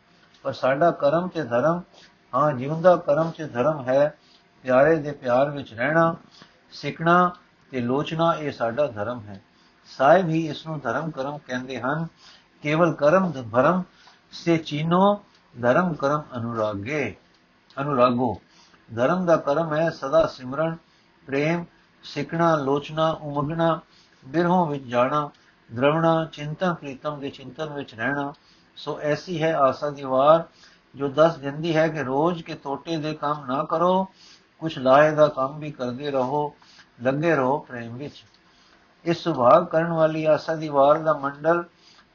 ਪਰ 0.43 0.53
ਸਾਡਾ 0.53 0.91
ਕਰਮ 0.91 1.29
ਤੇ 1.29 1.43
ਧਰਮ 1.43 1.81
ਹਾਂ, 2.35 2.53
ਜਿਉਂਦਾ 2.53 2.97
ਕਰਮ 2.97 3.31
ਤੇ 3.31 3.45
ਧਰਮ 3.45 3.89
ਹੈ, 3.89 4.15
ਪਿਆਰੇ 4.63 4.97
ਦੇ 4.97 5.13
ਪਿਆਰ 5.13 5.51
ਵਿੱਚ 5.51 5.75
ਰਹਿਣਾ, 5.75 6.17
ਸਿੱਖਣਾ 6.73 7.33
ਤੇ 7.71 7.81
ਲੋਚਣਾ 7.81 8.35
ਇਹ 8.35 8.53
ਸਾਡਾ 8.53 8.87
ਧਰਮ 8.87 9.21
ਹੈ। 9.21 9.43
ਸਾਹਿਬ 9.87 10.29
ਹੀ 10.29 10.49
ਇਸ 10.49 10.67
ਨੂੰ 10.67 10.81
ਧਰਮ 10.81 11.11
ਕਰਮ 11.11 11.39
ਕਹਿੰਦੇ 11.39 11.81
ਹਨ। 11.81 12.07
ਕੇਵਲ 12.63 12.93
ਕਰਮ 12.93 13.33
ਭਰਮ 13.53 13.83
ਸੇ 14.33 14.57
ਚੀਨੋ, 14.57 15.25
ਧਰਮ 15.63 15.95
ਕਰਮ 15.95 16.23
ਅਨੁਰਾਗੇ, 16.37 17.17
ਅਨੁਰਾਗੋ। 17.81 18.41
ਧਰਮ 18.97 19.27
ਦਾ 19.27 19.37
ਕਰਮ 19.37 19.75
ਹੈ 19.75 19.91
ਸਦਾ 19.91 20.27
ਸਿਮਰਨ, 20.27 20.77
ਪ੍ਰੇਮ, 21.27 21.65
ਸਿੱਖਣਾ 22.03 22.57
ਲੋਚਨਾ 22.57 23.11
ਉਮਗਣਾ, 23.11 23.81
ਬਿਰਹੋਂ 24.27 24.67
ਵਿੱਚ 24.67 24.85
ਜਾਣਾ, 24.85 25.31
ਦਰਵਣਾ, 25.75 26.25
ਚਿੰਤਨ, 26.25 26.75
ਪ੍ਰੀਤਮ 26.75 27.21
ਦੇ 27.21 27.31
ਚਿੰਤਨ 27.31 27.73
ਵਿੱਚ 27.73 27.95
ਰਹਿਣਾ। 27.95 28.33
ਸੋ 28.77 29.01
ਐਸੀ 29.01 29.43
ਹੈ 29.43 29.55
ਆਸਾ 29.55 29.91
ਦੀ 29.91 30.03
ਵਾਰ। 30.03 30.45
ਜੋ 30.95 31.09
ਦੱਸ 31.09 31.37
ਦਿੰਦੀ 31.37 31.77
ਹੈ 31.77 31.89
ਕਿ 31.89 32.03
ਰੋਜ਼ 32.03 32.43
ਕੇ 32.43 32.55
ਟੋਟੇ 32.55 32.97
ਦੇ 32.97 33.15
ਕੰਮ 33.15 33.45
ਨਾ 33.47 33.63
ਕਰੋ, 33.65 34.07
ਕੁਛ 34.59 34.79
ਲਾਹੇ 34.79 35.11
ਦਾ 35.11 35.27
ਕੰਮ 35.29 35.59
ਵੀ 35.59 35.71
ਕਰਦੇ 35.71 36.11
ਰਹੋ, 36.11 36.55
ਲੱਗੇ 37.03 37.35
ਰਹੋ 37.37 37.59
ਪ੍ਰੇਮ 37.59 37.97
ਵਿੱਚ। 37.97 38.25
ਇਸ 39.05 39.19
ਸੁਭਾਗ 39.19 39.67
ਕਰਨ 39.67 39.93
ਵਾਲੀ 39.93 40.25
ਆਸਾ 40.25 40.55
ਦੀ 40.55 40.69
ਵਾਰ 40.69 40.99
ਦਾ 40.99 41.13
ਮੰਡਲ 41.13 41.65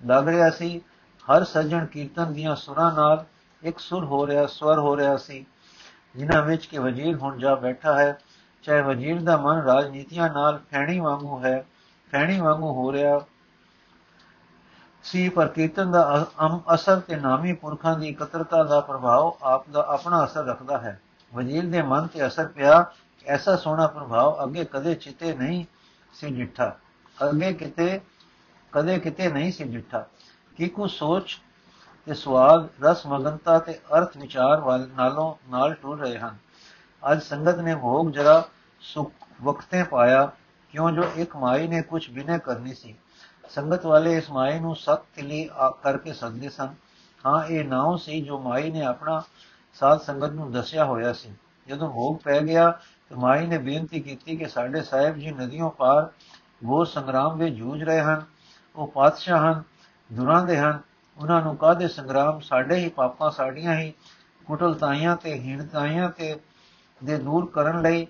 ਲੱਗ 0.05 0.27
ਰਿਹਾ 0.27 0.49
ਸੀ। 0.49 0.81
ਹਰ 1.27 1.43
ਸੱਜਣ 1.43 1.85
ਕੀਰਤਨ 1.85 2.33
ਦੀਆਂ 2.33 2.55
ਸੁਰਾਂ 2.55 2.91
ਨਾਲ 2.93 3.25
ਇੱਕ 3.63 3.79
ਸੁਰ 3.79 4.05
ਹੋ 4.05 4.27
ਰਿਹਾ, 4.27 4.45
ਸਵਰ 4.45 4.79
ਹੋ 4.79 4.97
ਰਿਹਾ 4.97 5.17
ਸੀ, 5.17 5.45
ਜਿਨ੍ਹਾਂ 6.15 6.41
ਵਿੱਚ 6.43 6.65
ਕਿ 6.65 6.77
ਵਜ਼ੀਰ 6.77 7.15
ਹੁਣ 7.15 7.37
ਜਾ 7.37 7.55
ਬੈਠਾ 7.55 7.99
ਹੈ। 7.99 8.17
ਚਾਹੇ 8.63 8.81
ਵਜ਼ੀਰ 8.81 9.21
ਦਾ 9.21 9.37
ਮਨ 9.37 9.57
ਰਾਜਨੀਤੀਆਂ 9.57 10.29
ਨਾਲ 10.29 10.59
ਫੈਣੀ 10.71 10.99
ਵਾਂਗੂ 10.99 11.39
ਹੈ, 11.43 11.65
ਫੈਣੀ 12.11 12.39
ਵਾਂਗੂ 12.39 12.73
ਹੋ 12.73 12.91
ਰਿਹਾ 12.93 13.19
ਸੀ, 15.03 15.27
ਪਰ 15.29 15.47
ਕੀਰਤਨ 15.47 15.91
ਦਾ 15.91 16.25
ਅਸਰ 16.73 16.99
ਤੇ 16.99 17.15
ਨਾਮੀ 17.15 17.53
ਪੁਰਖਾਂ 17.53 17.97
ਦੀ 17.99 18.07
ਇਕੱਤਰਤਾ 18.07 18.63
ਦਾ 18.63 18.79
ਪ੍ਰਭਾਵ 18.81 19.31
ਆਪ 19.43 19.69
ਦਾ 19.69 19.85
ਆਪਣਾ 19.89 20.23
ਅਸਰ 20.25 20.45
ਰੱਖਦਾ 20.45 20.77
ਹੈ। 20.77 20.99
ਵਜ਼ੀਰ 21.31 21.65
ਦੇ 21.65 21.81
ਮਨ 21.81 22.07
ਤੇ 22.07 22.25
ਅਸਰ 22.27 22.47
ਪਿਆ, 22.47 22.85
ਐਸਾ 23.25 23.55
ਸੋਹਣਾ 23.55 23.87
ਪ੍ਰਭਾਵ 23.87 24.43
ਅੱਗੇ 24.43 24.65
ਕਦੇ 24.65 24.93
ਚਿੱਤੇ 24.95 25.33
ਨਹੀਂ 25.33 25.65
ਸੀ 26.13 26.33
ਜਿੱਠਾ 26.35 26.75
ਅੱਗੇ 27.17 27.53
ਕਿਤੇ, 27.53 27.99
ਕਦੇ 28.73 28.99
ਕਿਤੇ 28.99 29.27
ਨਹੀਂ 29.29 29.51
ਸੀ 29.51 29.63
ਜਿੱਠਾ 29.63 30.05
ਕਿ 30.57 30.67
ਕੋ 30.67 30.87
ਸੋਚ 30.87 31.39
ਤੇ 32.07 32.13
ਸਵਾਦ, 32.13 32.67
ਰਸ 32.83 33.05
ਮਗਨਤਾ 33.05 33.57
ਤੇ 33.59 33.73
ਅਰਥ 33.97 34.17
ਵਿਚਾਰ 34.17 34.59
ਵਾਲ 34.59 34.87
ਨਾਲੋਂ 34.97 35.33
ਨਾਲ 35.49 35.73
ਟੁਰ 35.73 35.99
ਰਹੇ 35.99 36.17
ਹਨ। 36.19 36.37
ਅੱਜ 37.03 37.21
ਸੰਗਤ 37.21 37.59
ਨੇ 37.59 37.75
ਭੋਗ 37.75 38.11
ਜਰਾ 38.11 38.43
ਸੁਖ 38.81 39.11
ਵਕਤੇ 39.41 39.83
ਪਾਇਆ, 39.83 40.31
ਕਿਉਂ 40.69 40.91
ਜੋ 40.91 41.03
ਇੱਕ 41.15 41.35
ਮਾਈ 41.35 41.67
ਨੇ 41.67 41.81
ਕੁਝ 41.81 42.09
ਬਿਨੇ 42.09 42.39
ਕਰਨੀ 42.39 42.73
ਸੀ। 42.73 42.95
ਸੰਗਤ 43.49 43.85
ਵਾਲੇ 43.85 44.17
ਇਸ 44.17 44.31
ਮਾਈ 44.31 44.59
ਨੂੰ 44.59 44.75
ਸਤ 44.75 45.01
ਤਿਲੀ 45.15 45.49
ਕਰਕੇ 45.83 46.13
ਸੱਦਦੇ 46.13 46.49
ਸਨ। 46.49 46.73
ਹਾਂ, 47.25 47.45
ਇਹ 47.45 47.65
ਨਾਉ 47.65 47.97
ਸੀ 47.97 48.21
ਜੋ 48.21 48.39
ਮਾਈ 48.39 48.71
ਨੇ 48.71 48.81
ਆਪਣਾ 48.81 49.21
ਸਾਧ 49.73 49.99
ਸੰਗਤ 49.99 50.29
ਨੂੰ 50.29 50.51
ਦੱਸਿਆ 50.51 50.85
ਹੋਇਆ 50.85 51.13
ਸੀ। 51.13 51.29
ਜਦੋਂ 51.67 51.89
ਭੋਗ 51.89 52.17
ਪੈ 52.17 52.39
ਗਿਆ, 52.39 52.71
ਤੇ 53.09 53.15
ਮਾਈ 53.15 53.47
ਨੇ 53.47 53.57
ਬੇਨਤੀ 53.57 53.99
ਕੀਤੀ 53.99 54.37
ਕਿ 54.37 54.45
ਸਾਡੇ 54.45 54.81
ਸਾਹਿਬ 54.81 55.15
ਜੀ 55.15 55.31
ਨਦੀਆਂ 55.31 55.69
ਪਾਰ 55.69 56.09
ਉਹ 56.65 56.85
ਸੰਗਰਾਮ 56.85 57.37
ਵਿੱਚ 57.37 57.55
ਜੂਝ 57.55 57.83
ਰਹੇ 57.83 58.01
ਹਨ। 58.01 58.21
ਉਹ 58.75 58.87
ਪਾਤਸ਼ਾਹ 58.87 59.51
ਹਨ, 59.51 59.63
ਦੁਰਾਂ 60.13 60.45
ਦੇ 60.45 60.57
ਹਨ। 60.57 60.79
ਉਹਨਾਂ 61.17 61.41
ਨੂੰ 61.41 61.57
ਕਾਦੇ 61.57 61.87
ਸੰਗਰਾਮ? 61.87 62.39
ਸਾਡੇ 62.39 62.75
ਹੀ 62.75 62.89
ਪਾਪਾਂ 62.89 63.31
ਸਾਡੀਆਂ 63.31 63.79
ਹੀ 63.79 63.93
ਕੁਟਲਤਾਈਆਂ 64.45 65.15
ਤੇ 65.15 65.33
ਹੀਣਤਾਈਆਂ 65.33 66.09
ਤੇ 66.09 66.39
ਦੇ 67.03 67.17
ਦੂਰ 67.17 67.45
ਕਰਨ 67.45 67.81
ਲਈ 67.81 68.07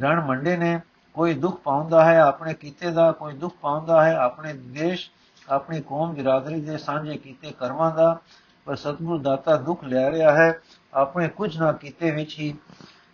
ਰਣ 0.00 0.24
ਮੰਡੇ 0.26 0.56
ਨੇ। 0.56 0.80
ਕੋਈ 1.14 1.34
ਦੁੱਖ 1.34 1.60
ਪਾਉਂਦਾ 1.60 2.04
ਹੈ, 2.04 2.20
ਆਪਣੇ 2.20 2.54
ਕੀਤੇ 2.54 2.90
ਦਾ 2.90 3.12
ਕੋਈ 3.12 3.34
ਦੁੱਖ 3.34 3.54
ਪਾਉਂਦਾ 3.60 4.04
ਹੈ, 4.04 4.16
ਆਪਣੇ 4.16 4.52
ਦੇਸ਼, 4.52 5.10
ਆਪਣੀ 5.48 5.80
ਕੌਮ 5.80 6.14
ਬਿਰਾਦਰੀ 6.14 6.60
ਦੇ 6.60 6.78
ਸਾਂਝੇ 6.78 7.16
ਕੀਤੇ 7.16 7.50
ਕਰਮਾਂ 7.50 7.94
ਦਾ, 7.94 8.18
ਪਰ 8.66 8.76
ਸਤਿਗੁਰ 8.76 9.18
ਦਾਤਾ 9.18 9.56
ਦੁੱਖ 9.56 9.84
ਲੈ 9.84 10.10
ਰਿਹਾ 10.10 10.32
ਹੈ, 10.32 10.60
ਆਪਣੇ 10.94 11.28
ਕੁਝ 11.28 11.58
ਨਾ 11.58 11.72
ਕੀਤੇ 11.72 12.10
ਵਿੱਚ 12.10 12.38
ਹੀ 12.38 12.54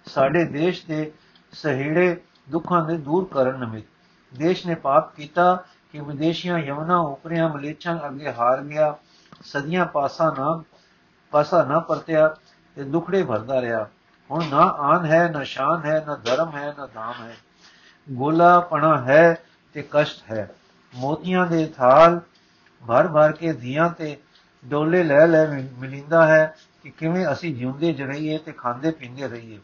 ਸਾਡੇ 0.05 0.45
ਦੇਸ਼ 0.45 0.87
ਦੇ 0.87 1.13
ਸਹੀੜੇ 1.53 2.21
ਦੁੱਖਾਂ 2.51 2.85
ਦੇ 2.85 2.97
ਦੂਰ 2.97 3.29
ਕਰਨ 3.35 3.61
ਨਿਮਿਤ 3.61 3.85
ਦੇਸ਼ 4.35 4.67
ਨੇ 4.67 4.75
ਪਾਪ 4.75 5.15
ਕੀਤਾ 5.15 5.65
ਕਿ 5.93 6.01
ਵਿਦੇਸ਼ੀਆਂ 6.01 6.59
ਯਮਨਾ 6.59 6.99
ਉਪਰਿਆਂ 6.99 7.49
ਮਲੇਛਾਂ 7.49 7.99
ਅੱਗੇ 8.09 8.33
ਹਾਰ 8.33 8.63
ਗਿਆ, 8.63 8.97
ਸਦੀਆਂ 9.43 9.87
ਪਾਸਾ 9.87 10.35
ਨਾ 10.39 10.63
ਪਾਸਾ 11.31 11.65
ਨਾ 11.65 11.79
ਪਰਤਿਆ 11.79 12.37
ਤੇ 12.77 12.85
ਦੁਖੜੇ 12.85 13.23
ਭਰਦਾ 13.23 13.61
ਰਿਹਾ। 13.61 13.89
ਹੁਣ 14.31 14.45
ਨਾ 14.51 14.67
ਆਨ 14.79 15.07
ਹੈ, 15.07 15.29
ਨਾ 15.29 15.43
ਸ਼ਾਨ 15.43 15.85
ਹੈ, 15.85 16.05
ਨਾ 16.07 16.17
ਧਰਮ 16.17 16.57
ਹੈ, 16.57 16.75
ਨਾ 16.79 16.87
ਧਾਮ 16.87 17.23
ਹੈ। 17.23 17.37
ਗੋਲਾ 18.13 18.61
ਪਣਾ 18.61 19.05
ਹੈ 19.05 19.43
ਤੇ 19.73 19.85
ਕਸ਼ਟ 19.91 20.33
ਹੈ। 20.33 20.51
ਮੋਤੀਆਂ 20.95 21.47
ਦੇ 21.47 21.67
ਥਾਲ 21.67 22.21
ਭਰ 22.89 23.09
ਭਰ 23.09 23.33
ਕੇ 23.33 23.53
ਧੀਆਂ 23.53 23.91
ਤੇ 23.91 24.17
ਡੋਲੇ 24.65 25.03
ਲੈ 25.03 25.27
ਲੈ 25.27 25.47
ਮਿਲਿੰਦਾ 25.79 26.27
ਹੈ 26.27 26.57
ਕਿ 26.83 26.91
ਕਿਵੇਂ 26.91 27.27
ਅਸੀਂ 27.33 27.55
ਜਿਉਂਦੇ 27.55 27.93
ਜਰਈਏ 27.93 28.39
ਤੇ 28.39 28.53
ਖਾਂਦੇ 28.53 28.91
ਪੀਂਦੇ 28.91 29.29
ਰਹੀਏ। 29.29 29.59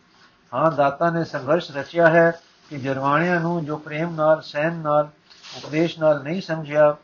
ਹਾਂ, 0.54 0.72
ਦਾਤਾ 0.72 1.10
ਨੇ 1.10 1.24
ਸੰਘਰਸ਼ 1.24 1.70
ਰਚਿਆ 1.70 2.10
ਹੈ 2.10 2.30
ਕਿ 2.70 2.78
ਜਰਵਾਣਿਆਂ 2.78 3.40
ਨੂੰ 3.40 3.64
ਜੋ 3.64 3.76
ਪ੍ਰੇਮ 3.76 4.14
ਨਾਲ 4.14 4.42
ਸਹਿਨ 4.42 4.74
ਨਾਲ, 4.74 5.08
ਉਪਦੇਸ਼ 5.56 5.98
ਨਾਲ 5.98 6.22
ਨਹੀਂ 6.22 6.42
ਸਮਝਿਆ, 6.42 6.96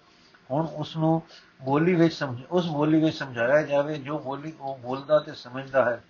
ਹੁਣ 0.50 0.66
ਉਸ 0.66 0.96
ਨੂੰ 0.96 1.22
ਬੋਲੀ 1.62 1.94
ਵਿੱਚ 1.94 2.14
ਸਮਝ, 2.14 2.38
ਉਸ 2.50 2.66
ਬੋਲੀ 2.66 3.04
ਵਿੱਚ 3.04 3.16
ਸਮਝਾਇਆ 3.16 3.62
ਜਾਵੇ 3.62 3.98
ਜੋ 3.98 4.18
ਬੋਲੀ 4.18 4.52
ਉਹ 4.60 4.78
ਬੋਲਦਾ 4.78 5.18
ਤੇ 5.18 5.32
ਸਮਝਦਾ 5.34 5.84
ਹੈ। 5.84 6.04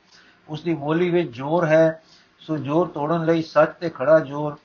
ਉਸ 0.49 0.63
ਦੀ 0.63 0.75
ਬੋਲੀ 0.75 1.11
ਵਿੱਚ 1.11 1.33
ਜ਼ੋਰ 1.33 1.67
ਹੈ, 1.67 2.03
ਸੋ 2.39 2.57
ਜ਼ੋਰ 2.57 2.89
ਤੋੜਨ 2.89 3.25
ਲਈ 3.25 3.43
ਸੱਚ 3.43 3.71
ਤੇ 3.81 3.91
ਖੜਾ 3.91 4.19
ਜ਼ੋਰ 4.19 4.57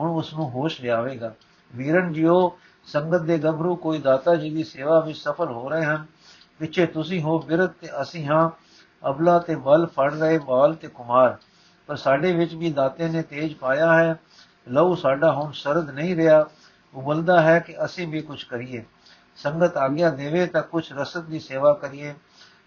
ਹੁਣ 0.00 0.10
ਉਸ 0.10 0.34
ਨੂੰ 0.34 0.50
ਹੋਸ਼ 0.50 0.80
ਲਿਆਵੇਗਾ। 0.80 1.34
ਵੀਰਨ 1.74 2.12
ਜੀਓ, 2.12 2.58
ਸੰਗਤ 2.84 3.20
ਦੇ 3.20 3.38
ਗੱਭਰੂ, 3.38 3.76
ਕੋਈ 3.76 3.98
ਦਾਤਾ 3.98 4.34
ਜੀ 4.34 4.50
ਦੀ 4.50 4.64
ਸੇਵਾ 4.64 5.00
ਵਿੱਚ 5.00 5.18
ਸਫਲ 5.18 5.46
ਹੋ 5.46 5.68
ਰਹੇ 5.68 5.84
ਹਨ। 5.84 6.06
ਪਿੱਛੇ 6.58 6.86
ਤੁਸੀਂ 6.86 7.22
ਹੋ 7.22 7.38
ਬਿਰਤ 7.38 7.70
ਤੇ 7.70 8.02
ਅਸੀਂ 8.02 8.26
ਹਾਂ। 8.26 8.50
ਅਬਲਾ 9.08 9.38
ਤੇ 9.38 9.54
ਬਲ 9.54 9.86
ਫੜ 9.86 10.14
ਰਹੇ, 10.14 10.38
ਬਾਲ 10.38 10.74
ਤੇ 10.74 10.88
ਕੁਮਾਰ। 10.88 11.36
ਪਰ 11.86 11.96
ਸਾਡੇ 11.96 12.32
ਵਿੱਚ 12.32 12.54
ਵੀ 12.54 12.72
ਦਾਤੇ 12.72 13.08
ਨੇ 13.08 13.22
ਤੇਜ 13.22 13.54
ਪਾਇਆ 13.54 13.94
ਹੈ। 13.94 14.20
ਲਹੂ 14.68 14.94
ਸਾਡਾ 14.94 15.32
ਹੁਣ 15.32 15.52
ਸਰਦ 15.52 15.90
ਨਹੀਂ 15.90 16.16
ਰਿਹਾ। 16.16 16.46
ਉਬਲਦਾ 16.94 17.42
ਹੈ 17.42 17.58
ਕਿ 17.58 17.84
ਅਸੀਂ 17.84 18.08
ਵੀ 18.08 18.20
ਕੁਝ 18.20 18.44
ਕਰੀਏ। 18.44 18.84
ਸੰਗਤ 19.36 19.76
ਆਗਿਆ 19.76 20.10
ਦੇਵੇ 20.10 20.46
ਤਾਂ 20.46 20.62
ਕੁਝ 20.62 20.92
ਰਸਦ 20.92 21.24
ਦੀ 21.24 21.38
ਸੇਵਾ 21.38 21.72
ਕਰੀਏ। 21.72 22.14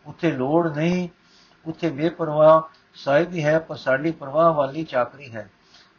ਉੱਥੇ 0.05 0.31
ਲੋੜ 0.31 0.77
ਨਹੀਂ, 0.77 1.09
ਉੱਥੇ 1.65 1.89
ਬੇਪਰਵਾਹ। 1.89 2.61
ਸਾਹਿਬ 2.95 3.33
ਹੀ 3.33 3.43
ਹੈ, 3.43 3.59
ਪਰ 3.59 3.75
ਸਾਡੀ 3.75 4.11
ਪਰਵਾਹ 4.11 4.53
ਵਾਲੀ 4.53 4.83
ਚਾਕਰੀ 4.83 5.35
ਹੈ। 5.35 5.49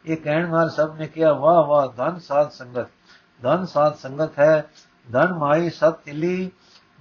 ਇਹ 0.07 0.17
ਕਹਿਣ 0.17 0.51
ਨਾਲ 0.51 0.71
ਸਭ 0.71 0.97
ਨੇ 0.99 1.07
ਕਿਹਾ, 1.07 1.33
ਵਾਹ 1.33 1.63
ਵਾਹ, 1.63 1.89
ਧਨ 1.89 2.19
ਸਾਧ 2.19 2.51
ਸੰਗਤ। 2.51 2.87
ਧਨ 3.43 3.67
ਸਾਧ 3.67 3.95
ਸੰਗਤ 3.95 4.39
ਹੈ। 4.39 4.71
ਧਨ 5.13 5.33
ਮਾਈ 5.33 5.71
ਸਤ 5.71 5.91
ਤਿਲੀ, 5.91 6.51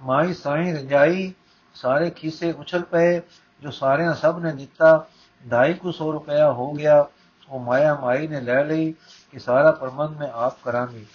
ਮਾਈ 0.00 0.34
ਸਾਈ 0.34 0.72
ਰਜਾਈ, 0.72 1.34
ਸਾਰੇ 1.74 2.10
ਖੀਸੇ 2.10 2.52
ਉਛਲ 2.52 2.82
ਪਏ, 2.82 3.20
ਜੋ 3.62 3.70
ਸਾਰਿਆਂ 3.70 4.14
ਸਭ 4.14 4.40
ਨੇ 4.42 4.52
ਦਿੱਤਾ। 4.52 5.06
250 5.46 6.12
ਰੁਪਇਆ 6.12 6.52
ਹੋ 6.52 6.72
ਗਿਆ। 6.72 7.06
ਉਹ 7.50 7.60
ਮਾਇਆ 7.60 7.94
ਮਾਈ 7.94 8.26
ਨੇ 8.26 8.40
ਲੈ 8.40 8.64
ਲਈ 8.64 8.94
ਕਿ 9.32 9.38
ਸਾਰਾ 9.38 9.70
ਪ੍ਰਬੰਧ 9.70 10.16
ਮੈਂ 10.16 10.30
ਆਪ 10.32 10.54
ਕਰਾਂਗੀ। 10.64 11.06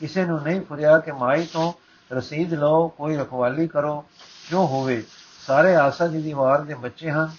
ਕਿਸੇ 0.00 0.24
ਨੂੰ 0.24 0.42
ਨਹੀਂ 0.42 0.60
ਫੁਰਿਆ 0.60 0.98
ਕਿ 0.98 1.12
ਮਾਈ 1.12 1.46
ਤੋਂ 1.52 1.72
ਰਸੀਦ 2.12 2.54
ਲਓ, 2.54 2.88
ਕੋਈ 2.88 3.16
ਰਖਵਾਲੀ 3.16 3.68
ਕਰੋ। 3.68 4.04
ਜੋ 4.50 4.66
ਹੋਵੇ, 4.66 5.04
ਸਾਰੇ 5.46 5.76
ਆਸਾ 5.76 6.06
ਜੀ 6.06 6.22
ਦੀ 6.22 6.32
ਵਾਰ 6.32 6.60
ਦੇ 6.60 6.74
ਬੱਚੇ 6.74 7.10
ਹਨ 7.10 7.30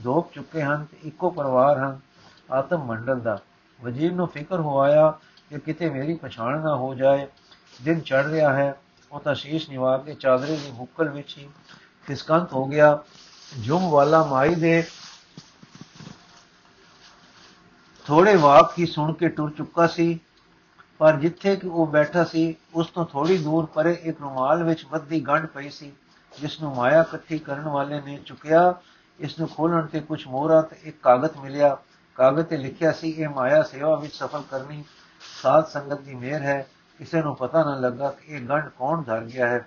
ਦੋਪ 0.00 0.32
ਚੁੱਕੇ 0.32 0.62
ਹਨ 0.62 0.86
ਤੇ 0.90 0.96
ਇੱਕੋ 1.02 1.30
ਪਰਿਵਾਰ 1.30 1.78
ਹਨ, 1.78 2.00
ਆਤਮ 2.52 2.84
ਮੰਡਲ 2.84 3.20
ਦਾ। 3.20 3.38
ਵਜ਼ੀਰ 3.80 4.12
ਨੂੰ 4.12 4.26
ਫਿਕਰ 4.28 4.60
ਹੋਇਆ 4.60 5.10
ਕਿ 5.50 5.58
ਕਿਤੇ 5.58 5.88
ਮੇਰੀ 5.90 6.14
ਪਛਾਣ 6.14 6.60
ਨਾ 6.60 6.76
ਹੋ 6.76 6.94
ਜਾਏ। 6.94 7.26
ਦਿਨ 7.82 8.00
ਚੜ 8.00 8.24
ਰਿਹਾ 8.26 8.52
ਹੈ, 8.52 8.74
ਉਹ 9.12 9.20
ਤਾਂ 9.20 9.34
ਸ਼ੀਸ਼ 9.34 9.70
ਨਿਵਾ 9.70 9.96
ਕੇ 9.98 10.14
ਚਾਦਰੇ 10.14 10.56
ਦੀ 10.56 10.70
ਮੁੱਕਲ 10.70 11.08
ਵਿੱਚ 11.08 11.38
ਹੀ 11.38 11.48
ਖਿਸਕੰਤ 12.06 12.52
ਹੋ 12.52 12.66
ਗਿਆ। 12.66 12.98
ਜੁਮ 13.60 13.90
ਵਾਲਾ 13.90 14.22
ਮਾਈ 14.24 14.54
ਦੇ 14.54 14.84
ਥੋੜੇ 18.06 18.36
ਵਾਕ 18.36 18.78
ਹੀ 18.78 18.86
ਸੁਣ 18.86 19.12
ਕੇ 19.12 19.28
ਟੁਰ 19.28 19.50
ਚੁੱਕਾ 19.50 19.86
ਸੀ, 19.86 20.18
ਪਰ 20.98 21.16
ਜਿੱਥੇ 21.16 21.56
ਕਿ 21.56 21.68
ਉਹ 21.68 21.86
ਬੈਠਾ 21.86 22.24
ਸੀ, 22.24 22.54
ਉਸ 22.74 22.86
ਤੋਂ 22.86 23.04
ਥੋੜੀ 23.06 23.38
ਦੂਰ 23.38 23.66
ਪਰੇ 23.66 23.92
ਇੱਕ 24.02 24.20
ਰੁਮਾਲ 24.20 24.62
ਵਿੱਚ 24.62 24.84
ਬੱਦੀ 24.86 25.20
ਗੰਢ 25.20 25.46
ਪਈ 25.46 25.70
ਸੀ, 25.70 25.92
ਜਿਸ 26.40 26.60
ਨੂੰ 26.62 26.74
ਮਾਇਆ 26.74 27.00
ਇਕੱਠੀ 27.00 27.38
ਕਰਨ 27.38 27.68
ਵਾਲੇ 27.68 28.00
ਨੇ 28.00 28.18
ਚੁੱਕਿਆ। 28.26 28.74
ਇਸ 29.20 29.38
ਨੂੰ 29.38 29.48
ਖੋਲਣ 29.48 29.86
ਤੇ 29.86 30.00
ਕੁਝ 30.00 30.26
ਮੋਹਰਾ 30.26 30.62
ਤੇ 30.62 30.76
ਇੱਕ 30.84 30.96
ਕਾਗਜ਼ 31.02 31.36
ਮਿਲਿਆ। 31.36 31.76
ਕਾਗਜ਼ 32.16 32.46
ਤੇ 32.46 32.56
ਲਿਖਿਆ 32.56 32.92
ਸੀ, 32.92 33.10
ਇਹ 33.10 33.28
ਮਾਇਆ 33.28 33.62
ਸੇਵਾ 33.62 33.96
ਵਿੱਚ 33.96 34.14
ਸਫਲ 34.14 34.42
ਕਰਨੀ 34.50 34.84
ਸਾਧ 35.42 35.64
ਸੰਗਤ 35.64 36.00
ਦੀ 36.00 36.14
ਮਿਹਰ 36.14 36.42
ਹੈ। 36.42 36.66
ਕਿਸੇ 36.98 37.22
ਨੂੰ 37.22 37.36
ਪਤਾ 37.36 37.64
ਨਾ 37.64 37.76
ਲੱਗਾ 37.76 38.10
ਕਿ 38.10 38.32
ਇਹ 38.32 38.48
ਗੰਢ 38.48 38.68
ਕੌਣ 38.68 39.02
ਧਰ 39.02 39.20
ਗਿਆ 39.20 39.48
ਹੈ। 39.48 39.66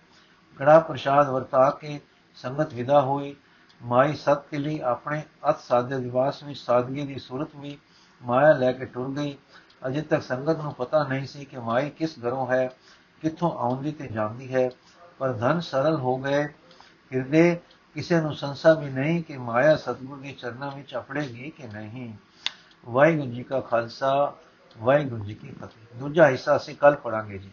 ਕੜਾ 0.58 0.80
ਪ੍ਰਸ਼ਾਦ 0.80 1.30
ਵਰਤਾ 1.30 1.70
ਕੇ 1.70 2.00
ਸੰਗਤ 2.36 2.74
ਵਿਦਾ 2.74 3.02
ਹੋਈ। 3.02 3.36
ਮਾਈ 3.82 4.14
ਸਤ 4.14 4.48
ਕੇ 4.52 4.58
ਲਈ 4.58 4.80
ਆਪਣੇ 4.80 5.24
ਅਤ 5.50 5.60
ਸਾਧੇ 5.60 6.00
ਦਿਵਾਸ 6.00 6.44
ਵਿੱਚ 6.44 6.60
ਸਾਦਗੀ 6.60 7.06
ਦੀ 7.06 7.20
ਸੂਰਤ 7.20 7.48
ਵੀ 7.56 7.78
ਮਾਇਆ 8.24 8.54
ਲੈ 8.54 8.72
ਕੇ 8.72 8.86
ਟੁਰ 8.86 9.10
ਗਈ। 9.10 9.38
ਅਜੇ 9.88 10.02
ਤੱਕ 10.02 10.24
ਸੰਗਤ 10.24 10.58
ਨੂੰ 10.58 10.74
ਪਤਾ 10.74 11.04
ਨਹੀਂ 11.04 11.28
ਸੀ 11.28 11.46
ਕਿ 11.46 11.58
ਮਾਈ 11.58 11.90
ਕਿਸ 11.90 12.16
ਘਰੋਂ 12.28 12.48
ਹੈ, 12.48 12.70
ਕਿੱਥੋਂ 13.22 13.52
ਆਉਂਦੀ 13.52 13.92
ਤੇ 13.92 14.08
ਜਾਂਦੀ 14.08 14.56
ਹੈ। 14.56 14.70
ਪਰ 15.20 15.34
ਧਨ 15.34 15.60
ਸਰਲ 15.60 15.96
ਹੋ 15.96 16.18
ਗਏ। 16.18 16.44
ਹਿਰਦੇ, 17.16 17.60
ਕਿਸੇ 17.94 18.22
ਨੂੰ 18.22 18.34
ਸੰਸਾ 18.34 18.74
ਵੀ 18.74 18.90
ਨਹੀਂ 18.90 19.24
ਕਿ 19.24 19.38
ਮਾਇਆ 19.38 19.76
ਸਤਗੁਰ 19.76 20.20
ਦੇ 20.20 20.32
ਚਰਨਾਂ 20.32 20.72
ਵਿੱਚ 20.72 20.96
ਅਪੜੇਗੀ 20.96 21.50
ਕਿ 21.50 21.68
ਨਹੀਂ। 21.68 22.14
ਵਾਹਿਗੁਰੂ 22.90 23.32
ਜੀ 23.32 23.44
ਕਾ 23.44 23.60
ਖਾਲਸਾ 23.60 24.34
ਵਾਹਿਗੁਰੂ 24.78 25.26
ਜੀ 25.26 25.34
ਕੀ 25.34 25.48
ਫਤਿਹ। 25.52 26.00
ਦੂਜਾ 26.00 26.28
ਹਿੱਸਾ 26.28 26.56
ਅਸੀਂ 26.56 26.76
ਕੱਲ 26.76 26.96
ਪੜਾਂਗੇ 26.96 27.38
ਜੀ। 27.38 27.50